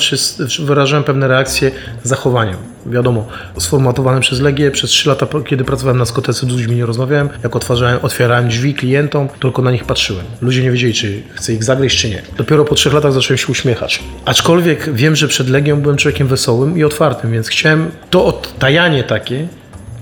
wyrażałem 0.58 1.04
pewne 1.04 1.28
reakcje 1.28 1.70
zachowaniem. 2.02 2.56
Wiadomo, 2.86 3.28
sformatowane 3.58 4.20
przez 4.20 4.40
Legię. 4.40 4.70
Przez 4.70 4.90
3 4.90 5.08
lata, 5.08 5.26
kiedy 5.46 5.64
pracowałem 5.64 5.98
na 5.98 6.04
skotece, 6.04 6.46
z 6.46 6.48
ludźmi 6.48 6.76
nie 6.76 6.86
rozmawiałem. 6.86 7.28
Jak 7.42 7.56
otwarzałem, 7.56 7.98
otwierałem 8.02 8.48
drzwi 8.48 8.74
klientom, 8.74 9.28
tylko 9.40 9.62
na 9.62 9.70
nich 9.70 9.84
patrzyłem. 9.84 10.24
Ludzie 10.42 10.62
nie 10.62 10.70
wiedzieli, 10.70 10.94
czy 10.94 11.22
chcę 11.34 11.52
ich 11.52 11.64
zagryźć, 11.64 12.00
czy 12.00 12.10
nie. 12.10 12.22
Dopiero 12.36 12.64
po 12.64 12.74
trzech 12.74 12.92
latach 12.92 13.12
zacząłem 13.12 13.38
się 13.38 13.46
uśmiechać. 13.46 14.02
Aczkolwiek 14.24 14.94
wiem, 14.94 15.16
że 15.16 15.28
przed 15.28 15.48
Legią 15.48 15.80
byłem 15.80 15.96
człowiekiem 15.96 16.26
wesołym 16.26 16.78
i 16.78 16.84
otwartym, 16.84 17.32
więc 17.32 17.48
chciałem 17.48 17.90
to 18.10 18.24
odtajanie 18.24 19.04
takie 19.04 19.48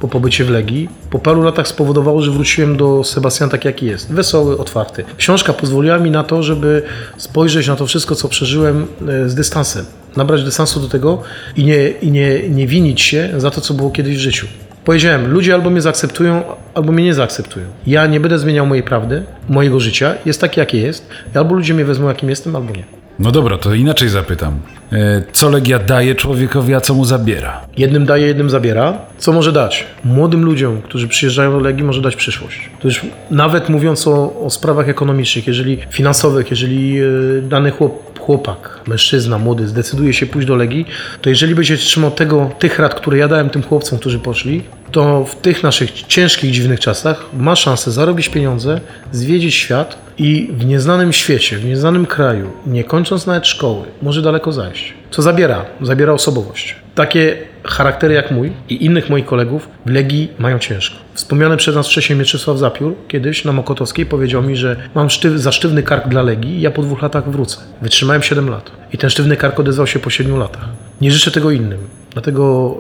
po 0.01 0.09
pobycie 0.09 0.45
w 0.45 0.51
Legii, 0.51 0.89
po 1.11 1.19
paru 1.19 1.43
latach 1.43 1.69
spowodowało, 1.69 2.23
że 2.23 2.31
wróciłem 2.31 2.77
do 2.77 3.05
Sebastiana 3.05 3.53
tak 3.53 3.65
jaki 3.65 3.87
jest. 3.87 4.13
Wesoły, 4.13 4.59
otwarty. 4.59 5.05
Książka 5.17 5.53
pozwoliła 5.53 5.99
mi 5.99 6.11
na 6.11 6.25
to, 6.25 6.43
żeby 6.43 6.83
spojrzeć 7.17 7.69
na 7.69 7.77
to 7.77 7.87
wszystko, 7.87 8.15
co 8.15 8.29
przeżyłem 8.29 8.87
e, 9.09 9.29
z 9.29 9.35
dystansem. 9.35 9.85
Nabrać 10.17 10.45
dystansu 10.45 10.81
do 10.81 10.89
tego 10.89 11.23
i 11.57 11.65
nie, 11.65 11.89
i 11.89 12.11
nie, 12.11 12.49
nie 12.49 12.67
winić 12.67 13.01
się 13.01 13.31
za 13.37 13.51
to, 13.51 13.61
co 13.61 13.75
było 13.75 13.91
kiedyś 13.91 14.17
w 14.17 14.21
życiu. 14.21 14.47
Powiedziałem, 14.85 15.33
ludzie 15.33 15.55
albo 15.55 15.71
mnie 15.71 15.81
zaakceptują, 15.81 16.43
albo 16.75 16.93
mnie 16.93 17.05
nie 17.05 17.15
zaakceptują. 17.15 17.67
Ja 17.87 18.07
nie 18.07 18.21
będę 18.21 18.39
zmieniał 18.39 18.67
mojej 18.67 18.85
prawdy, 18.85 19.23
mojego 19.49 19.81
życia. 19.81 20.15
Jest 20.27 20.41
takie, 20.41 20.61
jakie 20.61 20.79
jest. 20.79 21.09
Albo 21.35 21.55
ludzie 21.55 21.75
mnie 21.75 21.85
wezmą, 21.85 22.09
jakim 22.09 22.31
jestem, 22.31 22.57
albo 22.57 22.77
nie. 22.77 23.00
No 23.21 23.31
dobra, 23.33 23.59
to 23.59 23.75
inaczej 23.75 24.09
zapytam. 24.09 24.61
E, 24.93 25.23
Co 25.33 25.49
Legia 25.49 25.79
daje 25.79 26.15
człowiekowi, 26.15 26.75
a 26.75 26.81
co 26.81 26.95
mu 26.95 27.05
zabiera? 27.05 27.61
Jednym 27.77 28.07
daje, 28.07 28.27
jednym 28.27 28.51
zabiera. 28.51 28.99
Co 29.19 29.33
może 29.33 29.53
dać? 29.53 29.87
Młodym 30.05 30.45
ludziom, 30.45 30.83
którzy 30.83 31.09
przyjeżdżają 31.09 31.53
do 31.53 31.59
Legii, 31.61 31.85
może 31.85 32.03
dać 32.03 32.17
przyszłość. 32.17 32.71
To 32.81 32.89
już 32.89 33.01
nawet 33.31 33.69
mówiąc 33.69 34.07
o, 34.07 34.41
o 34.45 34.51
sprawach 34.51 34.89
ekonomicznych, 34.89 35.47
jeżeli 35.47 35.79
finansowych, 35.91 36.51
jeżeli 36.51 37.01
e, 37.01 37.05
dany 37.43 37.71
chłop, 37.71 38.19
chłopak, 38.21 38.81
mężczyzna, 38.87 39.39
młody 39.39 39.69
zdecyduje 39.69 40.13
się 40.13 40.27
pójść 40.27 40.49
do 40.49 40.57
Legii, 40.57 40.87
to 41.21 41.31
jeżeli 41.31 41.55
będzie 41.55 41.77
trzymał 41.77 42.11
tego, 42.11 42.51
tych 42.59 42.79
rad, 42.79 42.95
które 42.95 43.19
ja 43.19 43.29
dałem 43.29 43.51
tym 43.51 43.63
chłopcom, 43.63 43.99
którzy 43.99 44.19
poszli, 44.19 44.63
to 44.93 45.25
w 45.25 45.35
tych 45.35 45.63
naszych 45.63 45.93
ciężkich, 45.93 46.51
dziwnych 46.51 46.81
czasach 46.81 47.27
ma 47.33 47.57
szansę 47.57 47.91
zarobić 47.91 48.29
pieniądze, 48.29 48.81
zwiedzić 49.13 49.55
świat 49.55 50.10
i 50.21 50.49
w 50.53 50.65
nieznanym 50.65 51.13
świecie, 51.13 51.57
w 51.57 51.65
nieznanym 51.65 52.07
kraju, 52.07 52.51
nie 52.67 52.85
kończąc 52.85 53.27
nawet 53.27 53.47
szkoły, 53.47 53.87
może 54.03 54.23
daleko 54.23 54.53
zajść. 54.53 54.95
Co 55.11 55.23
zabiera? 55.23 55.65
Zabiera 55.81 56.13
osobowość. 56.13 56.77
Takie 56.95 57.37
charaktery 57.65 58.15
jak 58.15 58.31
mój 58.31 58.53
i 58.69 58.85
innych 58.85 59.11
moich 59.11 59.27
kolegów 59.27 59.69
w 59.87 59.91
Legii 59.91 60.29
mają 60.39 60.59
ciężko. 60.59 60.97
Wspomniany 61.15 61.57
przez 61.57 61.75
nas 61.75 61.87
wcześniej 61.87 62.19
Mieczysław 62.19 62.59
Zapiór 62.59 62.95
kiedyś 63.09 63.45
na 63.45 63.53
Mokotowskiej 63.53 64.07
powiedział 64.07 64.43
mi, 64.43 64.57
że 64.57 64.77
mam 64.95 65.11
sztyw, 65.11 65.33
za 65.33 65.53
sztywny 65.53 65.83
kark 65.83 66.09
dla 66.09 66.23
Legii 66.23 66.59
i 66.59 66.61
ja 66.61 66.71
po 66.71 66.83
dwóch 66.83 67.03
latach 67.03 67.31
wrócę. 67.31 67.59
Wytrzymałem 67.83 68.23
7 68.23 68.51
lat 68.51 68.71
i 68.93 68.99
ten 68.99 69.11
sztywny 69.11 69.37
kark 69.37 69.61
odezwał 69.61 69.87
się 69.87 69.99
po 69.99 70.11
7 70.11 70.39
latach. 70.39 70.69
Nie 71.01 71.13
życzę 71.13 71.31
tego 71.31 71.51
innym. 71.51 71.79
Dlatego 72.13 72.77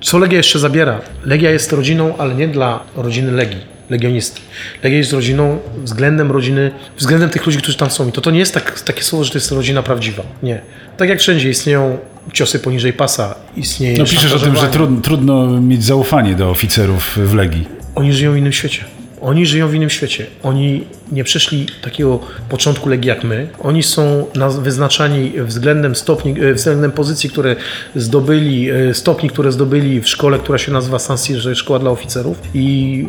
y, 0.00 0.04
co 0.04 0.18
Legia 0.18 0.36
jeszcze 0.36 0.58
zabiera? 0.58 1.00
Legia 1.24 1.50
jest 1.50 1.72
rodziną, 1.72 2.14
ale 2.18 2.34
nie 2.34 2.48
dla 2.48 2.80
rodziny 2.96 3.32
Legii 3.32 3.79
legionisty. 3.90 4.40
Legia 4.82 4.98
jest 4.98 5.12
rodziną 5.12 5.58
względem 5.84 6.30
rodziny, 6.32 6.70
względem 6.98 7.30
tych 7.30 7.46
ludzi, 7.46 7.58
którzy 7.58 7.76
tam 7.76 7.90
są. 7.90 8.08
I 8.08 8.12
to, 8.12 8.20
to 8.20 8.30
nie 8.30 8.38
jest 8.38 8.54
tak, 8.54 8.80
takie 8.80 9.02
słowo, 9.02 9.24
że 9.24 9.30
to 9.30 9.38
jest 9.38 9.52
rodzina 9.52 9.82
prawdziwa. 9.82 10.22
Nie. 10.42 10.60
Tak 10.96 11.08
jak 11.08 11.20
wszędzie 11.20 11.50
istnieją 11.50 11.98
ciosy 12.32 12.58
poniżej 12.58 12.92
pasa, 12.92 13.34
istnieje 13.56 13.98
No 13.98 14.04
piszesz 14.04 14.32
o 14.32 14.38
tym, 14.38 14.56
że 14.56 14.68
trudno, 14.68 15.00
trudno 15.00 15.60
mieć 15.60 15.84
zaufanie 15.84 16.34
do 16.34 16.50
oficerów 16.50 17.18
w 17.18 17.34
Legii. 17.34 17.68
Oni 17.94 18.12
żyją 18.12 18.32
w 18.32 18.36
innym 18.36 18.52
świecie. 18.52 18.84
Oni 19.20 19.46
żyją 19.46 19.68
w 19.68 19.74
innym 19.74 19.90
świecie. 19.90 20.26
Oni 20.42 20.84
nie 21.12 21.24
przeszli 21.24 21.66
takiego 21.82 22.18
początku 22.48 22.88
Legii 22.88 23.08
jak 23.08 23.24
my. 23.24 23.48
Oni 23.58 23.82
są 23.82 24.26
wyznaczani 24.60 25.32
względem 25.36 25.94
stopni, 25.94 26.34
e, 26.40 26.54
względem 26.54 26.92
pozycji, 26.92 27.30
które 27.30 27.56
zdobyli, 27.96 28.70
e, 28.70 28.94
stopni, 28.94 29.30
które 29.30 29.52
zdobyli 29.52 30.00
w 30.00 30.08
szkole, 30.08 30.38
która 30.38 30.58
się 30.58 30.72
nazywa 30.72 30.98
San 30.98 31.16
jest 31.28 31.60
szkoła 31.60 31.78
dla 31.78 31.90
oficerów. 31.90 32.38
I 32.54 33.06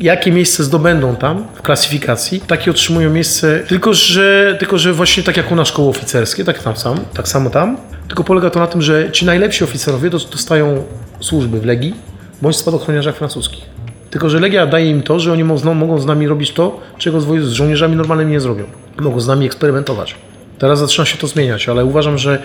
e, 0.00 0.04
jakie 0.04 0.32
miejsce 0.32 0.64
zdobędą 0.64 1.16
tam 1.16 1.46
w 1.54 1.62
klasyfikacji, 1.62 2.40
takie 2.40 2.70
otrzymują 2.70 3.10
miejsce, 3.10 3.60
tylko 3.68 3.94
że, 3.94 4.56
tylko 4.58 4.78
że 4.78 4.92
właśnie 4.92 5.22
tak 5.22 5.36
jak 5.36 5.52
u 5.52 5.54
nas 5.54 5.68
szkoły 5.68 5.88
oficerskie, 5.88 6.44
tak, 6.44 6.62
tam 6.62 6.76
sam, 6.76 6.98
tak 7.14 7.28
samo 7.28 7.50
tam. 7.50 7.76
Tylko 8.08 8.24
polega 8.24 8.50
to 8.50 8.60
na 8.60 8.66
tym, 8.66 8.82
że 8.82 9.12
ci 9.12 9.26
najlepsi 9.26 9.64
oficerowie 9.64 10.10
dos- 10.10 10.30
dostają 10.30 10.84
służby 11.20 11.60
w 11.60 11.64
Legii 11.64 11.94
bądź 12.42 12.56
spadochroniarzach 12.56 13.16
francuskich. 13.16 13.73
Tylko, 14.14 14.30
że 14.30 14.40
Legia 14.40 14.66
daje 14.66 14.90
im 14.90 15.02
to, 15.02 15.20
że 15.20 15.32
oni 15.32 15.44
mogą 15.44 15.98
z 15.98 16.06
nami 16.06 16.28
robić 16.28 16.52
to, 16.52 16.80
czego 16.98 17.20
z 17.20 17.48
żołnierzami 17.48 17.96
normalnymi 17.96 18.32
nie 18.32 18.40
zrobią. 18.40 18.64
Mogą 19.00 19.20
z 19.20 19.26
nami 19.26 19.46
eksperymentować. 19.46 20.14
Teraz 20.58 20.78
zaczyna 20.78 21.04
się 21.04 21.18
to 21.18 21.26
zmieniać, 21.26 21.68
ale 21.68 21.84
uważam, 21.84 22.18
że 22.18 22.42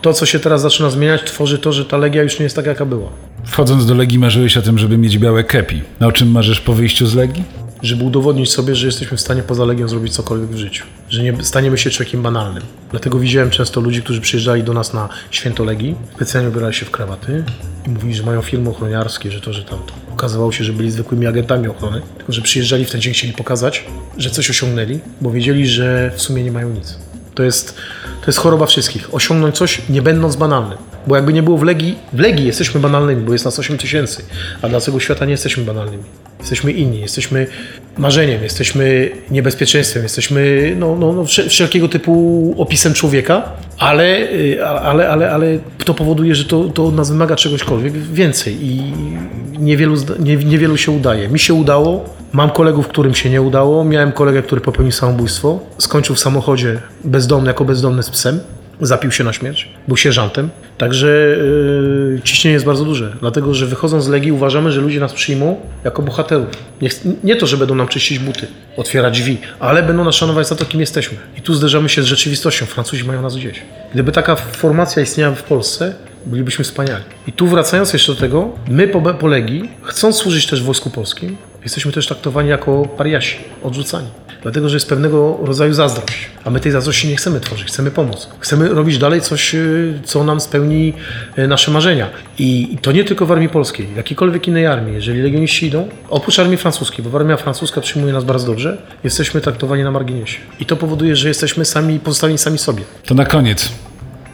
to, 0.00 0.12
co 0.12 0.26
się 0.26 0.38
teraz 0.38 0.62
zaczyna 0.62 0.90
zmieniać, 0.90 1.22
tworzy 1.24 1.58
to, 1.58 1.72
że 1.72 1.84
ta 1.84 1.96
Legia 1.96 2.22
już 2.22 2.38
nie 2.38 2.42
jest 2.42 2.56
taka, 2.56 2.68
jaka 2.68 2.86
była. 2.86 3.08
Wchodząc 3.44 3.86
do 3.86 3.94
Legii 3.94 4.18
marzyłeś 4.18 4.56
o 4.56 4.62
tym, 4.62 4.78
żeby 4.78 4.98
mieć 4.98 5.18
białe 5.18 5.44
kepi. 5.44 5.80
A 6.00 6.06
o 6.06 6.12
czym 6.12 6.30
marzysz 6.30 6.60
po 6.60 6.72
wyjściu 6.72 7.06
z 7.06 7.14
Legii? 7.14 7.61
Żeby 7.82 8.04
udowodnić 8.04 8.52
sobie, 8.52 8.74
że 8.74 8.86
jesteśmy 8.86 9.16
w 9.16 9.20
stanie 9.20 9.42
poza 9.42 9.64
Legią 9.64 9.88
zrobić 9.88 10.12
cokolwiek 10.12 10.50
w 10.50 10.56
życiu. 10.56 10.84
Że 11.08 11.22
nie 11.22 11.44
staniemy 11.44 11.78
się 11.78 11.90
człowiekiem 11.90 12.22
banalnym. 12.22 12.62
Dlatego 12.90 13.18
widziałem 13.18 13.50
często 13.50 13.80
ludzi, 13.80 14.02
którzy 14.02 14.20
przyjeżdżali 14.20 14.62
do 14.62 14.72
nas 14.72 14.94
na 14.94 15.08
święto 15.30 15.64
Legii, 15.64 15.94
specjalnie 16.14 16.48
ubierali 16.48 16.74
się 16.74 16.86
w 16.86 16.90
krawaty 16.90 17.44
i 17.86 17.90
mówili, 17.90 18.14
że 18.14 18.22
mają 18.22 18.42
firmy 18.42 18.70
ochroniarskie, 18.70 19.30
że 19.30 19.40
to, 19.40 19.52
że 19.52 19.64
tamto. 19.64 19.94
Okazywało 20.12 20.52
się, 20.52 20.64
że 20.64 20.72
byli 20.72 20.90
zwykłymi 20.90 21.26
agentami 21.26 21.68
ochrony, 21.68 22.02
tylko 22.16 22.32
że 22.32 22.42
przyjeżdżali 22.42 22.84
w 22.84 22.90
ten 22.90 23.00
dzień, 23.00 23.14
chcieli 23.14 23.32
pokazać, 23.32 23.84
że 24.18 24.30
coś 24.30 24.50
osiągnęli, 24.50 24.98
bo 25.20 25.30
wiedzieli, 25.30 25.68
że 25.68 26.12
w 26.16 26.22
sumie 26.22 26.44
nie 26.44 26.52
mają 26.52 26.68
nic. 26.68 26.98
To 27.34 27.42
jest, 27.42 27.74
to 28.20 28.26
jest 28.26 28.38
choroba 28.38 28.66
wszystkich. 28.66 29.14
Osiągnąć 29.14 29.56
coś, 29.56 29.82
nie 29.88 30.02
będąc 30.02 30.36
banalnym. 30.36 30.78
Bo 31.06 31.16
jakby 31.16 31.32
nie 31.32 31.42
było 31.42 31.58
w 31.58 31.62
Legii, 31.62 31.98
w 32.12 32.18
Legii 32.18 32.46
jesteśmy 32.46 32.80
banalnymi, 32.80 33.22
bo 33.22 33.32
jest 33.32 33.44
nas 33.44 33.58
8 33.58 33.78
tysięcy, 33.78 34.24
a 34.62 34.68
dla 34.68 34.80
całego 34.80 35.00
świata 35.00 35.24
nie 35.24 35.30
jesteśmy 35.30 35.64
banalnymi. 35.64 36.04
Jesteśmy 36.42 36.72
inni, 36.72 37.00
jesteśmy 37.00 37.46
marzeniem, 37.98 38.42
jesteśmy 38.42 39.10
niebezpieczeństwem, 39.30 40.02
jesteśmy 40.02 40.72
no, 40.78 40.96
no, 40.96 41.12
no, 41.12 41.22
wszel- 41.24 41.48
wszelkiego 41.48 41.88
typu 41.88 42.54
opisem 42.58 42.94
człowieka, 42.94 43.42
ale, 43.78 44.18
y, 44.32 44.64
ale, 44.66 45.08
ale, 45.08 45.30
ale 45.32 45.58
to 45.84 45.94
powoduje, 45.94 46.34
że 46.34 46.44
to, 46.44 46.64
to 46.64 46.86
od 46.86 46.94
nas 46.94 47.10
wymaga 47.10 47.36
czegośkolwiek 47.36 47.92
więcej 47.92 48.66
i 48.66 48.92
niewielu, 49.58 49.96
nie, 50.18 50.36
niewielu 50.36 50.76
się 50.76 50.92
udaje. 50.92 51.28
Mi 51.28 51.38
się 51.38 51.54
udało, 51.54 52.04
mam 52.32 52.50
kolegów, 52.50 52.88
którym 52.88 53.14
się 53.14 53.30
nie 53.30 53.42
udało, 53.42 53.84
miałem 53.84 54.12
kolegę, 54.12 54.42
który 54.42 54.60
popełnił 54.60 54.92
samobójstwo, 54.92 55.60
skończył 55.78 56.16
w 56.16 56.20
samochodzie 56.20 56.80
bezdomny, 57.04 57.48
jako 57.48 57.64
bezdomny 57.64 58.02
z 58.02 58.10
psem, 58.10 58.40
zapił 58.82 59.10
się 59.10 59.24
na 59.24 59.32
śmierć, 59.32 59.68
był 59.88 59.96
sierżantem, 59.96 60.50
także 60.78 61.06
yy, 61.06 62.20
ciśnienie 62.24 62.52
jest 62.52 62.66
bardzo 62.66 62.84
duże, 62.84 63.16
dlatego 63.20 63.54
że 63.54 63.66
wychodząc 63.66 64.04
z 64.04 64.08
Legii 64.08 64.32
uważamy, 64.32 64.72
że 64.72 64.80
ludzie 64.80 65.00
nas 65.00 65.12
przyjmą 65.12 65.60
jako 65.84 66.02
bohaterów. 66.02 66.48
Nie, 66.82 66.88
nie 67.24 67.36
to, 67.36 67.46
że 67.46 67.56
będą 67.56 67.74
nam 67.74 67.88
czyścić 67.88 68.18
buty, 68.18 68.46
otwierać 68.76 69.20
drzwi, 69.20 69.38
ale 69.60 69.82
będą 69.82 70.04
nas 70.04 70.14
szanować 70.14 70.48
za 70.48 70.56
to, 70.56 70.64
kim 70.64 70.80
jesteśmy. 70.80 71.18
I 71.38 71.42
tu 71.42 71.54
zderzamy 71.54 71.88
się 71.88 72.02
z 72.02 72.06
rzeczywistością, 72.06 72.66
Francuzi 72.66 73.04
mają 73.04 73.22
nas 73.22 73.36
gdzieś. 73.36 73.62
Gdyby 73.92 74.12
taka 74.12 74.36
formacja 74.36 75.02
istniała 75.02 75.34
w 75.34 75.42
Polsce, 75.42 75.94
bylibyśmy 76.26 76.64
wspaniali. 76.64 77.04
I 77.26 77.32
tu 77.32 77.46
wracając 77.46 77.92
jeszcze 77.92 78.14
do 78.14 78.20
tego, 78.20 78.50
my 78.68 78.88
po, 78.88 79.14
po 79.14 79.26
Legii, 79.26 79.70
chcąc 79.82 80.16
służyć 80.16 80.46
też 80.46 80.62
w 80.62 80.64
Wojsku 80.64 80.90
Polskim, 80.90 81.36
jesteśmy 81.64 81.92
też 81.92 82.06
traktowani 82.06 82.48
jako 82.48 82.88
pariasi, 82.96 83.38
odrzucani. 83.62 84.08
Dlatego, 84.42 84.68
że 84.68 84.76
jest 84.76 84.88
pewnego 84.88 85.38
rodzaju 85.42 85.72
zazdrość. 85.72 86.30
A 86.44 86.50
my 86.50 86.60
tej 86.60 86.72
zazdrości 86.72 87.08
nie 87.08 87.16
chcemy 87.16 87.40
tworzyć, 87.40 87.66
chcemy 87.66 87.90
pomóc. 87.90 88.28
Chcemy 88.40 88.68
robić 88.68 88.98
dalej 88.98 89.20
coś, 89.20 89.54
y, 89.54 90.00
co 90.04 90.24
nam 90.24 90.40
spełni 90.40 90.92
y, 91.38 91.48
nasze 91.48 91.70
marzenia. 91.70 92.10
I 92.38 92.62
i 92.72 92.78
to 92.78 92.92
nie 92.92 93.04
tylko 93.04 93.26
w 93.26 93.32
armii 93.32 93.48
polskiej, 93.48 93.86
w 93.86 93.96
jakiejkolwiek 93.96 94.48
innej 94.48 94.66
armii. 94.66 94.94
Jeżeli 94.94 95.22
legioniści 95.22 95.66
idą, 95.66 95.88
oprócz 96.08 96.38
armii 96.38 96.56
francuskiej, 96.56 97.04
bo 97.04 97.18
armia 97.18 97.36
francuska 97.36 97.80
przyjmuje 97.80 98.12
nas 98.12 98.24
bardzo 98.24 98.46
dobrze, 98.46 98.78
jesteśmy 99.04 99.40
traktowani 99.40 99.82
na 99.82 99.90
marginesie. 99.90 100.38
I 100.60 100.66
to 100.66 100.76
powoduje, 100.76 101.16
że 101.16 101.28
jesteśmy 101.28 101.64
sami 101.64 102.00
pozostawieni 102.00 102.38
sami 102.38 102.58
sobie. 102.58 102.82
To 103.06 103.14
na 103.14 103.24
koniec. 103.24 103.68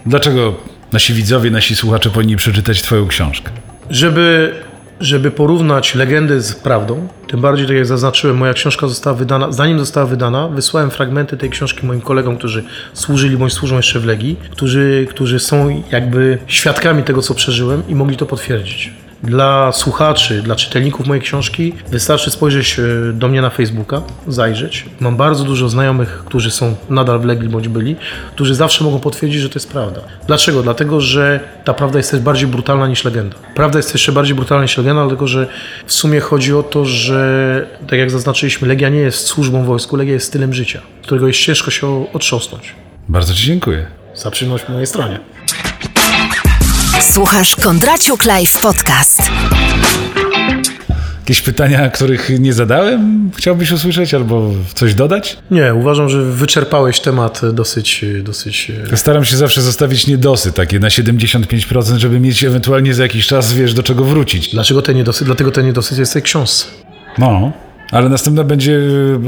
Dlaczego 0.07 0.55
nasi 0.93 1.15
widzowie, 1.15 1.51
nasi 1.51 1.77
słuchacze 1.77 2.11
powinni 2.11 2.37
przeczytać 2.37 2.83
Twoją 2.83 3.07
książkę? 3.07 3.51
Żeby, 3.91 4.55
żeby 5.01 5.31
porównać 5.31 5.95
legendy 5.95 6.41
z 6.41 6.55
prawdą, 6.55 7.09
tym 7.27 7.41
bardziej, 7.41 7.67
tak 7.67 7.77
jak 7.77 7.87
zaznaczyłem, 7.87 8.37
moja 8.37 8.55
książka 8.55 8.89
została 8.89 9.17
wydana, 9.17 9.53
zanim 9.53 9.79
została 9.79 10.07
wydana, 10.07 10.49
wysłałem 10.49 10.91
fragmenty 10.91 11.37
tej 11.37 11.51
książki 11.51 11.87
moim 11.87 12.01
kolegom, 12.01 12.37
którzy 12.39 12.65
służyli 12.93 13.37
bądź 13.37 13.53
służą 13.53 13.77
jeszcze 13.77 14.01
w 14.01 14.05
Legii, 14.05 14.37
którzy, 14.51 15.07
którzy 15.11 15.39
są 15.41 15.83
jakby 15.91 16.39
świadkami 16.47 17.03
tego, 17.03 17.23
co 17.23 17.35
przeżyłem 17.35 17.83
i 17.89 17.95
mogli 17.95 18.17
to 18.17 18.27
potwierdzić. 18.27 18.93
Dla 19.23 19.73
słuchaczy, 19.73 20.43
dla 20.43 20.57
czytelników 20.57 21.07
mojej 21.07 21.23
książki 21.23 21.73
wystarczy 21.91 22.31
spojrzeć 22.31 22.79
e, 22.79 23.13
do 23.13 23.29
mnie 23.29 23.43
na 23.43 23.51
Facebooka, 23.51 24.03
zajrzeć. 24.27 24.87
Mam 25.01 25.17
bardzo 25.17 25.45
dużo 25.45 25.69
znajomych, 25.69 26.23
którzy 26.27 26.51
są 26.51 26.77
nadal 26.91 27.21
w 27.21 27.25
Legii 27.25 27.49
bądź 27.49 27.69
byli, 27.69 27.97
którzy 28.35 28.55
zawsze 28.55 28.85
mogą 28.85 29.01
potwierdzić, 29.01 29.41
że 29.41 29.49
to 29.49 29.55
jest 29.55 29.71
prawda. 29.73 30.01
Dlaczego? 30.27 30.63
Dlatego, 30.63 31.01
że 31.01 31.41
ta 31.65 31.75
prawda 31.75 31.99
jest 31.99 32.11
też 32.11 32.21
bardziej 32.21 32.49
brutalna 32.49 32.87
niż 32.87 33.05
legenda. 33.05 33.37
Prawda 33.55 33.79
jest 33.79 33.95
jeszcze 33.95 34.13
bardziej 34.13 34.35
brutalna 34.35 34.63
niż 34.63 34.77
legenda, 34.77 35.03
dlatego 35.03 35.27
że 35.27 35.47
w 35.87 35.93
sumie 35.93 36.21
chodzi 36.21 36.55
o 36.55 36.63
to, 36.63 36.85
że 36.85 37.67
tak 37.89 37.99
jak 37.99 38.11
zaznaczyliśmy, 38.11 38.69
Legia 38.69 38.89
nie 38.89 39.01
jest 39.01 39.27
służbą 39.27 39.65
wojsku, 39.65 39.97
Legia 39.97 40.15
jest 40.15 40.27
stylem 40.27 40.55
życia, 40.55 40.81
którego 41.03 41.27
jest 41.27 41.39
ciężko 41.39 41.71
się 41.71 42.07
otrząsnąć. 42.13 42.75
Bardzo 43.09 43.35
Ci 43.35 43.47
dziękuję. 43.47 43.87
Za 44.15 44.31
przyjemność 44.31 44.65
po 44.65 44.73
mojej 44.73 44.87
stronie. 44.87 45.21
Słuchasz 47.13 47.57
Kondraciuk 47.57 48.25
Live 48.25 48.61
Podcast. 48.61 49.23
Jakieś 51.21 51.43
pytania, 51.43 51.91
których 51.91 52.31
nie 52.41 52.53
zadałem, 52.53 53.31
chciałbyś 53.37 53.73
usłyszeć 53.73 54.15
albo 54.15 54.51
coś 54.75 54.95
dodać? 54.95 55.39
Nie, 55.51 55.75
uważam, 55.75 56.09
że 56.09 56.23
wyczerpałeś 56.23 57.01
temat 57.01 57.41
dosyć, 57.53 58.05
dosyć 58.23 58.73
Staram 58.95 59.25
się 59.25 59.37
zawsze 59.37 59.63
zostawić 59.63 60.07
niedosy 60.07 60.53
takie 60.53 60.79
na 60.79 60.89
75%, 60.89 61.97
żeby 61.97 62.21
mieć 62.21 62.45
ewentualnie 62.45 62.95
za 62.95 63.03
jakiś 63.03 63.27
czas, 63.27 63.53
wiesz, 63.53 63.75
do 63.75 63.83
czego 63.83 64.05
wrócić. 64.05 64.49
Dlaczego 64.49 64.83
ten 64.83 64.97
niedosyt? 64.97 65.27
Dlatego 65.27 65.51
ten 65.51 65.67
niedosyt 65.67 65.99
jest 65.99 66.13
w 66.13 66.15
tej 66.15 66.23
książce. 66.23 66.67
No, 67.19 67.53
ale 67.91 68.09
następna 68.09 68.45
będzie 68.45 68.73
y, 68.73 69.19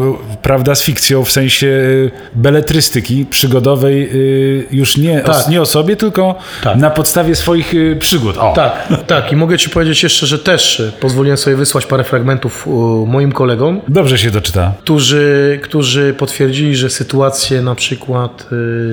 prawda 0.42 0.74
z 0.74 0.82
fikcją 0.82 1.24
w 1.24 1.30
sensie 1.30 1.66
y, 1.66 2.10
beletrystyki 2.34 3.26
przygodowej, 3.26 4.10
y, 4.14 4.66
już 4.70 4.96
nie, 4.96 5.20
Tak. 5.20 5.46
o, 5.46 5.50
nie 5.50 5.60
o 5.62 5.66
sobie, 5.66 5.96
tylko 5.96 6.34
Tak. 6.62 6.76
na 6.76 6.90
podstawie 6.90 7.34
swoich 7.34 7.74
przygód. 7.98 8.36
O. 8.38 8.52
Tak, 8.56 8.88
tak. 9.06 9.32
I 9.32 9.36
mogę 9.36 9.58
Ci 9.58 9.70
powiedzieć 9.70 10.02
jeszcze, 10.02 10.26
że 10.26 10.38
też 10.38 10.82
pozwoliłem 11.00 11.36
sobie 11.38 11.56
wysłać 11.56 11.86
parę 11.86 12.04
fragmentów 12.04 12.66
moim 13.06 13.32
kolegom, 13.32 13.80
Dobrze 13.88 14.18
się 14.18 14.30
doczyta. 14.30 14.72
którzy, 14.80 15.60
którzy 15.62 16.14
potwierdzili, 16.18 16.76
że 16.76 16.90
sytuacje 16.90 17.62
na 17.62 17.74
przykład 17.74 18.46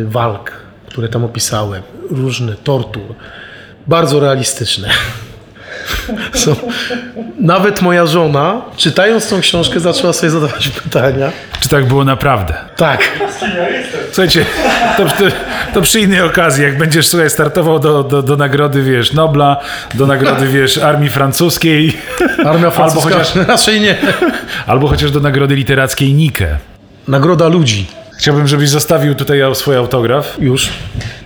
walk 0.05 0.51
które 0.87 1.09
tam 1.09 1.25
opisałem, 1.25 1.83
różne 2.09 2.53
tortur, 2.53 3.01
bardzo 3.87 4.19
realistyczne. 4.19 4.89
Są. 6.33 6.55
Nawet 7.39 7.81
moja 7.81 8.05
żona, 8.05 8.61
czytając 8.77 9.29
tą 9.29 9.41
książkę, 9.41 9.79
zaczęła 9.79 10.13
sobie 10.13 10.29
zadawać 10.29 10.69
pytania. 10.69 11.31
Czy 11.59 11.69
tak 11.69 11.85
było 11.85 12.03
naprawdę? 12.03 12.53
Tak, 12.75 13.01
Słuchajcie, 14.11 14.45
to, 14.97 15.05
to, 15.05 15.23
to 15.73 15.81
przy 15.81 15.99
innej 15.99 16.21
okazji, 16.21 16.63
jak 16.63 16.77
będziesz 16.77 17.07
słuchaj, 17.07 17.29
startował 17.29 17.79
do, 17.79 18.03
do, 18.03 18.21
do 18.23 18.35
nagrody, 18.37 18.83
wiesz, 18.83 19.13
Nobla, 19.13 19.57
do 19.93 20.07
nagrody, 20.07 20.47
wiesz, 20.59 20.77
Armii 20.77 21.09
Francuskiej, 21.09 21.97
armia 22.45 22.71
francuska 22.71 23.09
chociaż- 23.09 23.35
raczej 23.47 23.81
nie. 23.81 23.95
albo 24.67 24.87
chociaż 24.87 25.11
do 25.11 25.19
nagrody 25.19 25.55
literackiej 25.55 26.13
Nike. 26.13 26.57
Nagroda 27.07 27.47
ludzi. 27.47 27.85
Chciałbym, 28.17 28.47
żebyś 28.47 28.69
zostawił 28.69 29.15
tutaj 29.15 29.39
swój 29.53 29.75
autograf. 29.75 30.37
Już. 30.39 30.69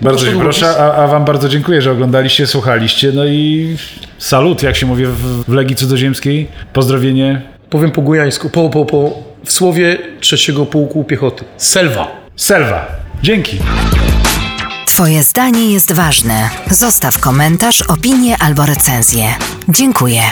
Bardzo 0.00 0.18
długopis. 0.24 0.42
proszę, 0.42 0.82
a, 0.82 0.94
a 1.04 1.06
wam 1.06 1.24
bardzo 1.24 1.48
dziękuję, 1.48 1.82
że 1.82 1.90
oglądaliście, 1.90 2.46
słuchaliście. 2.46 3.12
No 3.14 3.24
i 3.24 3.76
salut, 4.22 4.62
jak 4.62 4.76
się 4.76 4.86
mówi 4.86 5.06
w, 5.06 5.44
w 5.48 5.52
Legii 5.52 5.76
Cudzoziemskiej. 5.76 6.48
Pozdrowienie. 6.72 7.42
Powiem 7.70 7.90
po 7.90 8.02
gujańsku, 8.02 8.50
po, 8.50 8.70
po, 8.70 8.84
po, 8.84 9.22
w 9.44 9.52
słowie 9.52 9.98
trzeciego 10.20 10.66
pułku 10.66 11.04
piechoty. 11.04 11.44
Selwa. 11.56 12.08
Selwa. 12.36 12.86
Dzięki. 13.22 13.58
Twoje 14.86 15.22
zdanie 15.22 15.72
jest 15.72 15.92
ważne. 15.92 16.50
Zostaw 16.70 17.18
komentarz, 17.18 17.82
opinię 17.82 18.36
albo 18.38 18.66
recenzję. 18.66 19.24
Dziękuję. 19.68 20.22